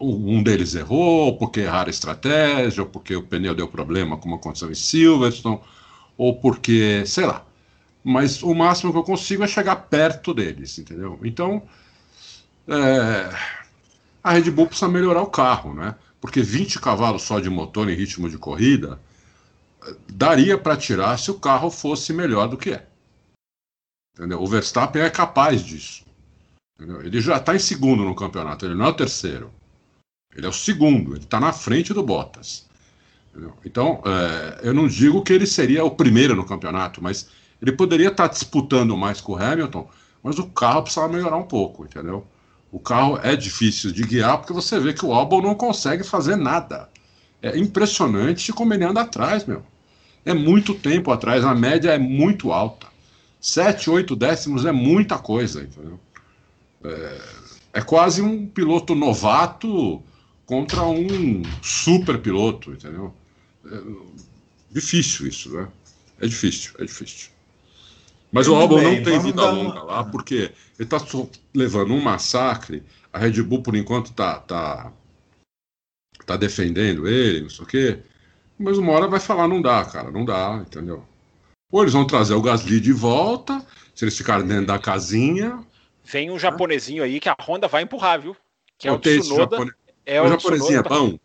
[0.00, 4.36] um deles errou, ou porque erraram a estratégia, ou porque o pneu deu problema, como
[4.36, 5.60] aconteceu em Silverstone,
[6.16, 7.44] ou porque, sei lá.
[8.04, 11.18] Mas o máximo que eu consigo é chegar perto deles, entendeu?
[11.24, 11.62] Então,
[12.68, 13.30] é,
[14.22, 15.94] a Red Bull precisa melhorar o carro, né?
[16.20, 19.00] Porque 20 cavalos só de motor em ritmo de corrida
[20.08, 22.86] daria para tirar se o carro fosse melhor do que é.
[24.14, 24.42] Entendeu?
[24.42, 26.04] O Verstappen é capaz disso.
[26.78, 29.52] Ele já está em segundo no campeonato, ele não é o terceiro.
[30.36, 32.66] Ele é o segundo, ele está na frente do Bottas.
[33.64, 37.28] Então, é, eu não digo que ele seria o primeiro no campeonato, mas
[37.60, 39.88] ele poderia estar disputando mais com o Hamilton,
[40.22, 42.26] mas o carro precisava melhorar um pouco, entendeu?
[42.70, 46.36] O carro é difícil de guiar porque você vê que o Albon não consegue fazer
[46.36, 46.88] nada.
[47.40, 49.62] É impressionante como ele anda atrás, meu.
[50.24, 52.86] É muito tempo atrás, a média é muito alta.
[53.40, 56.00] 7, 8 décimos é muita coisa, entendeu?
[56.84, 57.20] É,
[57.74, 60.02] é quase um piloto novato
[60.46, 63.12] contra um super piloto, entendeu?
[63.66, 63.78] É
[64.70, 65.68] difícil isso, né?
[66.20, 67.30] É difícil, é difícil.
[68.32, 70.98] Mas o Muito Albon bem, não tem vida uma- longa lá, porque ele está
[71.54, 72.82] levando um massacre.
[73.12, 74.92] A Red Bull, por enquanto, tá, tá,
[76.24, 77.98] tá defendendo ele, não sei o quê.
[78.58, 81.04] Mas uma hora vai falar, não dá, cara, não dá, entendeu?
[81.70, 83.64] Ou eles vão trazer o Gasly de volta,
[83.94, 85.64] se eles ficarem dentro da casinha.
[86.04, 88.36] Vem um japonesinho aí que a Honda vai empurrar, viu?
[88.78, 89.56] Que é o Tsunoda.
[89.56, 89.72] japone-
[90.06, 90.20] É.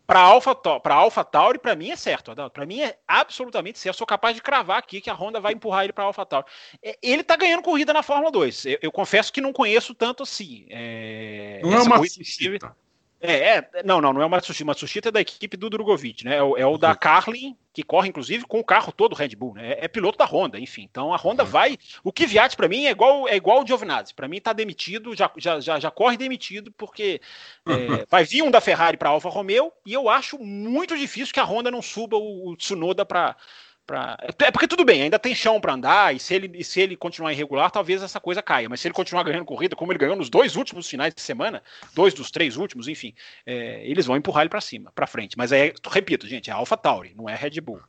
[0.04, 2.52] Para Alpha, para Alpha Tauri, para mim é certo, Adalto.
[2.52, 3.94] Para mim é absolutamente certo.
[3.94, 6.46] Eu sou capaz de cravar aqui que a Honda vai empurrar ele para Alpha Tauri.
[6.82, 8.66] É, Ele tá ganhando corrida na Fórmula 2.
[8.66, 10.66] Eu, eu confesso que não conheço tanto assim.
[10.68, 12.74] É, Não é uma corrida.
[13.22, 14.64] É, é, não, não, não é o Matsushita.
[14.64, 16.36] O Matsushita é da equipe do Drogovic, né?
[16.36, 16.96] É o, é o da Uhum.
[16.96, 19.72] Carlin, que corre, inclusive, com o carro todo Red Bull, né?
[19.74, 20.82] É, é piloto da Honda, enfim.
[20.90, 21.48] Então a Honda Uhum.
[21.50, 21.78] vai.
[22.02, 24.12] O Kvyat, para mim, é igual é igual o Giovinazzi.
[24.14, 27.20] Para mim, tá demitido, já, já, já, já corre demitido, porque
[27.66, 31.40] é, vai vir um da Ferrari para Alfa Romeo, e eu acho muito difícil que
[31.40, 33.36] a Honda não suba o, o Tsunoda para.
[33.86, 34.16] Pra...
[34.38, 36.96] É porque tudo bem, ainda tem chão para andar, e se, ele, e se ele
[36.96, 38.68] continuar irregular, talvez essa coisa caia.
[38.68, 41.62] Mas se ele continuar ganhando corrida, como ele ganhou nos dois últimos finais de semana,
[41.92, 43.12] dois dos três últimos, enfim,
[43.44, 45.36] é, eles vão empurrar ele para cima, para frente.
[45.36, 47.80] Mas é, repito, gente, é Alpha Tauri, não é Red Bull.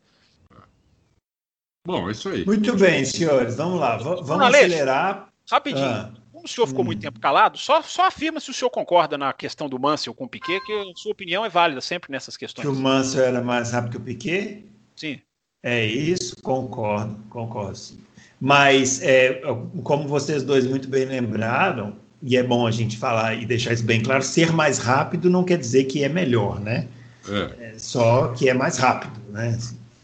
[1.86, 2.45] Bom, é isso aí.
[2.45, 3.98] Muito bem, senhores, vamos lá.
[3.98, 5.30] v- vamos acelerar.
[5.52, 6.14] Rapidinho, Ah.
[6.32, 6.86] como o senhor ficou Hum.
[6.86, 10.24] muito tempo calado, só, só afirma se o senhor concorda na questão do Mansell com
[10.24, 12.65] o Piquet, que a sua opinião é válida sempre nessas questões.
[12.65, 14.65] Que o Mansell era mais rápido que o Piquet?
[14.95, 15.22] Sim.
[15.64, 17.98] É isso, concordo, concordo sim.
[18.40, 19.41] Mas, é,
[19.84, 23.84] como vocês dois muito bem lembraram, e é bom a gente falar e deixar isso
[23.84, 26.88] bem claro, ser mais rápido não quer dizer que é melhor, né?
[27.30, 27.72] É.
[27.72, 29.57] É só que é mais rápido, né?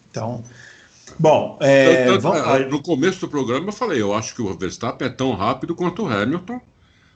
[0.09, 0.41] Então,
[1.17, 4.57] bom, é, Tanto- vamos, é, no começo do programa eu falei, eu acho que o
[4.57, 6.61] Verstappen é tão rápido quanto o Hamilton,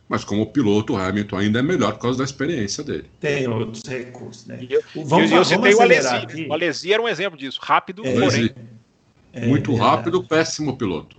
[0.08, 3.06] Mas como piloto, o Hamilton ainda é melhor por causa da experiência dele.
[3.20, 4.60] Tem outros recursos, né?
[4.70, 6.48] Eu, vamos, eu, eu citei o Alesi.
[6.48, 7.60] O Alesi era um exemplo disso.
[7.62, 8.54] Rápido, é, porém.
[9.32, 11.18] É, Muito rápido, péssimo piloto.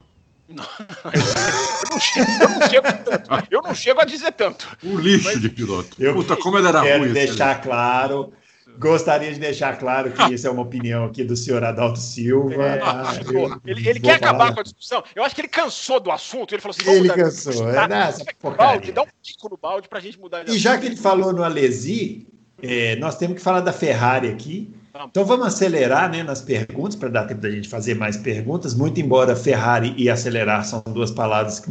[0.48, 0.62] Não,
[1.12, 3.46] eu, não chego, eu, não chego, tanto.
[3.50, 4.76] Eu não chego a dizer tanto.
[4.82, 5.96] O lixo mas, de piloto.
[5.98, 7.12] Eu Puta, como ele era quero ruim.
[7.12, 8.32] Quero deixar claro
[8.78, 12.64] Gostaria de deixar claro que isso é uma opinião aqui do senhor Adalto Silva.
[12.64, 14.30] É, ah, eu, ele, ele quer falar.
[14.30, 15.02] acabar com a discussão.
[15.14, 16.54] Eu acho que ele cansou do assunto.
[16.54, 17.68] Ele falou assim: ele cansou.
[17.70, 18.24] É, nessa
[18.56, 21.32] balde, dá um pico no balde para a gente mudar E já que ele falou
[21.32, 22.26] no Alesi,
[22.62, 24.74] é, nós temos que falar da Ferrari aqui.
[25.06, 28.74] Então vamos acelerar né, nas perguntas para dar tempo da gente fazer mais perguntas.
[28.74, 31.70] Muito embora Ferrari e acelerar são duas palavras que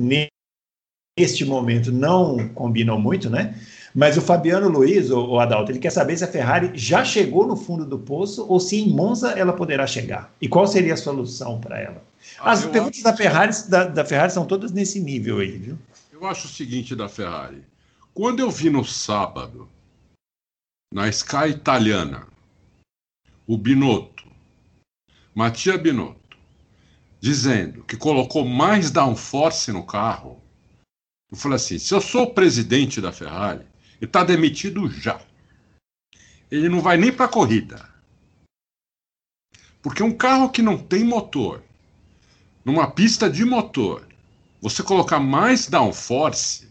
[1.18, 3.56] neste momento não combinam muito, né?
[3.94, 7.46] Mas o Fabiano Luiz, o, o Adalto, ele quer saber se a Ferrari já chegou
[7.46, 10.34] no fundo do poço ou se em Monza ela poderá chegar.
[10.42, 12.04] E qual seria a solução para ela?
[12.40, 15.78] Ah, As perguntas da Ferrari, da, da Ferrari são todas nesse nível aí, viu?
[16.12, 17.64] Eu acho o seguinte da Ferrari.
[18.14, 19.70] Quando eu vi no sábado,
[20.92, 22.28] na Sky italiana,
[23.46, 24.24] o Binotto,
[25.36, 26.38] Mattia Binotto,
[27.20, 30.40] dizendo que colocou mais downforce no carro,
[31.32, 33.66] eu falei assim: se eu sou o presidente da Ferrari,
[34.04, 35.22] ele está demitido já.
[36.52, 37.90] Ele não vai nem para a corrida.
[39.82, 41.64] Porque um carro que não tem motor,
[42.66, 44.06] numa pista de motor,
[44.62, 46.70] você colocar mais downforce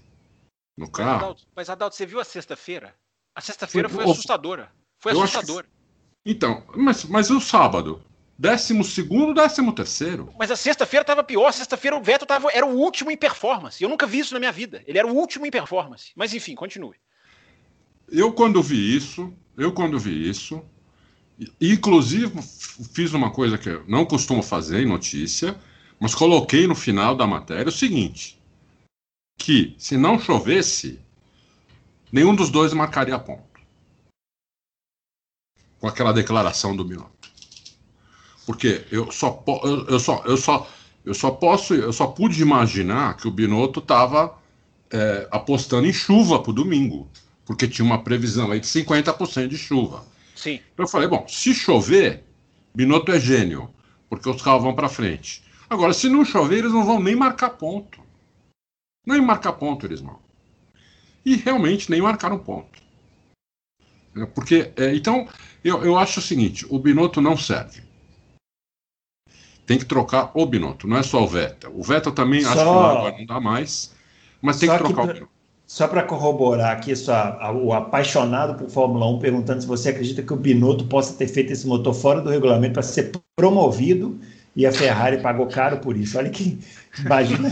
[0.76, 1.08] no carro.
[1.12, 2.94] Mas Adalto, mas, Adalto você viu a sexta-feira?
[3.34, 4.70] A sexta-feira foi, assustadora.
[4.98, 5.66] Foi assustadora.
[5.66, 6.32] Que...
[6.32, 8.04] Então, mas, mas o sábado?
[8.38, 10.34] Décimo segundo, décimo terceiro.
[10.38, 11.50] Mas a sexta-feira estava pior.
[11.50, 13.82] Sexta-feira o Vettel tava, era o último em performance.
[13.82, 14.82] Eu nunca vi isso na minha vida.
[14.86, 16.12] Ele era o último em performance.
[16.14, 16.96] Mas enfim, continue.
[18.12, 20.62] Eu, quando vi isso, eu, quando vi isso,
[21.58, 22.42] inclusive
[22.92, 25.58] fiz uma coisa que eu não costumo fazer em notícia,
[25.98, 28.38] mas coloquei no final da matéria o seguinte:
[29.38, 31.00] que se não chovesse,
[32.12, 33.62] nenhum dos dois marcaria ponto.
[35.80, 37.30] Com aquela declaração do Binotto.
[38.44, 39.42] Porque eu só,
[39.88, 40.70] eu, só, eu, só,
[41.02, 44.38] eu só posso, eu só pude imaginar que o Binotto estava
[44.90, 47.10] é, apostando em chuva para o domingo
[47.44, 50.04] porque tinha uma previsão aí de 50% de chuva.
[50.34, 50.60] Sim.
[50.72, 52.24] Então eu falei, bom, se chover,
[52.74, 53.70] Binotto é gênio,
[54.08, 55.42] porque os carros vão para frente.
[55.68, 58.00] Agora, se não chover, eles não vão nem marcar ponto.
[59.06, 60.18] Nem marcar ponto eles não.
[61.24, 62.82] E realmente nem marcaram ponto.
[64.14, 65.28] É, porque, é, então,
[65.64, 67.82] eu, eu acho o seguinte, o Binotto não serve.
[69.64, 71.72] Tem que trocar o Binotto, não é só o Vettel.
[71.74, 72.48] O Vettel também só...
[72.48, 73.94] acho que agora não dá mais,
[74.40, 75.10] mas tem que trocar que...
[75.10, 75.41] o Binotto.
[75.72, 80.30] Só para corroborar aqui, só, o apaixonado por Fórmula 1 perguntando se você acredita que
[80.30, 84.20] o Binotto possa ter feito esse motor fora do regulamento para ser promovido
[84.54, 86.18] e a Ferrari pagou caro por isso.
[86.18, 86.58] Olha que.
[86.98, 87.48] Imagina.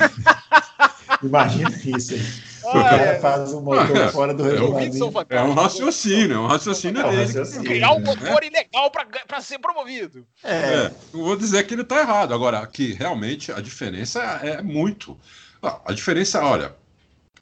[1.24, 2.14] imagina isso.
[2.62, 3.18] Ah, o cara é.
[3.20, 4.98] faz um motor ah, fora do é regulamento.
[5.30, 7.24] É um raciocínio, é um raciocínio é um dele.
[7.24, 8.92] Raciocínio, Criar um motor ilegal
[9.26, 10.26] para ser promovido.
[10.44, 10.56] É.
[10.56, 10.92] é.
[11.14, 12.34] Não vou dizer que ele está errado.
[12.34, 15.18] Agora, que realmente a diferença é muito.
[15.62, 16.74] A diferença, olha,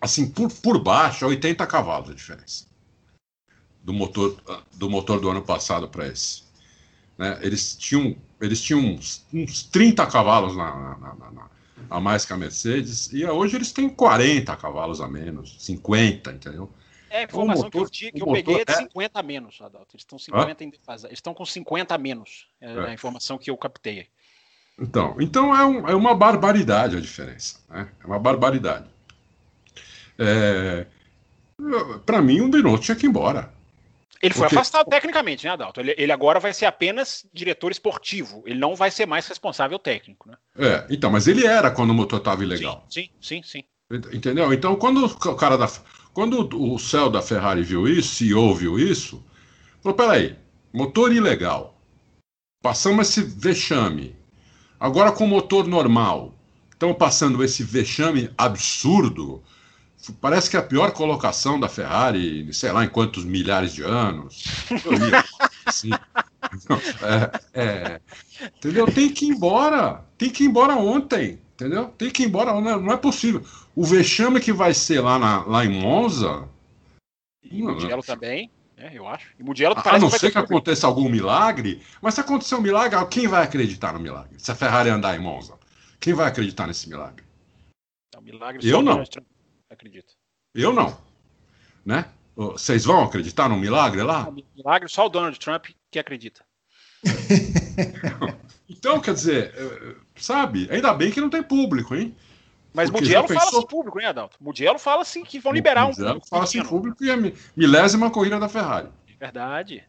[0.00, 2.68] assim, por, por baixo, é 80 cavalos a diferença
[3.82, 4.36] do motor
[4.74, 6.42] do, motor do ano passado para esse.
[7.16, 7.38] Né?
[7.40, 11.50] Eles tinham, eles tinham uns, uns 30 cavalos na, na, na, na,
[11.88, 16.70] a mais que a Mercedes, e hoje eles têm 40 cavalos a menos, 50, entendeu?
[17.08, 19.20] É, a informação motor, que eu, tinha, que eu peguei é de 50 é...
[19.20, 19.94] a menos, Adalto.
[19.94, 22.46] Eles estão 50 em Eles estão com 50 a menos.
[22.60, 24.06] É, é, a informação que eu captei.
[24.78, 27.60] Então, então é, um, é uma barbaridade a diferença.
[27.70, 27.90] Né?
[28.02, 28.86] É uma barbaridade.
[30.19, 30.86] É,
[32.05, 33.53] para mim, o Binotto tinha que ir embora.
[34.20, 34.57] Ele foi Porque...
[34.57, 35.81] afastado tecnicamente, né, Adalto?
[35.81, 38.43] Ele, ele, agora vai ser apenas diretor esportivo.
[38.45, 40.36] Ele não vai ser mais responsável técnico, né?
[40.59, 42.85] É, então, mas ele era quando o motor estava ilegal.
[42.90, 43.62] Sim, sim, sim,
[44.12, 44.53] Entendeu?
[44.53, 45.70] Então, quando o cara da.
[46.12, 49.24] Quando o céu da Ferrari viu isso, CEO viu isso,
[49.81, 50.36] falou: peraí,
[50.73, 51.81] motor ilegal.
[52.61, 54.16] Passamos esse vexame.
[54.81, 56.35] Agora com motor normal.
[56.70, 59.43] Estamos passando esse vexame absurdo
[60.20, 64.44] Parece que é a pior colocação da Ferrari, sei lá em quantos milhares de anos.
[65.72, 65.90] Sim.
[67.02, 68.00] É, é,
[68.56, 68.86] entendeu?
[68.86, 70.02] Tem que ir embora.
[70.16, 71.38] Tem que ir embora ontem.
[71.54, 71.88] Entendeu?
[71.98, 72.58] Tem que ir embora.
[72.58, 73.44] Não, não é possível.
[73.74, 76.48] O vexame que vai ser lá, na, lá em Monza.
[77.42, 79.28] E Mugello também, é, eu acho.
[79.38, 81.82] E Mugello a, a não ser que aconteça algum milagre.
[82.00, 84.36] Mas se acontecer um milagre, quem vai acreditar no milagre?
[84.38, 85.54] Se a Ferrari andar em Monza,
[85.98, 87.24] quem vai acreditar nesse milagre?
[88.14, 89.02] É um milagre eu não
[89.78, 90.14] acredito.
[90.55, 90.98] Eu não.
[91.86, 92.05] Né?
[92.34, 94.28] Vocês vão acreditar num milagre lá?
[94.55, 96.44] Milagre só o Donald Trump que acredita.
[98.68, 102.14] então, quer dizer, eh, sabe, ainda bem que não tem público, hein?
[102.74, 103.44] Mas Porque Mugello pensou...
[103.44, 104.36] fala assim público, hein, Adalto?
[104.40, 107.16] Mugello fala assim que vão liberar um Mugello fala assim público e é
[107.56, 108.88] milésima corrida da Ferrari.
[109.18, 109.84] Verdade.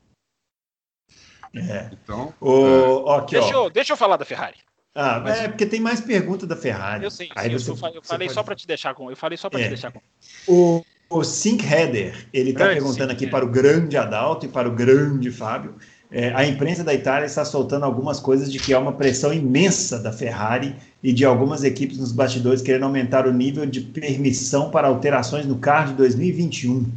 [1.54, 1.90] É.
[1.92, 2.34] Então.
[2.40, 3.18] O, é.
[3.18, 4.58] Aqui, deixa, eu, deixa eu falar da Ferrari.
[5.02, 5.40] Ah, Mas...
[5.40, 7.06] é porque tem mais pergunta da Ferrari.
[7.06, 8.34] Eu sei, Aí sim, você, eu, eu falei pode...
[8.34, 9.10] só para te deixar com.
[9.10, 9.64] Eu falei só para é.
[9.64, 10.02] te deixar com.
[10.46, 14.72] O, o Sink Header, ele está perguntando aqui para o grande Adalto e para o
[14.74, 15.76] grande Fábio.
[16.12, 20.00] É, a imprensa da Itália está soltando algumas coisas de que há uma pressão imensa
[20.00, 24.88] da Ferrari e de algumas equipes nos bastidores querendo aumentar o nível de permissão para
[24.90, 26.92] alterações no carro de 2021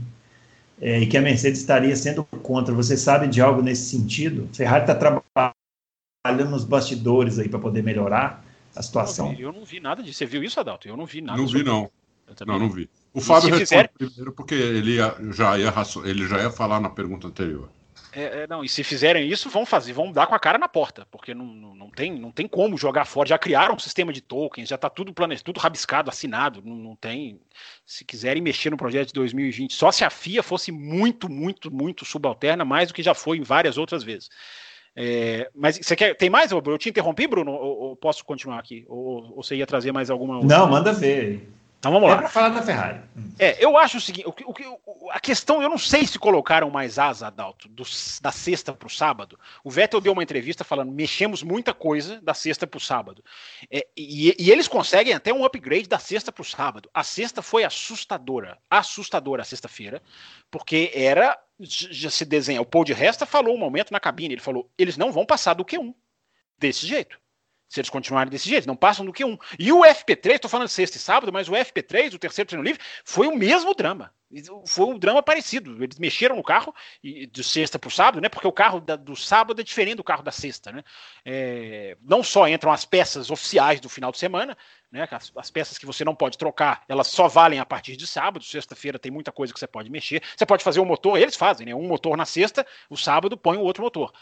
[0.80, 2.74] é, e que a Mercedes estaria sendo contra.
[2.74, 4.48] Você sabe de algo nesse sentido?
[4.52, 5.61] Ferrari está trabalhando
[6.30, 8.44] nos bastidores aí para poder melhorar
[8.76, 9.34] a situação.
[9.36, 10.18] Eu não vi nada disso.
[10.18, 10.86] Você viu isso, Adalto?
[10.86, 11.36] Eu não vi nada.
[11.36, 11.90] Não vi, não.
[12.46, 12.88] Não, não vi.
[13.12, 13.88] O Fábio responde fizer...
[13.88, 14.96] primeiro porque ele
[15.32, 15.74] já, ia,
[16.04, 17.68] ele já ia falar na pergunta anterior.
[18.12, 20.68] É, é, não, e se fizerem isso, vão fazer, vão dar com a cara na
[20.68, 23.28] porta, porque não, não, não, tem, não tem como jogar fora.
[23.28, 26.62] Já criaram um sistema de tokens, já está tudo planejado, tudo rabiscado, assinado.
[26.64, 27.40] Não, não tem.
[27.84, 32.04] Se quiserem mexer no projeto de 2020, só se a FIA fosse muito, muito, muito
[32.04, 34.30] subalterna, mais do que já foi em várias outras vezes.
[34.94, 36.14] É, mas você quer.
[36.14, 36.50] Tem mais?
[36.50, 37.52] Eu te interrompi, Bruno?
[37.52, 38.84] Ou, ou posso continuar aqui?
[38.88, 40.58] Ou, ou, você ia trazer mais alguma outra?
[40.58, 41.48] Não, manda ver.
[41.82, 42.14] Então vamos lá.
[42.14, 43.00] É para falar da Ferrari.
[43.40, 44.32] É, eu acho o seguinte: o,
[44.86, 47.82] o, a questão, eu não sei se colocaram mais asa, Adalto, do,
[48.20, 49.36] da sexta para o sábado.
[49.64, 53.24] O Vettel deu uma entrevista falando: mexemos muita coisa da sexta para o sábado.
[53.68, 56.88] É, e, e, eles conseguem até um upgrade da sexta para o sábado.
[56.94, 60.00] A sexta foi assustadora, assustadora a sexta-feira,
[60.52, 61.36] porque era.
[61.58, 62.62] Já se desenha.
[62.62, 65.54] O Paul de Resta falou um momento na cabine: ele falou, eles não vão passar
[65.54, 65.92] do Q1
[66.60, 67.21] desse jeito
[67.72, 69.38] se eles continuarem desse jeito, não passam do que um.
[69.58, 72.82] E o FP3, estou falando sexta e sábado, mas o FP3, o terceiro treino livre,
[73.02, 74.12] foi o mesmo drama.
[74.66, 75.82] Foi um drama parecido.
[75.82, 78.28] Eles mexeram no carro de sexta para o sábado, né?
[78.28, 80.84] Porque o carro da, do sábado é diferente do carro da sexta, né?
[81.24, 84.56] É, não só entram as peças oficiais do final de semana,
[84.90, 85.08] né?
[85.10, 88.44] As, as, peças que você não pode trocar, elas só valem a partir de sábado.
[88.44, 90.22] Sexta-feira tem muita coisa que você pode mexer.
[90.36, 91.74] Você pode fazer o um motor, eles fazem, né?
[91.74, 94.12] Um motor na sexta, o sábado põe o outro motor.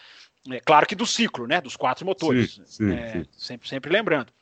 [0.48, 1.60] É, claro que do ciclo, né?
[1.60, 2.54] Dos quatro motores.
[2.54, 3.26] Sim, sim, é, sim.
[3.32, 4.32] Sempre, sempre lembrando.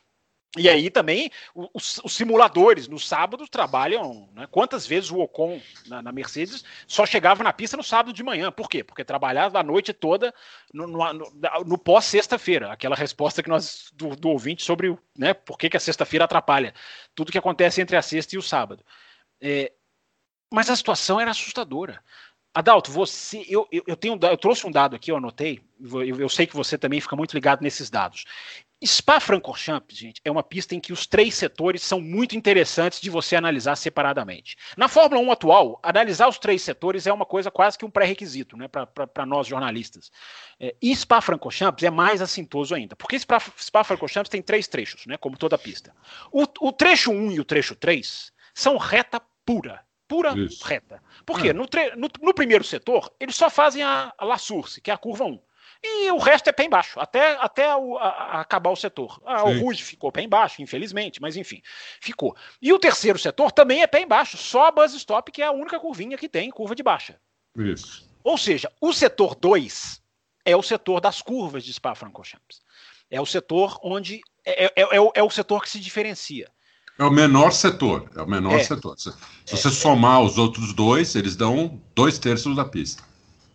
[0.56, 4.30] E aí também os, os, simuladores no sábado trabalham.
[4.32, 4.46] Né?
[4.50, 8.50] Quantas vezes o Ocon na, na, Mercedes só chegava na pista no sábado de manhã?
[8.50, 8.82] Por quê?
[8.82, 10.34] Porque trabalhava a noite toda
[10.72, 11.30] no, no, no,
[11.66, 12.72] no pós-sexta-feira.
[12.72, 16.72] Aquela resposta que nós do, do ouvinte sobre né, por que, que a sexta-feira atrapalha
[17.14, 18.82] tudo que acontece entre a sexta e o sábado.
[19.40, 19.70] É,
[20.50, 22.02] mas a situação era assustadora.
[22.59, 26.44] Adalto, você, eu, eu, tenho, eu trouxe um dado aqui, eu anotei, eu, eu sei
[26.44, 28.24] que você também fica muito ligado nesses dados.
[28.85, 33.36] Spa-Francorchamps, gente, é uma pista em que os três setores são muito interessantes de você
[33.36, 34.56] analisar separadamente.
[34.76, 38.56] Na Fórmula 1 atual, analisar os três setores é uma coisa quase que um pré-requisito
[38.56, 40.10] né, para nós jornalistas.
[40.59, 45.56] É, e Spa-Francorchamps é mais assintoso ainda, porque Spa-Francorchamps tem três trechos, né, como toda
[45.56, 45.94] pista.
[46.32, 50.64] O, o trecho 1 e o trecho 3 são reta pura pura Isso.
[50.64, 51.02] reta.
[51.24, 51.51] Por quê?
[51.51, 51.52] É.
[51.52, 51.66] No,
[51.97, 55.24] no, no, primeiro setor, eles só fazem a, a La Source, que é a curva
[55.24, 55.40] 1.
[55.80, 59.20] E o resto é pé embaixo, até, até o, a, a acabar o setor.
[59.24, 61.62] Ah, o Rouge ficou pé embaixo, infelizmente, mas enfim,
[62.01, 62.35] ficou.
[62.60, 65.52] E o terceiro setor também é pé embaixo, só a Buzz Stop, que é a
[65.52, 67.20] única curvinha que tem curva de baixa.
[67.56, 68.09] Isso.
[68.24, 70.02] Ou seja, o setor 2
[70.44, 72.60] é o setor das curvas de Spa-Francorchamps.
[73.10, 74.20] É o setor onde.
[74.44, 76.51] É, é, é, é, o setor que se diferencia.
[76.98, 78.10] É o menor setor.
[78.16, 78.64] É o menor é.
[78.64, 78.98] setor.
[78.98, 79.12] Se,
[79.46, 83.04] se você somar os outros dois, eles dão dois terços da pista.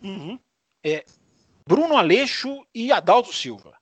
[0.02, 0.38] Uhum.
[0.82, 1.04] É,
[1.68, 3.74] Bruno Aleixo e Adalto Silva.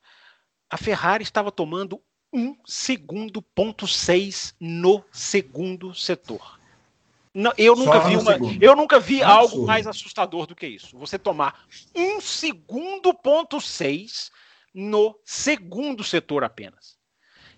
[0.69, 2.01] A Ferrari estava tomando
[2.33, 6.59] um segundo ponto seis no segundo setor.
[7.35, 10.99] Não, eu, nunca vi uma, eu nunca vi algo mais assustador do que isso.
[10.99, 11.65] Você tomar
[11.95, 14.31] um segundo ponto seis
[14.75, 16.97] no segundo setor apenas.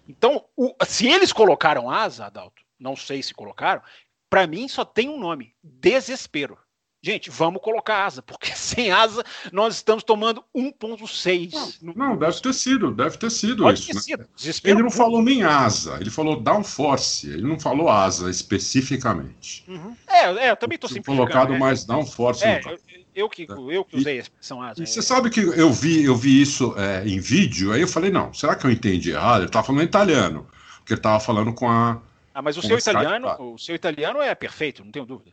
[0.09, 3.82] Então, o, se eles colocaram asa, Adalto, não sei se colocaram,
[4.28, 6.59] para mim só tem um nome: desespero.
[7.05, 9.22] Gente, vamos colocar asa, porque sem asa
[9.52, 11.78] nós estamos tomando 1.6.
[11.82, 14.06] Não, não, deve ter sido, deve ter sido Pode isso.
[14.06, 14.26] Ter né?
[14.35, 14.68] sido.
[14.68, 19.64] Ele não falou nem asa, ele falou downforce, ele não falou asa especificamente.
[19.68, 19.94] Uhum.
[20.06, 21.18] É, é, eu também estou simplificando.
[21.18, 21.59] Colocado né?
[21.59, 22.43] mais downforce.
[22.43, 22.78] É, eu,
[23.15, 24.82] eu, que, eu que usei a expressão asa.
[24.82, 28.11] E você sabe que eu vi, eu vi isso é, em vídeo, aí eu falei,
[28.11, 29.41] não, será que eu entendi errado?
[29.41, 30.47] Ele estava falando italiano,
[30.78, 32.01] porque ele estava falando com a...
[32.35, 35.31] Ah, mas o seu italiano, o seu italiano é perfeito, não tenho dúvida.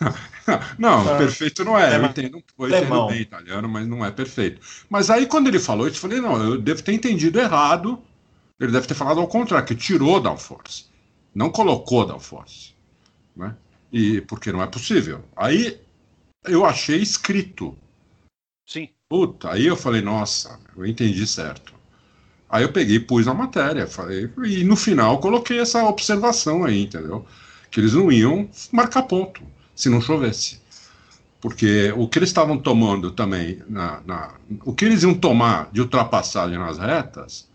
[0.78, 1.94] Não, ah, perfeito não é.
[1.94, 4.60] Eu entendo, eu entendo bem italiano, mas não é perfeito.
[4.88, 8.02] Mas aí, quando ele falou, eu te falei, não, eu devo ter entendido errado.
[8.58, 10.86] Ele deve ter falado ao contrário, que tirou downforce.
[11.34, 12.72] Não colocou downforce.
[13.36, 13.54] Né?
[13.92, 15.22] E, porque não é possível.
[15.36, 15.78] Aí
[16.44, 17.76] eu achei escrito.
[18.66, 18.88] Sim.
[19.08, 21.74] Puta, aí eu falei, nossa, eu entendi certo.
[22.48, 26.82] Aí eu peguei e pus na matéria, falei, e no final coloquei essa observação aí,
[26.82, 27.26] entendeu?
[27.70, 29.42] Que eles não iam marcar ponto
[29.74, 30.60] se não chovesse.
[31.40, 34.34] Porque o que eles estavam tomando também, na, na,
[34.64, 37.48] o que eles iam tomar de ultrapassagem nas retas,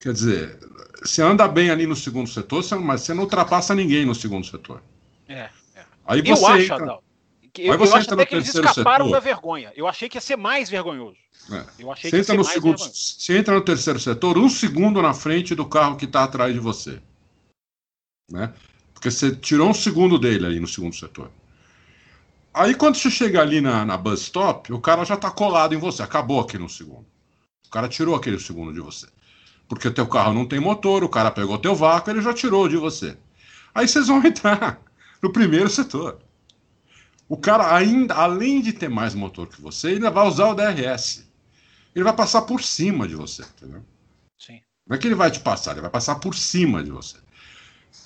[0.00, 0.58] quer dizer,
[1.02, 4.82] você anda bem ali no segundo setor, mas você não ultrapassa ninguém no segundo setor.
[5.26, 5.48] É.
[5.74, 5.84] é.
[6.06, 6.98] Aí você eu acho, entra,
[7.54, 9.12] que Aí eu, você eu acho até no que eles escaparam setor.
[9.12, 9.72] da vergonha.
[9.76, 11.16] Eu achei que ia ser mais vergonhoso.
[11.52, 11.64] É.
[11.78, 14.48] Eu achei Você que ia entra, ser no segundo, você entra no terceiro setor, um
[14.48, 17.00] segundo na frente do carro que está atrás de você.
[18.28, 18.52] Né?
[18.92, 21.30] Porque você tirou um segundo dele ali no segundo setor.
[22.52, 25.78] Aí quando você chega ali na, na bus stop, o cara já está colado em
[25.78, 26.02] você.
[26.02, 27.06] Acabou aquele um segundo.
[27.66, 29.06] O cara tirou aquele segundo de você.
[29.68, 32.76] Porque teu carro não tem motor, o cara pegou teu vácuo, ele já tirou de
[32.76, 33.16] você.
[33.72, 34.80] Aí vocês vão entrar
[35.22, 36.18] no primeiro setor.
[37.28, 41.24] O cara ainda, além de ter mais motor que você, ele vai usar o DRS.
[41.94, 43.82] Ele vai passar por cima de você, entendeu?
[44.38, 44.60] Sim.
[44.86, 47.16] Não é que ele vai te passar, ele vai passar por cima de você.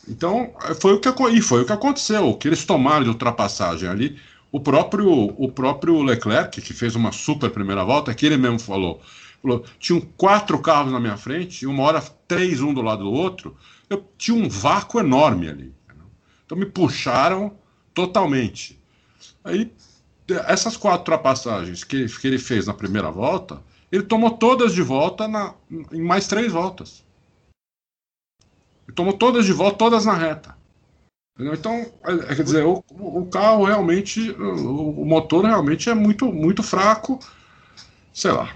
[0.07, 2.29] Então, foi o que, e foi o que aconteceu.
[2.29, 4.19] O que eles tomaram de ultrapassagem ali,
[4.53, 9.01] o próprio, o próprio Leclerc, que fez uma super primeira volta, que ele mesmo falou,
[9.43, 13.13] falou, tinham quatro carros na minha frente, e uma hora três um do lado do
[13.13, 13.57] outro,
[13.91, 15.75] eu tinha um vácuo enorme ali.
[15.85, 16.07] entendeu?
[16.45, 17.57] Então me puxaram
[17.93, 18.78] totalmente.
[19.45, 19.73] Aí,
[20.47, 25.27] essas quatro ultrapassagens que, que ele fez na primeira volta, ele tomou todas de volta
[25.27, 25.55] na,
[25.93, 27.05] em mais três voltas.
[28.87, 30.57] Ele tomou todas de volta, todas na reta.
[31.35, 31.55] Entendeu?
[31.55, 36.63] Então, é, quer dizer, o, o carro realmente, o, o motor realmente é muito, muito
[36.63, 37.19] fraco.
[38.13, 38.55] Sei lá.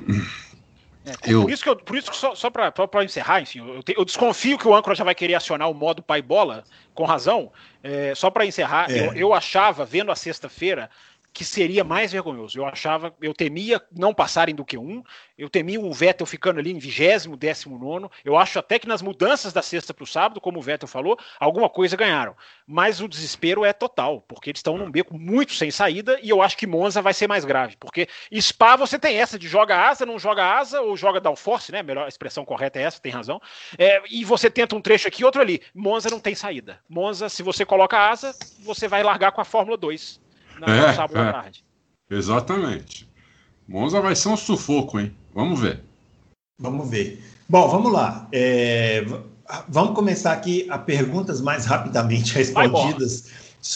[1.04, 3.82] É, Eu- Por isso que, eu, por isso que só, só para encerrar, enfim, eu,
[3.82, 6.62] te- eu desconfio que o âncora já vai querer acionar o modo pai bola,
[6.94, 7.52] com razão.
[7.82, 9.08] É, só para encerrar, É.
[9.08, 10.88] eu, eu achava, vendo a sexta-feira,
[11.32, 12.58] que seria mais vergonhoso.
[12.58, 15.02] Eu achava, eu temia não passarem do que um,
[15.38, 18.10] eu temia o Vettel ficando ali em vigésimo, décimo nono.
[18.24, 21.18] Eu acho até que nas mudanças da sexta para o sábado, como o Vettel falou,
[21.40, 22.36] alguma coisa ganharam.
[22.66, 26.42] Mas o desespero é total, porque eles estão num beco muito sem saída e eu
[26.42, 30.04] acho que Monza vai ser mais grave, porque Spa você tem essa de joga asa,
[30.04, 31.82] não joga asa, ou joga downforce, né?
[31.82, 33.40] Melhor a expressão correta é essa, tem razão.
[33.78, 35.62] É, e você tenta um trecho aqui, outro ali.
[35.74, 36.78] Monza não tem saída.
[36.88, 40.20] Monza, se você coloca asa, você vai largar com a Fórmula 2
[40.66, 41.32] na, É, sábado à é.
[41.32, 41.64] tarde.
[42.10, 43.08] Exatamente.
[43.68, 45.12] Monza vai ser um sufoco, hein?
[45.34, 45.80] Vamos ver.
[46.58, 47.22] Vamos ver.
[47.48, 48.28] Bom, vamos lá.
[48.32, 49.20] É, v-
[49.68, 53.28] vamos começar aqui a perguntas mais rapidamente respondidas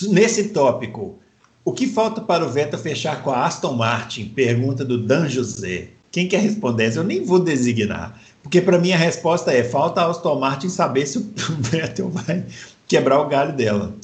[0.09, 1.19] nesse tópico.
[1.65, 4.29] O que falta para o Vettel fechar com a Aston Martin?
[4.29, 5.89] Pergunta do Dan José.
[6.13, 7.01] Quem quer responder essa?
[7.01, 11.07] Eu nem vou designar, porque para mim a resposta é: falta a Aston Martin saber
[11.07, 11.23] se o
[11.61, 12.45] Vettel vai
[12.87, 13.95] quebrar o galho dela.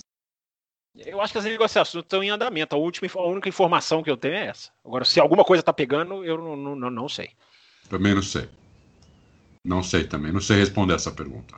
[1.23, 2.74] Acho que as negociações estão em andamento.
[2.74, 4.70] A, última, a única informação que eu tenho é essa.
[4.85, 7.31] Agora, se alguma coisa está pegando, eu não, não, não- sei.
[7.89, 8.49] Também não sei.
[9.65, 10.32] Não sei também.
[10.32, 11.55] Não sei responder essa pergunta.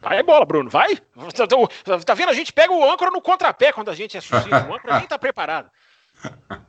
[0.00, 0.96] Vai bola, Bruno, vai.
[0.96, 2.30] Tá- Tá vendo?
[2.30, 4.48] A gente pega o âncora no contrapé quando a gente é sucinto.
[4.54, 5.70] O âncora nem tá preparado.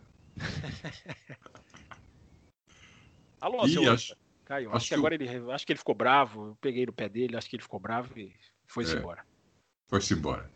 [3.40, 4.16] Alô, Ih, seu acho-.
[4.46, 4.70] Caiu.
[4.70, 6.48] acho Acho que agora ele, acho que ele ficou bravo.
[6.48, 8.36] Eu peguei no pé dele, acho que ele ficou bravo e
[8.68, 8.98] foi-se É.
[9.00, 9.24] embora.
[9.88, 10.50] Foi-se embora.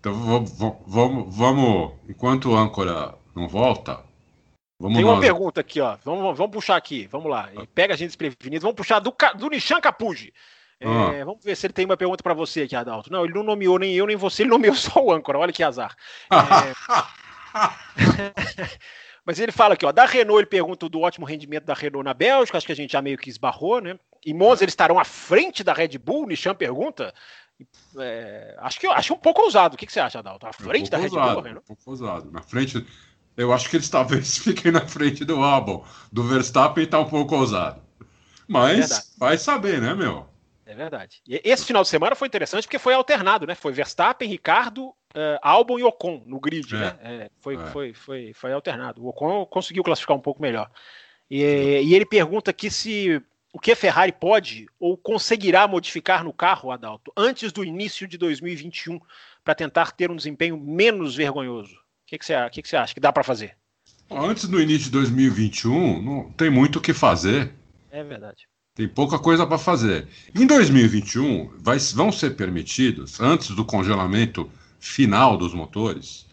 [0.00, 0.52] Então vamos,
[0.86, 1.92] vamos, vamos.
[2.08, 4.02] Enquanto o âncora não volta,
[4.80, 5.24] vamos Tem uma nós.
[5.24, 5.96] pergunta aqui, ó.
[6.04, 7.06] Vamos, vamos puxar aqui.
[7.06, 7.50] Vamos lá.
[7.52, 8.62] E Pega a gente desprevenido.
[8.62, 10.32] Vamos puxar do, do Nishan Capuji.
[10.80, 11.24] É, Ah.
[11.26, 13.12] Vamos ver se ele tem uma pergunta para você aqui, Adalto.
[13.12, 15.38] Não, ele não nomeou nem eu nem você, ele nomeou só o âncora.
[15.38, 15.94] Olha que azar.
[19.24, 22.14] Mas ele fala aqui, ó, da Renault, ele pergunta do ótimo rendimento da Renault na
[22.14, 23.98] Bélgica, acho que a gente já meio que esbarrou, né?
[24.24, 27.12] Em Monza eles estarão à frente da Red Bull, Nishan pergunta.
[27.98, 29.74] É, acho que acho um pouco ousado.
[29.74, 30.46] O que, que você acha, Adalto?
[30.46, 31.64] À Um frente da pouco Red Bull, ousado, Renault?
[31.64, 32.30] um pouco ousado.
[32.30, 32.86] Na frente,
[33.36, 35.84] eu acho que eles talvez fiquem na frente do Albon.
[36.12, 37.82] Do Verstappen está um pouco ousado.
[38.48, 39.04] Mas Verdade.
[39.18, 40.26] vai saber, né, meu?
[40.66, 41.20] É verdade.
[41.26, 43.54] E esse final de semana foi interessante porque foi alternado, né?
[43.56, 46.78] Foi Verstappen, Ricardo, eh, Albon e Ocon no grid, É.
[46.78, 46.96] né?
[47.02, 47.66] É, foi, É.
[47.66, 49.02] Foi, foi, foi alternado.
[49.04, 50.70] O Ocon conseguiu classificar um pouco melhor.
[51.28, 51.42] E,
[51.84, 53.20] e ele pergunta aqui se
[53.52, 58.16] o que a Ferrari pode ou conseguirá modificar no carro, Adalto, antes do início de
[58.16, 59.00] 2021,
[59.44, 61.74] para tentar ter um desempenho menos vergonhoso.
[61.74, 63.56] O que, que, você, o que, que você acha que dá para fazer?
[64.10, 67.52] Antes do início de 2021, não tem muito o que fazer.
[67.90, 68.48] É verdade.
[68.74, 70.08] Tem pouca coisa para fazer.
[70.34, 76.26] Em 2021, vai- vão ser permitidos, antes do congelamento final dos motores,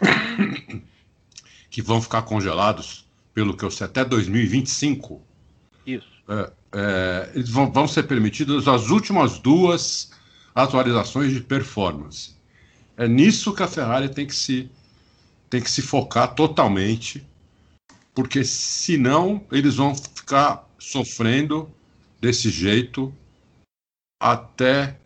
[1.70, 5.22] que vão ficar congelados, pelo que eu sei, até 2025,
[5.86, 6.17] Isso.
[6.28, 10.10] É, é, eles vão, vão ser permitidas as últimas duas
[10.54, 12.36] atualizações de performance.
[12.96, 14.70] É nisso que a Ferrari tem que se,
[15.48, 17.26] tem que se focar totalmente,
[18.14, 21.70] porque senão eles vão ficar sofrendo
[22.20, 23.14] desse jeito
[24.20, 24.96] até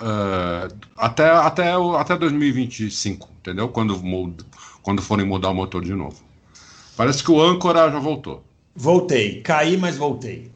[0.00, 3.68] uh, até até até 2025, entendeu?
[3.68, 3.94] Quando
[4.82, 6.24] quando forem mudar o motor de novo.
[6.96, 8.42] Parece que o âncora já voltou.
[8.74, 10.55] Voltei, caí, mas voltei.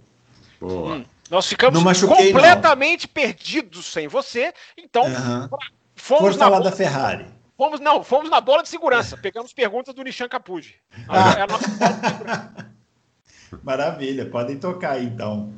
[0.61, 0.97] Boa.
[0.97, 3.15] Hum, nós ficamos machuquei, completamente não.
[3.15, 5.49] perdidos sem você, então uhum.
[5.97, 7.27] fomos na falar bola, da Ferrari.
[7.57, 9.17] Fomos não, fomos na bola de segurança.
[9.17, 10.77] Pegamos perguntas do Nishan Capuji.
[11.09, 11.37] Ah.
[11.39, 11.47] É
[13.63, 15.53] Maravilha, podem tocar então.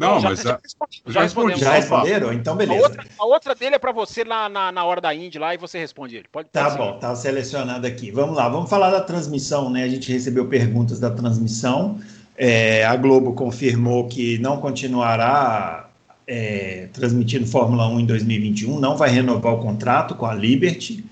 [0.00, 0.58] Não, já, mas já,
[1.06, 1.58] já, respondi.
[1.58, 2.32] Já responderam?
[2.32, 2.80] Então, beleza.
[2.80, 5.54] A outra, a outra dele é para você na, na, na, hora da Indy lá
[5.54, 6.26] e você responde ele.
[6.32, 8.10] Pode, tá bom, tá selecionado aqui.
[8.10, 9.84] Vamos lá, vamos falar da transmissão, né?
[9.84, 12.00] A gente recebeu perguntas da transmissão.
[12.42, 15.90] É, a Globo confirmou que não continuará
[16.26, 21.04] é, transmitindo Fórmula 1 em 2021, não vai renovar o contrato com a Liberty.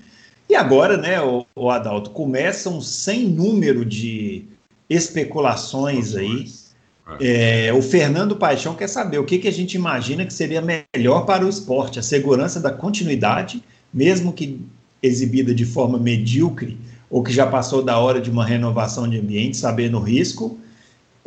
[0.49, 4.45] E agora, né, o, o Adalto, começa um sem número de
[4.89, 6.47] especulações aí
[7.21, 11.25] é, o Fernando Paixão quer saber o que, que a gente imagina que seria melhor
[11.25, 14.61] para o esporte, a segurança da continuidade, mesmo que
[15.03, 16.79] exibida de forma medíocre,
[17.09, 20.59] ou que já passou da hora de uma renovação de ambiente, sabendo o risco,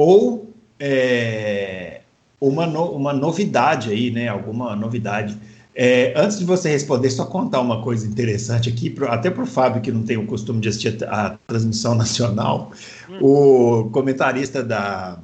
[0.01, 2.01] ou é,
[2.39, 4.27] uma, no, uma novidade aí, né?
[4.27, 5.37] Alguma novidade.
[5.75, 9.45] É, antes de você responder, só contar uma coisa interessante aqui, pro, até para o
[9.45, 12.71] Fábio, que não tem o costume de assistir a, a transmissão nacional,
[13.07, 13.19] hum.
[13.21, 15.19] o comentarista da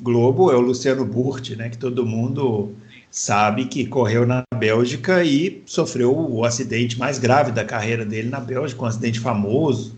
[0.00, 2.72] Globo é o Luciano Burti, né, que todo mundo
[3.10, 8.38] sabe que correu na Bélgica e sofreu o acidente mais grave da carreira dele na
[8.38, 9.95] Bélgica, um acidente famoso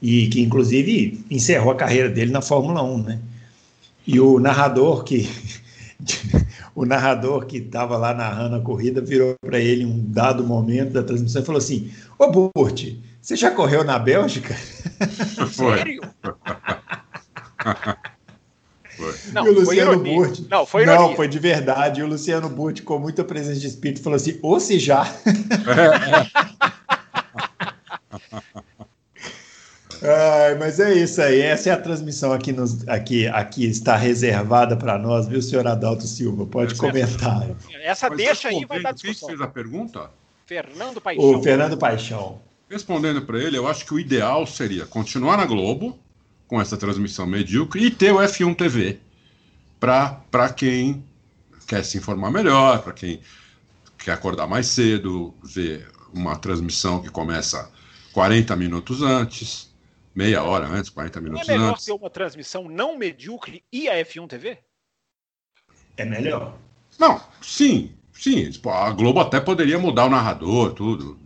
[0.00, 3.18] e que inclusive encerrou a carreira dele na Fórmula 1, né?
[4.06, 5.28] E o narrador que
[6.74, 11.02] o narrador que estava lá narrando a corrida virou para ele um dado momento da
[11.02, 14.56] transmissão e falou assim: "Ô Burti, você já correu na Bélgica?"
[15.52, 16.02] Sério?
[16.20, 16.34] Foi.
[19.32, 20.46] Não, e o Luciano Burti.
[20.50, 21.00] Não, foi ironia.
[21.00, 22.00] Não, foi de verdade.
[22.00, 25.06] E o Luciano Burti, com muita presença de espírito, falou assim: ou se já.
[30.02, 31.40] Ai, mas é isso aí.
[31.40, 36.06] Essa é a transmissão aqui, nos, aqui, aqui está reservada para nós, viu, senhor Adalto
[36.06, 36.46] Silva?
[36.46, 37.48] Pode Essa comentar.
[37.82, 39.28] Essa mas deixa aí vai dar discussão.
[39.28, 40.10] Quem fez a pergunta?
[40.46, 41.24] Fernando Paixão.
[41.24, 42.40] O Fernando Paixão.
[42.70, 45.98] Respondendo para ele, eu acho que o ideal seria continuar na Globo,
[46.46, 48.98] com essa transmissão medíocre e ter o F1 TV
[49.78, 51.04] para quem
[51.66, 53.20] quer se informar melhor, para quem
[53.98, 57.70] quer acordar mais cedo, ver uma transmissão que começa
[58.12, 59.67] 40 minutos antes,
[60.18, 61.48] meia hora antes, 40 minutos antes.
[61.48, 61.84] É melhor antes.
[61.84, 64.58] ter uma transmissão não medíocre e a F1 TV?
[65.96, 66.58] É melhor.
[66.98, 68.50] Não, sim, sim.
[68.66, 71.16] A Globo até poderia mudar o narrador, tudo.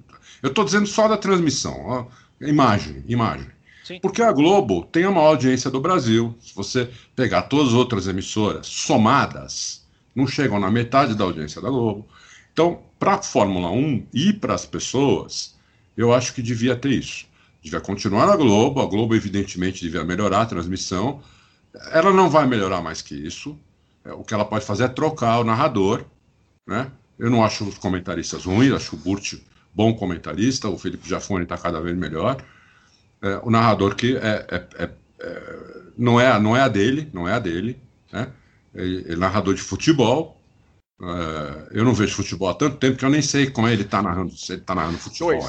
[0.43, 2.07] Eu estou dizendo só da transmissão, ó,
[2.47, 3.51] imagem, imagem.
[3.83, 3.99] Sim.
[3.99, 6.37] Porque a Globo tem a maior audiência do Brasil.
[6.39, 11.71] Se você pegar todas as outras emissoras somadas, não chegam na metade da audiência da
[11.71, 12.07] Globo.
[12.53, 15.57] Então, para a Fórmula 1 e para as pessoas,
[15.97, 17.32] eu acho que devia ter isso.
[17.63, 21.23] Devia continuar na Globo, a Globo, evidentemente, devia melhorar a transmissão.
[21.93, 23.59] Ela não vai melhorar mais que isso.
[24.05, 26.05] É, o que ela pode fazer é trocar o narrador.
[26.67, 26.91] Né?
[27.19, 29.35] Eu não acho os comentaristas ruins, acho o Burt
[29.73, 32.43] bom comentarista, o Felipe Jafone está cada vez melhor
[33.23, 34.91] é, o narrador que é, é, é,
[35.21, 37.81] é, não, é, não é a dele, não é a dele,
[38.13, 38.29] né?
[38.75, 40.41] Ele, é narrador de futebol.
[41.01, 44.03] É, eu não vejo futebol há tanto tempo que eu nem sei como ele está
[44.03, 45.49] narrando, se ele está narrando futebol.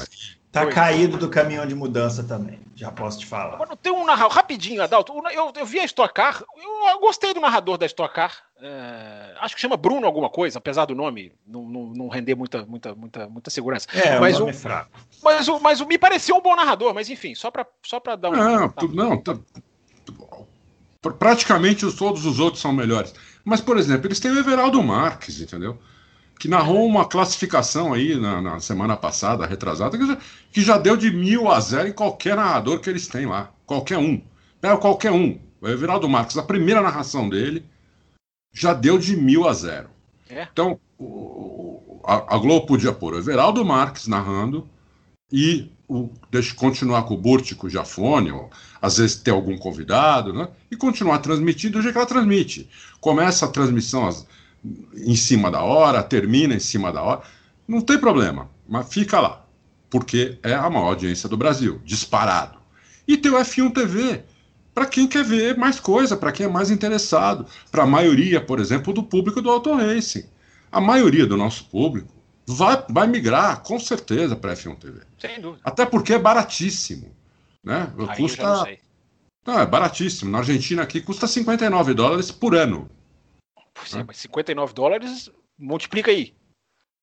[0.54, 3.54] Está caído do caminhão de mudança também, já posso te falar.
[3.54, 7.34] Agora, tem um narrador, rapidinho, Adalto, eu, eu vi a Stock Car, eu, eu gostei
[7.34, 8.32] do narrador da Stock Car,
[8.62, 12.64] é, acho que chama Bruno alguma coisa, apesar do nome não, não, não render muita,
[12.64, 13.88] muita, muita, muita segurança.
[13.92, 14.90] É, mas o nome o, é fraco.
[15.24, 18.30] Mas, o, mas o, me pareceu um bom narrador, mas enfim, só para só dar
[18.30, 18.36] um.
[18.36, 18.86] Não, tá.
[18.86, 19.36] não tá,
[21.18, 23.12] praticamente todos os outros são melhores.
[23.44, 25.78] Mas, por exemplo, eles têm o Everaldo Marques, entendeu?
[26.38, 30.18] Que narrou uma classificação aí na, na semana passada, retrasada, que já,
[30.52, 33.50] que já, deu de mil a zero em qualquer narrador que eles têm lá.
[33.64, 34.20] Qualquer um.
[34.60, 35.38] Pega qualquer um.
[35.60, 37.64] O Everaldo Marques, a primeira narração dele
[38.52, 39.88] já deu de mil a zero.
[40.28, 40.46] É?
[40.52, 44.68] Então, o, a, a, Globo podia pôr o Everaldo Marques narrando
[45.32, 48.50] e o, deixa continuar com o Burti, com o Jafone, ou,
[48.80, 50.48] às vezes ter algum convidado, né?
[50.70, 52.68] E continuar transmitindo do jeito que ela transmite.
[53.00, 54.26] Começa a transmissão as,
[54.94, 57.22] em cima da hora, termina em cima da hora.
[57.66, 59.44] Não tem problema, mas fica lá.
[59.90, 62.58] Porque é a maior audiência do Brasil, disparado.
[63.06, 64.24] E tem o F1 TV,
[64.74, 68.58] para quem quer ver mais coisa, para quem é mais interessado, para a maioria, por
[68.58, 70.24] exemplo, do público do Auto Racing.
[70.72, 72.12] A maioria do nosso público
[72.46, 75.00] vai, vai migrar, com certeza, para F1 TV.
[75.18, 75.60] Sem dúvida.
[75.62, 77.14] Até porque é baratíssimo.
[77.62, 77.90] Né?
[78.16, 78.66] Custa
[79.46, 80.30] Não, é baratíssimo.
[80.30, 82.90] Na Argentina aqui custa 59 dólares por ano.
[83.86, 86.34] Sim, é, mas 59 dólares, multiplica aí.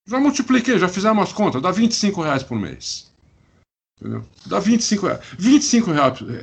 [0.08, 3.12] Já multipliquei, já fizemos as contas, dá 25 reais por mês.
[4.00, 4.26] Entendeu?
[4.46, 5.22] Dá 25 reais.
[5.38, 5.92] 25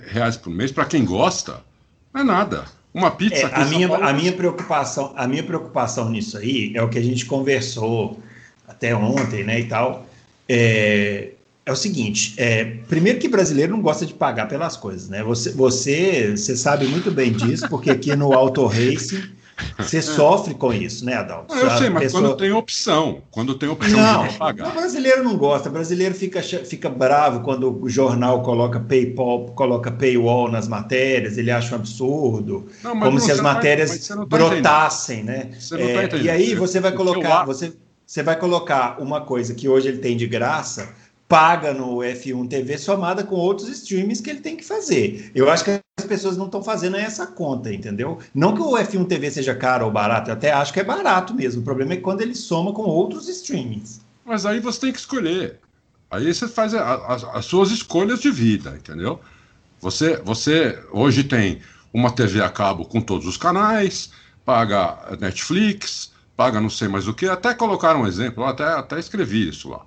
[0.07, 1.63] reais por mês, para quem gosta,
[2.13, 2.67] não é nada.
[2.95, 4.05] Uma pizza é, a minha, Paulo...
[4.05, 8.21] a minha preocupação A minha preocupação nisso aí é o que a gente conversou
[8.67, 10.07] até ontem, né, e tal.
[10.49, 11.33] É,
[11.67, 15.23] é o seguinte, é, primeiro que brasileiro não gosta de pagar pelas coisas, né?
[15.23, 19.38] Você, você, você sabe muito bem disso, porque aqui no Auto Racing
[19.77, 21.55] você sofre com isso, né, Adalto?
[21.55, 22.23] eu sei, mas pessoa...
[22.23, 24.69] quando tem opção, quando tem opção não, de pagar.
[24.69, 29.91] O brasileiro não gosta, o brasileiro fica, fica bravo quando o jornal coloca PayPal, coloca
[29.91, 35.23] paywall nas matérias, ele acha um absurdo, não, como não, se as matérias tá, brotassem,
[35.23, 35.51] né?
[35.71, 37.73] Não tá é, e aí você vai colocar, você,
[38.07, 40.89] você vai colocar uma coisa que hoje ele tem de graça
[41.29, 45.31] paga no F1 TV somada com outros streams que ele tem que fazer.
[45.35, 45.79] Eu acho que
[46.09, 48.19] pessoas não estão fazendo essa conta, entendeu?
[48.35, 51.35] Não que o F1 TV seja caro ou barato, eu até acho que é barato
[51.35, 51.61] mesmo.
[51.61, 54.01] O problema é quando ele soma com outros streamings.
[54.25, 55.59] Mas aí você tem que escolher.
[56.11, 59.21] Aí você faz a, a, as suas escolhas de vida, entendeu?
[59.81, 61.61] Você, você hoje tem
[61.93, 64.11] uma TV a cabo com todos os canais,
[64.45, 69.49] paga Netflix, paga não sei mais o que, até colocar um exemplo, até, até escrevi
[69.49, 69.85] isso lá.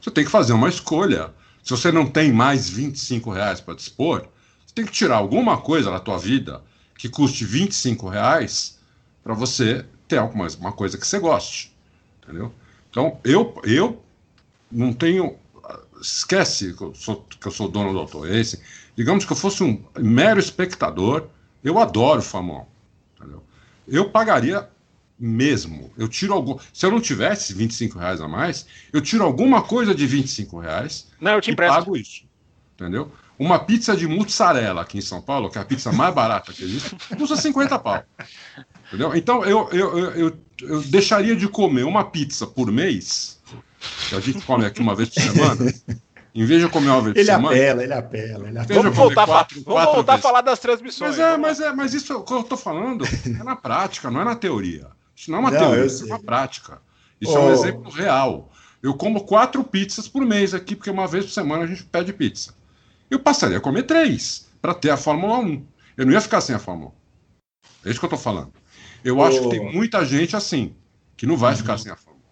[0.00, 1.30] Você tem que fazer uma escolha.
[1.62, 4.26] Se você não tem mais 25 reais para dispor,
[4.70, 6.62] você tem que tirar alguma coisa da tua vida
[6.96, 8.78] que custe 25 reais
[9.22, 11.74] para você ter alguma uma coisa que você goste.
[12.22, 12.54] Entendeu?
[12.88, 14.00] Então, eu, eu
[14.70, 15.36] não tenho.
[16.00, 18.58] Esquece que eu sou, que eu sou dono do Autoracing.
[18.96, 21.26] Digamos que eu fosse um mero espectador,
[21.64, 22.66] eu adoro o Famão.
[23.16, 23.42] Entendeu?
[23.88, 24.68] Eu pagaria
[25.18, 25.92] mesmo.
[25.98, 26.58] Eu tiro algum.
[26.72, 31.08] Se eu não tivesse 25 reais a mais, eu tiro alguma coisa de 25 reais
[31.20, 32.24] não, eu te e pago isso.
[32.74, 33.12] Entendeu?
[33.40, 36.62] Uma pizza de mussarela aqui em São Paulo, que é a pizza mais barata que
[36.62, 38.04] existe, custa 50 pau.
[38.88, 39.16] Entendeu?
[39.16, 43.40] Então eu, eu, eu, eu, eu deixaria de comer uma pizza por mês,
[44.10, 45.72] que a gente come aqui uma vez por semana.
[46.34, 47.56] Em vez de comer uma vez ele semana.
[47.56, 48.82] Apela, ele apela, ele apela.
[48.82, 51.16] Vamos voltar, quatro, vamos quatro voltar a falar das transmissões.
[51.16, 54.24] Mas é, mas é, mas isso que eu estou falando é na prática, não é
[54.24, 54.88] na teoria.
[55.16, 56.78] Isso não é uma não, teoria, isso é uma prática.
[57.18, 57.38] Isso oh.
[57.38, 58.52] é um exemplo real.
[58.82, 62.12] Eu como quatro pizzas por mês aqui, porque uma vez por semana a gente pede
[62.12, 62.59] pizza.
[63.10, 65.66] Eu passaria a comer três para ter a Fórmula 1.
[65.96, 66.92] Eu não ia ficar sem a Fórmula
[67.84, 67.88] 1.
[67.88, 68.52] É isso que eu estou falando.
[69.04, 69.24] Eu oh.
[69.24, 70.74] acho que tem muita gente assim,
[71.16, 71.58] que não vai uhum.
[71.58, 72.30] ficar sem a Fórmula 1.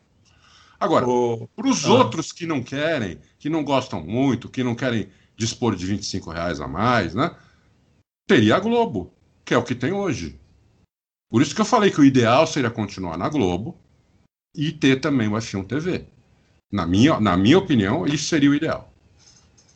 [0.81, 1.49] Agora, oh.
[1.57, 1.93] para os ah.
[1.93, 6.61] outros que não querem, que não gostam muito, que não querem dispor de 25 reais
[6.61, 7.35] a mais, né?
[8.27, 9.13] Teria a Globo,
[9.45, 10.39] que é o que tem hoje.
[11.31, 13.77] Por isso que eu falei que o ideal seria continuar na Globo
[14.55, 16.07] e ter também o F1 TV.
[16.71, 18.88] Na minha, na minha opinião, isso seria o ideal.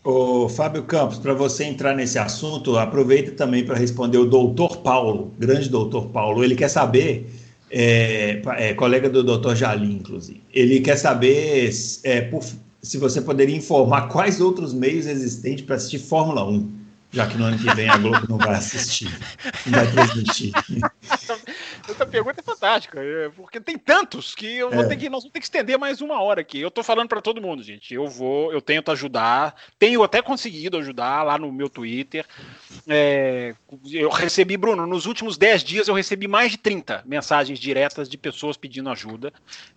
[0.05, 5.33] Ô, Fábio Campos, para você entrar nesse assunto, aproveita também para responder o doutor Paulo,
[5.39, 6.43] grande doutor Paulo.
[6.43, 7.31] Ele quer saber,
[7.71, 11.71] é, é, colega do doutor Jalim, inclusive, ele quer saber
[12.03, 12.43] é, por,
[12.83, 17.45] se você poderia informar quais outros meios existentes para assistir Fórmula 1 já que no
[17.45, 19.11] ano que vem a Globo não vai assistir,
[19.67, 20.53] não vai transmitir.
[21.89, 24.89] Essa pergunta é fantástica, é, porque tem tantos que eu vou é.
[24.89, 26.61] ter que, nós vamos ter que estender mais uma hora aqui.
[26.61, 27.93] Eu estou falando para todo mundo, gente.
[27.93, 32.27] Eu vou, eu tento ajudar, tenho até conseguido ajudar lá no meu Twitter.
[32.87, 33.55] É,
[33.91, 38.17] eu recebi, Bruno, nos últimos 10 dias eu recebi mais de 30 mensagens diretas de
[38.17, 39.33] pessoas pedindo ajuda.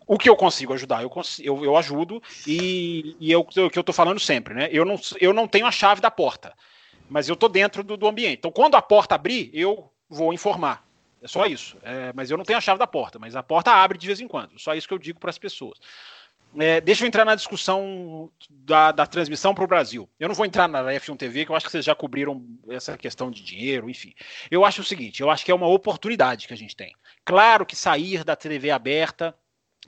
[0.07, 3.59] O que eu consigo ajudar, eu, consigo, eu, eu ajudo, e, e eu, o que
[3.59, 4.69] eu estou falando sempre, né?
[4.71, 6.53] Eu não, eu não tenho a chave da porta
[7.09, 8.39] mas eu estou dentro do, do, ambiente.
[8.39, 10.84] Então, quando a porta abrir, eu vou informar.
[11.25, 11.75] É só isso.
[11.81, 14.21] É, mas eu não tenho a chave da porta, mas a porta abre de vez
[14.21, 14.59] em quando.
[14.59, 15.79] Só isso que eu digo para as pessoas.
[16.55, 20.07] É, deixa eu entrar na discussão da, da transmissão para o Brasil.
[20.19, 22.95] Eu não vou entrar na F1 TV, que eu acho que vocês já cobriram essa
[22.95, 24.13] questão de dinheiro, enfim.
[24.51, 26.95] Eu acho o seguinte: eu acho que é uma oportunidade que a gente tem.
[27.25, 29.35] Claro que sair da TV aberta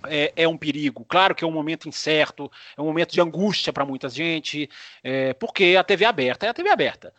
[0.07, 1.05] é, é, um perigo.
[1.05, 4.67] Claro que é um momento incerto, é um momento de angústia para muita gente,
[5.03, 7.13] é, porque a TV aberta é a TV aberta.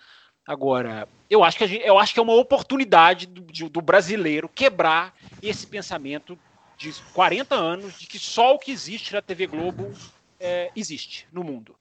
[0.49, 4.49] Agora, eu acho que, gente, eu acho que é uma oportunidade do, de, do, brasileiro
[4.49, 6.39] quebrar esse pensamento
[6.75, 9.93] de 40 anos de que só o que existe na TV Globo
[10.41, 11.77] é, existe no mundo.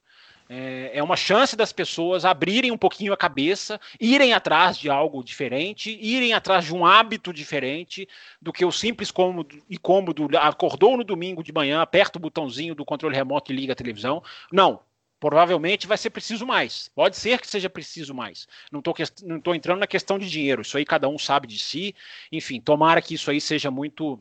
[0.50, 5.24] É, é, uma chance das pessoas abrirem um pouquinho a cabeça, irem atrás de algo
[5.24, 8.06] diferente, irem atrás de um hábito diferente
[8.42, 10.28] do que o simples cômodo e cômodo.
[10.38, 14.22] Acordou no domingo de manhã, aperta o botãozinho do controle remoto e liga a televisão.
[14.52, 14.82] Não.
[15.20, 16.90] Provavelmente vai ser preciso mais.
[16.94, 18.48] Pode ser que seja preciso mais.
[18.72, 20.62] Não estou não tô entrando na questão de dinheiro.
[20.62, 21.96] Isso aí cada um sabe de si.
[22.32, 24.20] Enfim, tomara que isso aí seja muito,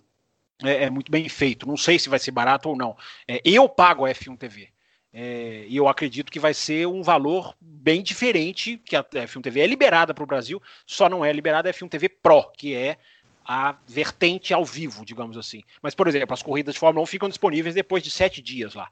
[0.62, 1.66] é, é muito bem feito.
[1.68, 2.96] Não sei se vai ser barato ou não.
[3.28, 4.70] É, eu pago a F1 TV
[5.12, 9.60] É, e eu acredito que vai ser um valor bem diferente, que a F1 TV
[9.60, 12.98] é liberada para o Brasil, só não é liberada a F1 TV Pro, que é
[13.44, 15.62] a vertente ao vivo, digamos assim.
[15.80, 18.90] Mas, por exemplo, as corridas de Fórmula 1 ficam disponíveis depois de sete dias lá.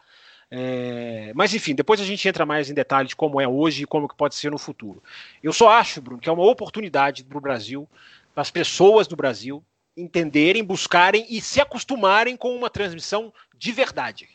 [0.51, 3.87] É, mas enfim, depois a gente entra mais em detalhes de como é hoje e
[3.87, 5.03] como que pode ser no futuro.
[5.43, 7.89] Eu só acho, Bruno, que é uma oportunidade para o Brasil,
[8.35, 9.65] para as pessoas do Brasil
[9.97, 14.35] entenderem, buscarem e se acostumarem com uma transmissão de verdade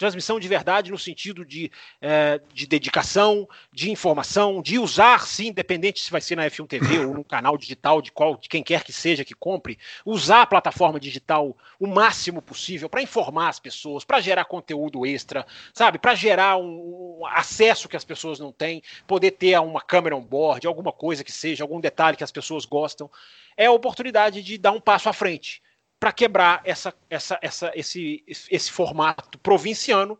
[0.00, 1.70] transmissão de verdade no sentido de,
[2.00, 7.00] é, de dedicação, de informação, de usar, sim, independente se vai ser na F1 TV
[7.04, 10.46] ou no canal digital de qual de quem quer que seja que compre, usar a
[10.46, 16.14] plataforma digital o máximo possível para informar as pessoas, para gerar conteúdo extra, sabe, para
[16.14, 20.66] gerar um, um, acesso que as pessoas não têm, poder ter uma câmera on board,
[20.66, 23.10] alguma coisa que seja, algum detalhe que as pessoas gostam,
[23.54, 25.60] é a oportunidade de dar um passo à frente
[26.00, 30.18] para quebrar essa, essa, essa, esse, esse formato provinciano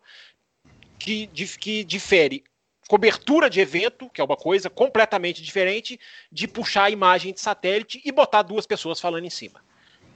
[0.99, 1.27] que,
[1.59, 2.45] que difere
[2.87, 5.99] cobertura de evento, que é uma coisa completamente diferente,
[6.31, 9.63] de puxar a imagem de satélite e botar duas pessoas falando em cima.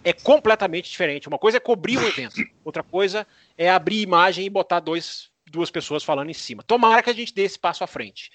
[0.02, 1.28] É completamente diferente.
[1.28, 2.34] Uma coisa é cobrir um evento,
[2.64, 3.26] outra coisa
[3.56, 6.64] é abrir imagem e botar dois, duas pessoas falando em cima.
[6.64, 8.30] Tomara que a gente dê esse passo à frente.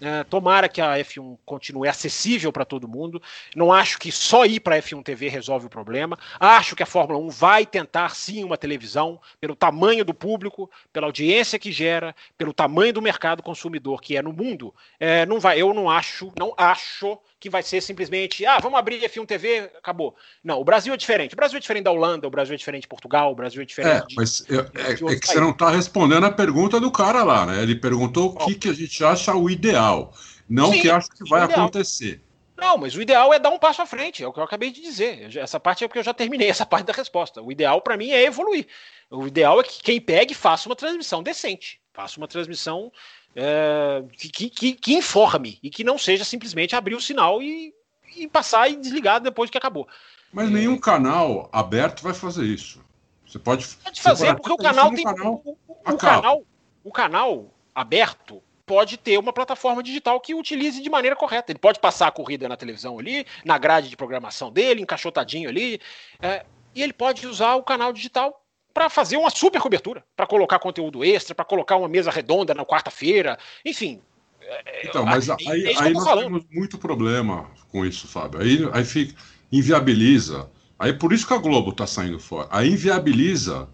[0.00, 3.22] É, tomara que a F1 continue acessível para todo mundo.
[3.54, 6.18] Não acho que só ir para a F1 TV resolve o problema.
[6.38, 11.06] Acho que a Fórmula 1 vai tentar sim uma televisão, pelo tamanho do público, pela
[11.06, 14.74] audiência que gera, pelo tamanho do mercado consumidor que é no mundo.
[14.98, 19.00] É, não vai, eu não acho, não acho que vai ser simplesmente, ah, vamos abrir
[19.00, 20.14] F1 TV, acabou.
[20.44, 21.32] Não, o Brasil é diferente.
[21.32, 23.64] O Brasil é diferente da Holanda, o Brasil é diferente de Portugal, o Brasil é
[23.64, 24.02] diferente.
[24.02, 27.24] É, de, mas eu, é, é, que você não está respondendo a pergunta do cara
[27.24, 27.62] lá, né?
[27.62, 30.12] Ele perguntou o que, que a gente acha o ideal,
[30.46, 32.20] não o que acha que vai acontecer.
[32.58, 34.70] Não, mas o ideal é dar um passo à frente, é o que eu acabei
[34.70, 35.34] de dizer.
[35.34, 37.40] Essa parte é porque eu já terminei essa parte da resposta.
[37.40, 38.66] O ideal para mim é evoluir.
[39.10, 42.92] O ideal é que quem pegue faça uma transmissão decente, faça uma transmissão
[43.34, 47.74] é, que, que, que, informe e que não seja simplesmente abrir o sinal e,
[48.16, 49.86] e passar e desligar depois que acabou.
[50.32, 52.80] Mas é, nenhum canal aberto vai fazer isso.
[53.26, 55.04] Você pode, pode fazer, porque o canal tem.
[55.04, 56.42] Canal, o, o, canal,
[56.82, 61.52] o canal aberto pode ter uma plataforma digital que utilize de maneira correta.
[61.52, 65.80] Ele pode passar a corrida na televisão ali, na grade de programação dele, encaixotadinho ali,
[66.20, 66.44] é,
[66.74, 68.39] e ele pode usar o canal digital
[68.72, 72.64] para fazer uma super cobertura, para colocar conteúdo extra, para colocar uma mesa redonda na
[72.64, 74.00] quarta-feira, enfim.
[74.40, 76.24] É, então, mas aí, é aí nós falando.
[76.24, 78.40] temos muito problema com isso, Fábio.
[78.40, 79.14] Aí, aí fica,
[79.52, 80.50] inviabiliza.
[80.78, 82.48] Aí por isso que a Globo está saindo fora.
[82.50, 83.68] Aí inviabiliza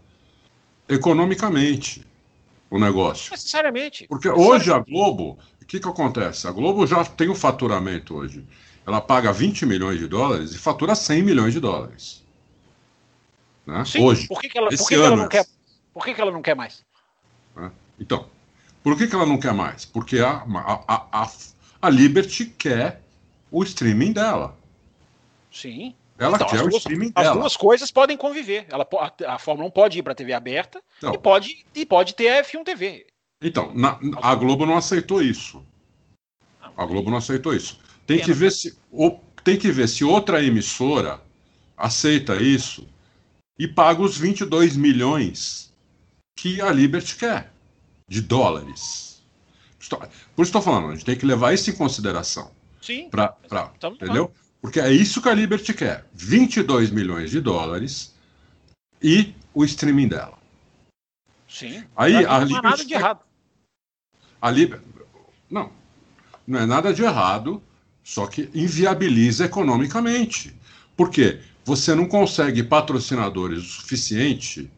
[0.88, 2.04] economicamente
[2.70, 3.30] o negócio.
[3.30, 4.06] Necessariamente.
[4.08, 6.46] Porque hoje a Globo, o que, que acontece?
[6.46, 8.44] A Globo já tem o faturamento hoje.
[8.86, 12.25] Ela paga 20 milhões de dólares e fatura 100 milhões de dólares.
[13.66, 13.84] Né?
[13.84, 14.28] Sim, Hoje.
[14.28, 15.46] Por que, que ela, por que, que ela não quer?
[15.92, 16.84] Por que, ela não quer mais?
[17.56, 17.70] Né?
[17.98, 18.26] Então,
[18.82, 19.84] por que, ela não quer mais?
[19.84, 20.44] Porque a,
[20.86, 21.30] a, a,
[21.82, 23.02] a Liberty quer
[23.50, 24.56] o streaming dela.
[25.50, 25.94] Sim.
[26.18, 27.30] Ela então, quer o duas, streaming as dela.
[27.30, 28.66] As duas coisas podem conviver.
[28.70, 31.84] Ela, a, a Fórmula 1 pode ir para a TV aberta então, e, pode, e
[31.84, 33.06] pode ter a F1 TV.
[33.42, 35.64] Então, na, a Globo não aceitou isso.
[36.76, 37.80] A Globo não aceitou isso.
[38.06, 38.78] Tem que ver se,
[39.42, 41.20] tem que ver se outra emissora
[41.76, 42.86] aceita isso
[43.58, 45.72] e paga os 22 milhões
[46.36, 47.52] que a Liberty quer
[48.08, 49.22] de dólares.
[49.88, 52.50] Por isso estou falando, a gente tem que levar isso em consideração.
[52.82, 53.08] Sim.
[53.08, 54.32] Pra, pra, entendeu?
[54.60, 58.14] Porque é isso que a Liberty quer: 22 milhões de dólares
[59.02, 60.38] e o streaming dela.
[61.48, 61.84] Sim.
[61.96, 62.52] Aí a Liberty.
[62.52, 63.20] Não é nada de errado.
[64.42, 64.84] A Liberty.
[65.50, 65.72] Não.
[66.46, 67.62] Não é nada de errado,
[68.02, 70.54] só que inviabiliza economicamente.
[70.96, 71.40] Por quê?
[71.66, 74.70] Você não consegue patrocinadores o suficiente,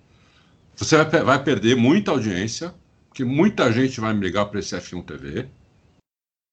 [0.75, 2.75] você vai, vai perder muita audiência,
[3.09, 5.49] porque muita gente vai migrar para esse F1 TV,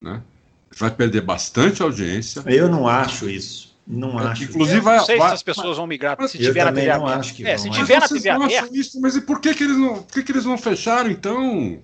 [0.03, 0.22] né?
[0.78, 2.44] Vai perder bastante audiência.
[2.48, 3.74] Eu não acho isso.
[3.88, 4.44] Não é, acho.
[4.44, 7.32] Inclusive, vai, não sei vai, se as pessoas vão migrar se tiver na TV aberta.
[7.44, 8.78] É, se tiver na TV aberta.
[8.78, 11.80] Isso, mas e por que, que eles não, por que, que eles não fecharam então?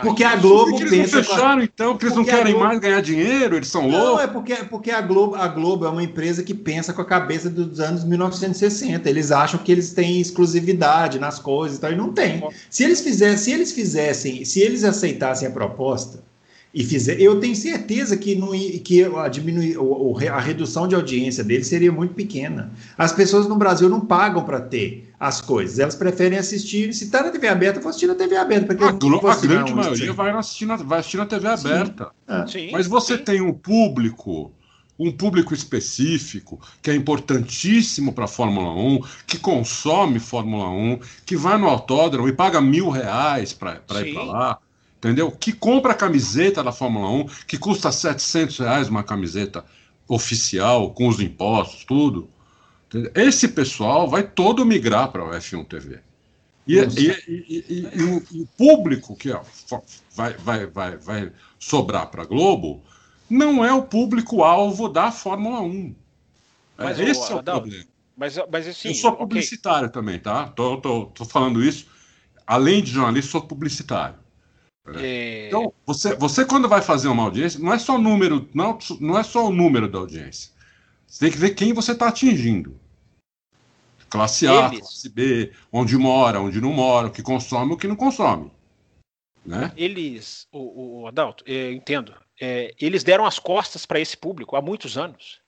[0.00, 1.64] Porque a Globo por que eles não fecharam, a...
[1.64, 1.92] então?
[1.92, 2.66] Porque eles não querem Globo...
[2.66, 3.56] mais ganhar dinheiro?
[3.56, 4.00] Eles são loucos?
[4.00, 7.04] Não, é porque, porque a, Globo, a Globo é uma empresa que pensa com a
[7.04, 9.08] cabeça dos anos 1960.
[9.08, 12.42] Eles acham que eles têm exclusividade nas coisas e tal, e não tem.
[12.70, 16.22] Se eles fizessem, se eles fizessem, se eles aceitassem a proposta
[16.74, 19.76] e fizer, eu tenho certeza que, não, que a, diminuir,
[20.30, 22.72] a redução de audiência deles seria muito pequena.
[22.96, 25.78] As pessoas no Brasil não pagam para ter as coisas.
[25.78, 26.92] Elas preferem assistir.
[26.92, 28.66] Se está na TV aberta, vou assistir na TV aberta.
[28.66, 32.04] Porque a, a grande maioria vai assistir, na, vai assistir na TV aberta.
[32.06, 32.34] Sim.
[32.34, 32.46] É.
[32.48, 33.22] Sim, Mas você sim.
[33.22, 34.50] tem um público,
[34.98, 41.36] um público específico que é importantíssimo para a Fórmula 1, que consome Fórmula 1, que
[41.36, 44.58] vai no autódromo e paga mil reais para ir para lá,
[44.98, 45.30] entendeu?
[45.30, 49.64] Que compra a camiseta da Fórmula 1, que custa 700 reais uma camiseta
[50.08, 52.28] oficial, com os impostos, tudo.
[53.14, 56.00] Esse pessoal vai todo migrar para o F1 TV.
[56.66, 59.42] E, e, e, e o, o, público que ó,
[60.14, 62.82] vai, vai, vai, vai sobrar para a Globo
[63.28, 65.94] não é o público-alvo da Fórmula 1.
[66.78, 67.84] É, mas, Esse o, é o Adão, problema.
[68.16, 69.92] Mas, mas assim, eu sou publicitário okay.
[70.00, 70.48] também, tá?
[70.48, 71.86] Tô, tô, tô falando isso.
[72.46, 74.16] Além de jornalista, sou publicitário.
[74.96, 75.48] É...
[75.48, 79.22] Então, você, você quando vai fazer uma audiência, não é só número, não, não é
[79.22, 80.50] só o número da audiência.
[81.06, 82.78] Você tem que ver quem você está atingindo.
[84.12, 84.80] Classe A, Eles...
[84.80, 88.52] classe B, onde mora, onde não mora, o que consome, o que não consome.
[89.44, 89.72] Né?
[89.74, 92.14] Eles, o, o Adalto, eu entendo.
[92.38, 95.40] É, eles deram as costas para esse público há muitos anos.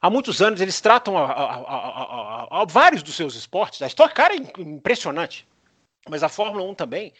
[0.00, 3.82] Há muitos anos eles tratam a, a, a, vários dos seus esportes.
[3.82, 5.44] A Stock Car é impressionante,
[6.08, 7.12] mas a Fórmula 1 também.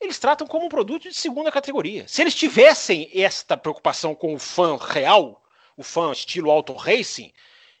[0.00, 2.08] Eles tratam como um produto de segunda categoria.
[2.08, 5.44] Se eles tivessem esta preocupação com o fã real,
[5.76, 7.30] o fã estilo auto racing,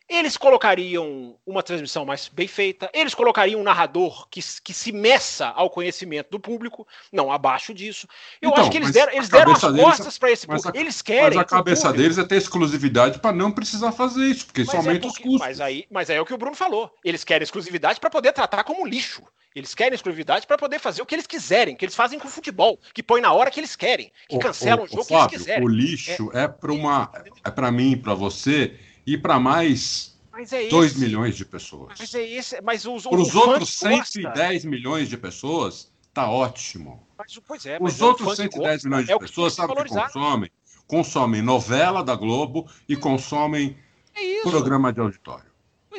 [0.08, 5.48] eles colocariam uma transmissão mais bem feita, eles colocariam um narrador que, que se meça
[5.48, 8.06] ao conhecimento do público, não abaixo disso.
[8.40, 10.68] Eu então, acho que eles deram, eles deram as costas para esse público.
[10.68, 11.36] A, eles querem.
[11.36, 14.98] Mas a cabeça deles é ter exclusividade para não precisar fazer isso, porque isso aumenta
[14.98, 15.40] é porque, os custos.
[15.40, 16.92] Mas aí, mas aí é o que o Bruno falou.
[17.04, 19.22] Eles querem exclusividade para poder tratar como lixo.
[19.56, 22.30] Eles querem exclusividade para poder fazer o que eles quiserem, que eles fazem com o
[22.30, 25.34] futebol, que põe na hora que eles querem, que cancelam o, jogo o, que Fábio,
[25.34, 25.64] eles quiserem.
[25.64, 27.10] O lixo é, é para uma,
[27.42, 30.16] é para mim, para você e para mais
[30.52, 31.94] é 2 milhões de pessoas.
[31.98, 34.68] Mas é esse, mas os, Para os outros 110 gosta.
[34.68, 37.06] milhões de pessoas, tá ótimo.
[37.16, 40.50] Mas, pois é, os outros 110 milhões de é pessoas, sabe o que consomem?
[40.86, 43.76] Consomem novela da Globo e consomem
[44.14, 45.50] é programa de auditório.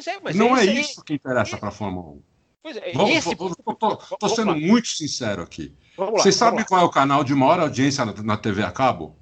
[0.06, 2.22] É, mas Não é, é isso que interessa para a Fórmula 1.
[2.62, 3.30] Pois é, vamos, esse...
[3.32, 5.74] Estou sendo muito sincero aqui.
[5.98, 9.16] Vocês sabem qual é o canal de maior audiência na, na TV a cabo?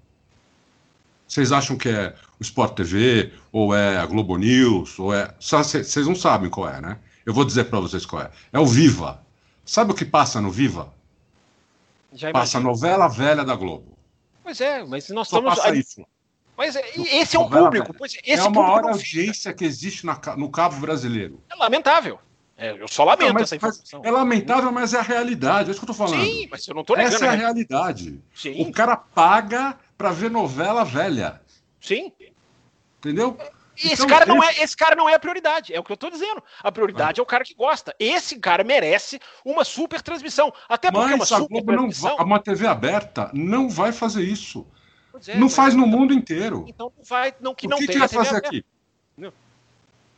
[1.27, 5.33] Vocês acham que é o Sport TV, ou é a Globo News, ou é.
[5.39, 6.97] Vocês não sabem qual é, né?
[7.25, 8.31] Eu vou dizer para vocês qual é.
[8.51, 9.23] É o Viva.
[9.65, 10.93] Sabe o que passa no Viva?
[12.31, 13.97] Passa a novela velha da Globo.
[14.43, 15.57] Pois é, mas nós Só estamos.
[15.57, 16.05] Passa isso.
[16.57, 17.93] Mas é, esse é um público.
[17.97, 21.41] Pois, é, esse é a maior audiência que existe na, no cabo brasileiro.
[21.49, 22.19] É lamentável.
[22.57, 24.01] É, eu só lamento não, essa informação.
[24.05, 25.69] É lamentável, mas é a realidade.
[25.69, 26.23] É isso que eu estou falando.
[26.23, 27.15] Sim, mas eu não estou negando.
[27.15, 28.21] Essa é a realidade.
[28.33, 28.61] Sim.
[28.61, 31.41] O cara paga para ver novela velha.
[31.85, 32.11] Sim.
[32.99, 33.37] Entendeu?
[33.77, 35.95] Esse, então, cara não é, esse cara não é a prioridade, é o que eu
[35.95, 36.41] estou dizendo.
[36.63, 37.21] A prioridade ah.
[37.21, 37.93] é o cara que gosta.
[37.99, 40.53] Esse cara merece uma super transmissão.
[40.69, 42.15] Até porque Mas uma super transmissão.
[42.15, 44.65] Vai, uma TV aberta não vai fazer isso.
[45.27, 46.65] É, não faz no mundo inteiro.
[46.67, 47.95] Então não vai, não que o não que tem.
[47.95, 48.47] Que vai fazer aberta.
[48.47, 48.65] aqui?
[49.17, 49.33] Não.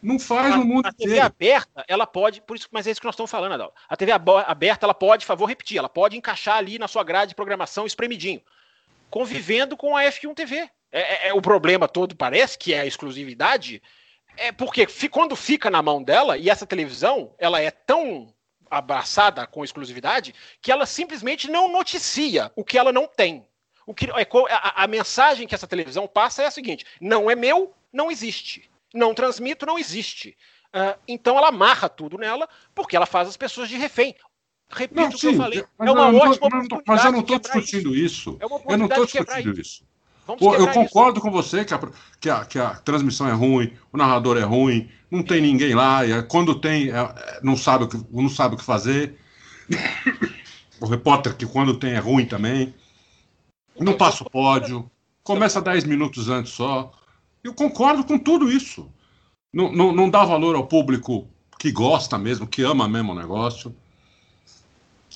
[0.01, 1.11] não faz a, no mundo inteiro.
[1.11, 3.73] A TV aberta, ela pode, por isso, mas é isso que nós estamos falando, Adal.
[3.89, 7.35] A TV aberta, ela pode, favor repetir, ela pode encaixar ali na sua grade de
[7.35, 8.41] programação espremidinho,
[9.09, 10.69] convivendo com a F1 TV.
[10.91, 13.81] É, é, é, o problema todo, parece, que é a exclusividade,
[14.37, 18.33] é porque quando fica na mão dela, e essa televisão, ela é tão
[18.69, 23.45] abraçada com exclusividade, que ela simplesmente não noticia o que ela não tem.
[23.85, 27.35] O que, é a, a mensagem que essa televisão passa é a seguinte: não é
[27.35, 28.69] meu, não existe.
[28.93, 30.37] Não transmito, não existe.
[30.67, 34.13] Uh, então ela amarra tudo nela, porque ela faz as pessoas de refém.
[34.69, 35.65] Repito não, o que eu falei.
[35.79, 36.83] é uma ótima tô, oportunidade.
[36.85, 38.31] Mas eu não estou discutindo isso.
[38.31, 38.37] isso.
[38.41, 39.85] É eu não estou discutindo isso.
[40.35, 41.21] Pô, eu concordo isso.
[41.21, 41.79] com você que a,
[42.19, 46.05] que, a, que a transmissão é ruim, o narrador é ruim, não tem ninguém lá,
[46.05, 49.17] e é, quando tem, é, é, não, sabe o que, não sabe o que fazer.
[50.81, 52.75] o repórter que quando tem é ruim também.
[53.79, 54.89] Não passa o pódio,
[55.23, 56.91] começa 10 minutos antes só.
[57.43, 58.89] Eu concordo com tudo isso.
[59.53, 61.27] Não, não, não dá valor ao público
[61.57, 63.73] que gosta mesmo, que ama mesmo o negócio.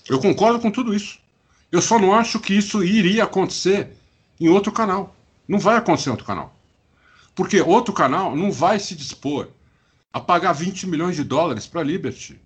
[0.07, 1.19] Eu concordo com tudo isso.
[1.71, 3.97] Eu só não acho que isso iria acontecer
[4.41, 5.15] em outro canal.
[5.47, 6.53] Não vai acontecer em outro canal.
[7.35, 9.49] Porque outro canal não vai se dispor
[10.11, 12.39] a pagar 20 milhões de dólares para a Liberty.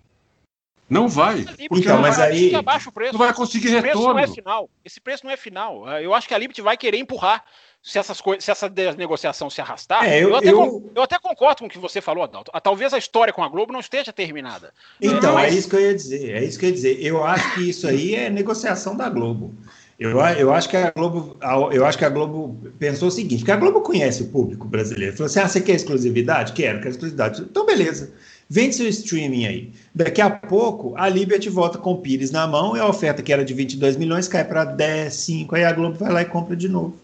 [0.88, 1.44] Não vai.
[1.68, 4.14] Porque então, mas aí não vai conseguir Esse retorno.
[4.14, 4.70] Preço não é final.
[4.84, 5.90] Esse preço não é final.
[6.00, 7.44] Eu acho que a Liberty vai querer empurrar
[7.82, 8.68] se, essas coisas, se essa
[8.98, 10.92] negociação se arrastar, é, eu, eu, até eu...
[10.96, 12.52] eu, até concordo com o que você falou, Adalto.
[12.54, 14.74] Ah, talvez a história com a Globo não esteja terminada.
[15.02, 16.36] Então, é isso que eu ia dizer.
[16.36, 17.04] É isso que eu ia dizer.
[17.04, 19.56] Eu acho que isso aí é negociação da Globo.
[19.98, 21.38] Eu, eu, acho que a Globo,
[21.72, 25.14] eu acho que a Globo pensou o seguinte, porque a Globo conhece o público brasileiro.
[25.16, 26.52] Falou assim: ah, você quer exclusividade?
[26.52, 27.42] Quero, quero exclusividade.
[27.42, 28.14] Então, beleza.
[28.48, 29.74] Vende seu streaming aí.
[29.94, 33.34] Daqui a pouco, a Liberty volta com o Pires na mão e a oferta que
[33.34, 36.56] era de 22 milhões cai para 10, 5, aí a Globo vai lá e compra
[36.56, 36.96] de novo.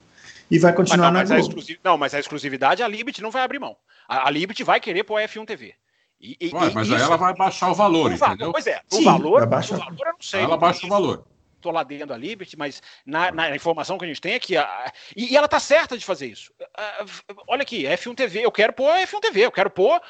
[0.52, 1.64] e vai continuar mas não, na Globo.
[1.84, 3.76] Não, mas a exclusividade a Liberty não vai abrir mão.
[4.08, 5.74] A, a Liberty vai querer pôr a F1 TV.
[6.20, 8.52] E, e, Ué, mas isso, aí ela vai baixar o valor, o entendeu?
[8.52, 10.42] Pois é, o Sim, valor, o valor eu não sei.
[10.42, 11.24] Ela baixa o valor
[11.62, 14.58] estou lá dentro da Liberty, mas na, na, informação que a gente tem é que.
[14.58, 16.52] A, e, e, ela está certa de fazer isso.
[17.48, 20.02] olha aqui, F1 TV, eu quero pôr F1 TV, eu quero pôr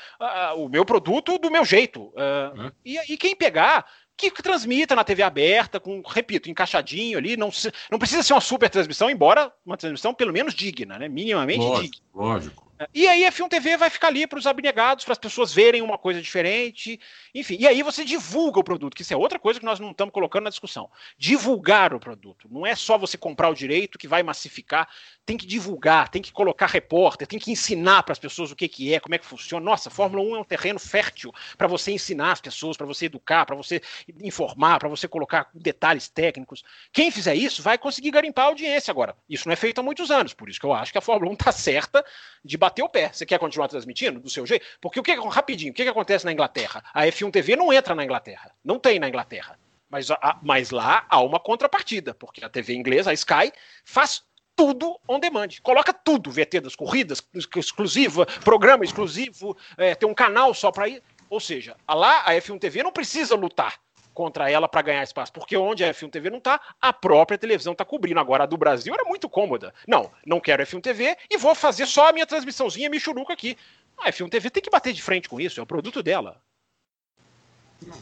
[0.56, 2.04] o meu produto do meu jeito.
[2.08, 2.72] Uh, é.
[2.84, 3.86] e, e quem pegar,
[4.18, 7.50] que transmita na TV aberta, com, repito, encaixadinho ali, não,
[7.90, 11.08] não precisa ser uma super transmissão, embora uma transmissão pelo menos digna, né?
[11.08, 12.06] Minimamente lógico, digna.
[12.14, 12.71] Lógico.
[12.94, 15.82] E aí a F1 TV vai ficar ali para os abnegados, para as pessoas verem
[15.82, 17.00] uma coisa diferente,
[17.34, 17.58] enfim.
[17.60, 20.14] E aí você divulga o produto, que isso é outra coisa que nós não estamos
[20.14, 20.90] colocando na discussão.
[21.18, 22.48] Divulgar o produto.
[22.50, 24.88] Não é só você comprar o direito que vai massificar,
[25.32, 28.68] tem que divulgar, tem que colocar repórter, tem que ensinar para as pessoas o que,
[28.68, 29.64] que é, como é que funciona.
[29.64, 33.46] Nossa, Fórmula 1 é um terreno fértil para você ensinar as pessoas, para você educar,
[33.46, 33.82] para você
[34.22, 36.64] informar, para você colocar detalhes técnicos.
[36.92, 39.16] Quem fizer isso vai conseguir garimpar a audiência agora.
[39.30, 41.32] Isso não é feito há muitos anos, por isso que eu acho que a Fórmula
[41.32, 42.04] 1 está certa
[42.44, 43.10] de bater o pé.
[43.14, 44.66] Você quer continuar transmitindo do seu jeito?
[44.82, 46.84] Porque o que rapidinho, o que, que acontece na Inglaterra?
[46.94, 48.52] A F1 TV não entra na Inglaterra.
[48.66, 49.58] Não tem na Inglaterra.
[49.90, 50.08] Mas,
[50.42, 53.52] mas lá há uma contrapartida, porque a TV inglesa, a Sky,
[53.84, 54.24] faz
[54.56, 55.50] tudo on demand.
[55.62, 57.22] Coloca tudo, VT das corridas,
[57.56, 61.04] exclusiva, programa exclusivo, é, tem um canal só para ir.
[61.30, 63.80] Ou seja, lá a F1 TV não precisa lutar
[64.14, 67.72] contra ela para ganhar espaço, porque onde a F1 TV não está, a própria televisão
[67.72, 68.20] está cobrindo.
[68.20, 69.74] Agora a do Brasil era muito cômoda.
[69.88, 73.58] Não, não quero F1 TV e vou fazer só a minha transmissãozinha Michuruca aqui.
[73.98, 76.42] A F1 TV tem que bater de frente com isso, é o produto dela.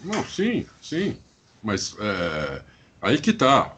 [0.04, 1.22] Não, sim, sim.
[1.64, 2.64] Mas é,
[3.02, 3.76] aí que tá.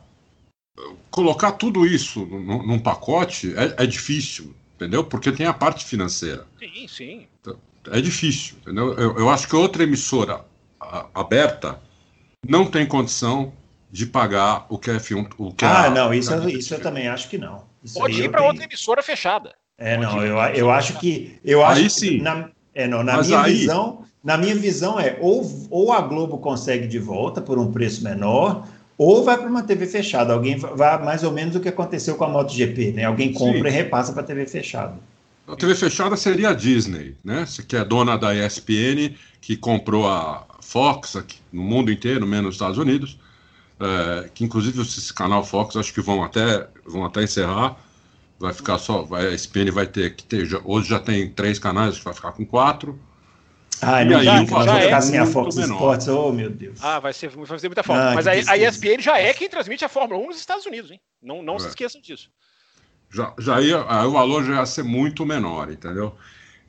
[1.10, 5.04] Colocar tudo isso num, num pacote é, é, difícil, entendeu?
[5.04, 6.48] Porque tem a parte financeira.
[6.60, 7.28] Sim, sim.
[7.92, 8.94] É difícil, entendeu?
[8.94, 10.46] Eu, eu acho que outra emissora
[11.14, 11.82] aberta
[12.48, 13.54] não tem condição
[13.92, 15.32] de pagar o que a F1.
[15.38, 17.64] O que ah, a, não, isso, eu, isso eu também acho que não.
[17.84, 19.54] Isso Pode ir para outra emissora fechada.
[19.78, 21.40] É, Pode não, eu, eu acho que.
[21.44, 22.18] Eu acho aí sim.
[22.18, 23.54] Que na, é, não, na minha aí...
[23.54, 28.04] visão, na minha visão é ou, ou a Globo consegue de volta por um preço
[28.04, 28.68] menor,
[29.04, 30.32] ou vai para uma TV fechada.
[30.32, 33.06] Alguém vai mais ou menos o que aconteceu com a MotoGP, né?
[33.06, 33.76] Alguém compra Sim.
[33.76, 34.94] e repassa para a TV fechada.
[35.48, 37.46] A TV fechada seria a Disney, né?
[37.68, 42.56] Que é dona da ESPN, que comprou a, Fox aqui, no mundo inteiro, menos nos
[42.56, 43.20] Estados Unidos,
[43.80, 47.76] é, que inclusive esse canal Fox acho que vão até, vão até encerrar,
[48.40, 51.58] vai ficar só, vai, a ESPN vai ter que ter, já, hoje já tem três
[51.58, 52.98] canais, acho que vai ficar com quatro.
[53.82, 55.76] Ah, não, já, já, já é assim a Fox menor.
[55.76, 56.80] Sports, oh meu Deus.
[56.82, 58.12] Ah, vai ser, vai fazer muita falta.
[58.12, 60.92] Ah, Mas a, a, ESPN já é quem transmite a Fórmula 1 nos Estados Unidos,
[60.92, 61.00] hein?
[61.22, 61.60] Não, não é.
[61.60, 62.30] se esqueçam disso.
[63.10, 66.16] Já, já ia, aí o valor já ia ser muito menor, entendeu?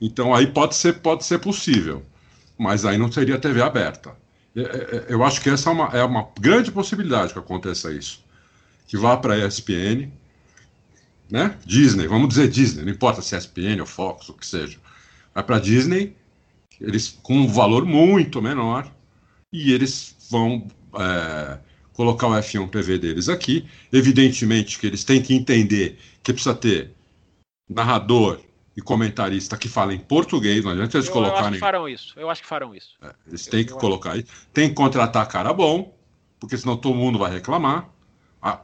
[0.01, 2.03] Então aí pode ser, pode ser possível
[2.57, 4.15] mas aí não seria TV aberta.
[4.55, 7.91] É, é, é, eu acho que essa é uma, é uma grande possibilidade que aconteça
[7.91, 8.23] isso.
[8.87, 10.11] Que vá para a ESPN,
[11.29, 11.57] né?
[11.65, 14.77] Disney, vamos dizer Disney, não importa se é ESPN ou Fox, o que seja.
[15.33, 16.15] Vai para Disney,
[16.83, 18.91] eles com um valor muito menor,
[19.51, 20.67] e eles vão
[20.99, 21.57] é,
[21.93, 23.65] colocar o F1 TV deles aqui.
[23.91, 26.91] Evidentemente que eles têm que entender que precisa ter
[27.69, 28.39] narrador,
[28.75, 31.41] e comentarista que fala em português, não adianta eles eu, colocarem.
[31.41, 32.97] Eu acho que farão isso, eu acho que farão isso.
[33.01, 34.25] É, eles têm eu, que colocar aí.
[34.53, 35.95] Tem que contratar cara bom,
[36.39, 37.89] porque senão todo mundo vai reclamar.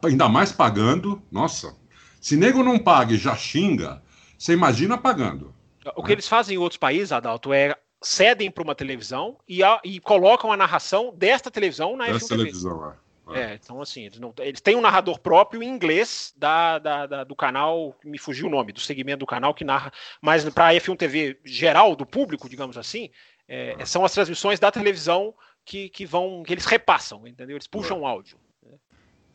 [0.04, 1.22] Ainda mais pagando.
[1.32, 1.76] Nossa,
[2.20, 4.02] se nego não paga e já xinga,
[4.38, 5.54] você imagina pagando.
[5.96, 6.08] O né?
[6.08, 10.00] que eles fazem em outros países, Adalto, é cedem para uma televisão e, a, e,
[10.00, 13.10] colocam a narração desta televisão na Desta televisão, é.
[13.32, 17.24] É, então assim, eles, não, eles têm um narrador próprio em inglês da, da, da,
[17.24, 20.74] do canal, me fugiu o nome, do segmento do canal que narra, mas para a
[20.74, 23.12] F1 TV geral, do público, digamos assim,
[23.48, 23.86] é, ah.
[23.86, 27.56] são as transmissões da televisão que, que vão, que eles repassam, entendeu?
[27.56, 28.38] Eles puxam o áudio.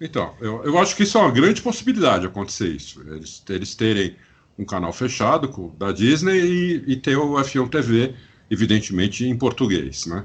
[0.01, 3.01] Então, eu, eu acho que isso é uma grande possibilidade de acontecer isso.
[3.03, 4.16] Eles, eles terem
[4.59, 8.15] um canal fechado com, da Disney e, e ter o F1 TV,
[8.51, 10.25] evidentemente, em português, né?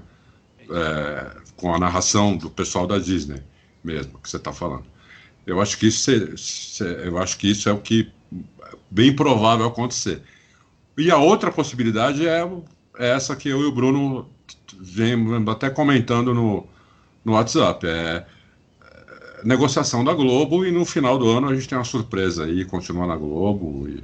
[0.71, 3.41] É, com a narração do pessoal da Disney
[3.83, 4.85] mesmo que você está falando.
[5.45, 8.11] Eu acho que isso é, eu acho que isso é o que
[8.61, 10.21] é bem provável acontecer.
[10.97, 12.41] E a outra possibilidade é,
[12.97, 14.29] é essa que eu e o Bruno
[14.79, 15.15] vem
[15.49, 16.67] até comentando no,
[17.23, 17.87] no WhatsApp.
[17.87, 18.25] É, é,
[19.43, 23.07] negociação da Globo e no final do ano a gente tem uma surpresa aí, continua
[23.07, 24.03] na Globo e,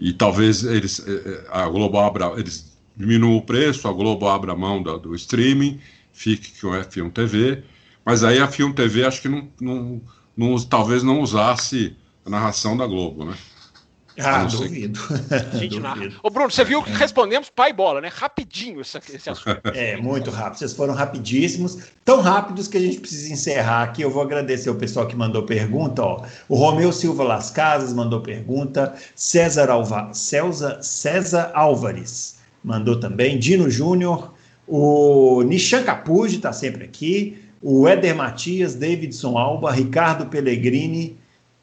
[0.00, 2.67] e talvez eles é, a Globo abra, eles
[2.98, 5.80] diminuam o preço, a Globo abra a mão do, do streaming,
[6.12, 7.62] fique com o F1 TV
[8.08, 10.00] mas aí a Film TV acho que não, não,
[10.34, 11.94] não, talvez não usasse
[12.24, 13.34] a narração da Globo, né?
[14.18, 14.98] Ah, duvido.
[15.52, 16.10] Gente narra.
[16.22, 18.08] Ô, Bruno, você viu que respondemos pai bola, né?
[18.10, 19.60] Rapidinho esse, esse assunto.
[19.76, 20.58] É, muito rápido.
[20.58, 21.80] Vocês foram rapidíssimos.
[22.02, 24.00] Tão rápidos que a gente precisa encerrar aqui.
[24.00, 26.02] Eu vou agradecer o pessoal que mandou pergunta.
[26.02, 26.24] Ó.
[26.48, 28.94] O Romeu Silva Las Casas mandou pergunta.
[29.14, 30.14] César, Alva...
[30.14, 32.37] César, César Álvares
[32.68, 33.38] mandou também.
[33.38, 34.34] Dino Júnior.
[34.66, 37.38] O Nishan Capuji está sempre aqui.
[37.62, 41.16] O Éder Matias, Davidson Alba, Ricardo Pellegrini.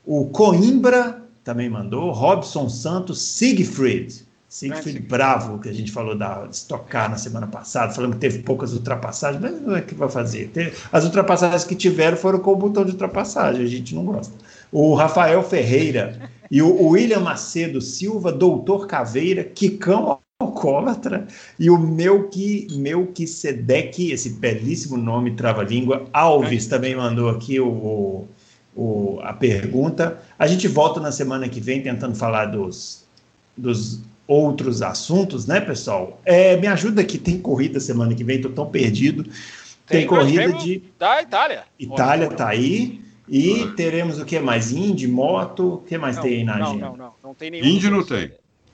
[0.04, 2.12] O Coimbra também mandou.
[2.12, 4.26] Robson Santos, Siegfried.
[4.50, 8.40] Siegfried Bravo, que a gente falou da Stock Car na semana passada, falando que teve
[8.40, 10.52] poucas ultrapassagens, mas não é que vai fazer.
[10.92, 14.34] As ultrapassagens que tiveram foram com o botão de ultrapassagem, a gente não gosta.
[14.72, 22.68] O Rafael Ferreira e o William Macedo Silva, Doutor Caveira, Kikão alcoólatra, e o Melqui,
[22.72, 28.28] Melquisedeque, esse belíssimo nome trava-língua, Alves também mandou aqui o,
[28.76, 30.20] o, a pergunta.
[30.38, 33.06] A gente volta na semana que vem tentando falar dos,
[33.56, 36.20] dos outros assuntos, né, pessoal?
[36.26, 39.24] É, me ajuda aqui, tem corrida semana que vem, estou tão perdido.
[39.24, 40.84] Tem, tem corrida de.
[41.00, 41.64] Da Itália.
[41.80, 43.02] Itália está aí.
[43.28, 44.72] E teremos o que mais?
[44.72, 46.86] Indy, moto, o que mais não, tem aí na não, agenda?
[46.86, 47.66] Não, não, não tem nenhum.
[47.66, 48.32] Indy não tem.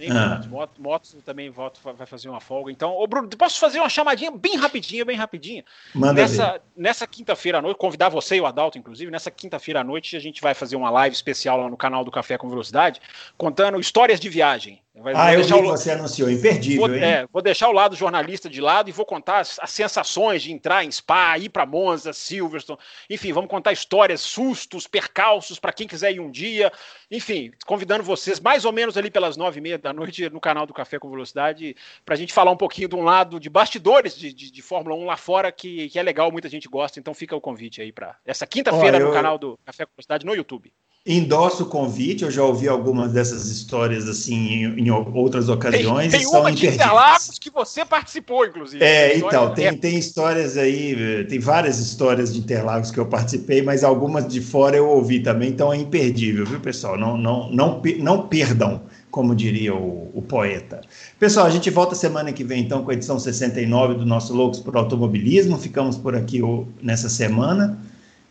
[0.10, 0.42] Ah.
[0.48, 2.72] Motos, motos também voto, vai fazer uma folga.
[2.72, 5.64] Então, ô Bruno, posso fazer uma chamadinha bem rapidinha, bem rapidinha?
[5.94, 9.84] Manda nessa nessa quinta-feira à noite, convidar você e o Adalto, inclusive, nessa quinta-feira à
[9.84, 13.02] noite a gente vai fazer uma live especial lá no canal do Café com Velocidade,
[13.38, 14.82] contando histórias de viagem.
[15.02, 15.62] Vai, ah, eu vi o...
[15.62, 17.04] que você anunciou, imperdível, vou, hein?
[17.04, 20.52] É, vou deixar o lado jornalista de lado e vou contar as, as sensações de
[20.52, 22.80] entrar em Spa, ir para Monza, Silverstone,
[23.10, 26.72] enfim, vamos contar histórias, sustos, percalços para quem quiser ir um dia,
[27.10, 30.66] enfim, convidando vocês mais ou menos ali pelas nove e meia da noite no canal
[30.66, 31.76] do Café com Velocidade
[32.06, 34.96] para a gente falar um pouquinho de um lado de bastidores de, de, de Fórmula
[34.96, 37.92] 1 lá fora que, que é legal, muita gente gosta, então fica o convite aí
[37.92, 40.72] para essa quinta-feira no canal do Café com Velocidade no YouTube.
[41.04, 46.12] Endosso o convite, eu já ouvi algumas dessas histórias assim em, em outras ocasiões.
[46.12, 48.84] Tem, tem uma de Interlagos que você participou, inclusive.
[48.84, 53.84] É, então, tem, tem histórias aí, tem várias histórias de Interlagos que eu participei, mas
[53.84, 56.96] algumas de fora eu ouvi também, então é imperdível, viu, pessoal?
[56.96, 60.82] Não, não, não, não perdam, como diria o, o poeta.
[61.20, 64.60] Pessoal, a gente volta semana que vem, então, com a edição 69 do nosso Loucos
[64.60, 65.58] por Automobilismo.
[65.58, 66.42] Ficamos por aqui
[66.80, 67.80] nessa semana.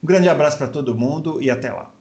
[0.00, 1.98] Um grande abraço para todo mundo e até lá.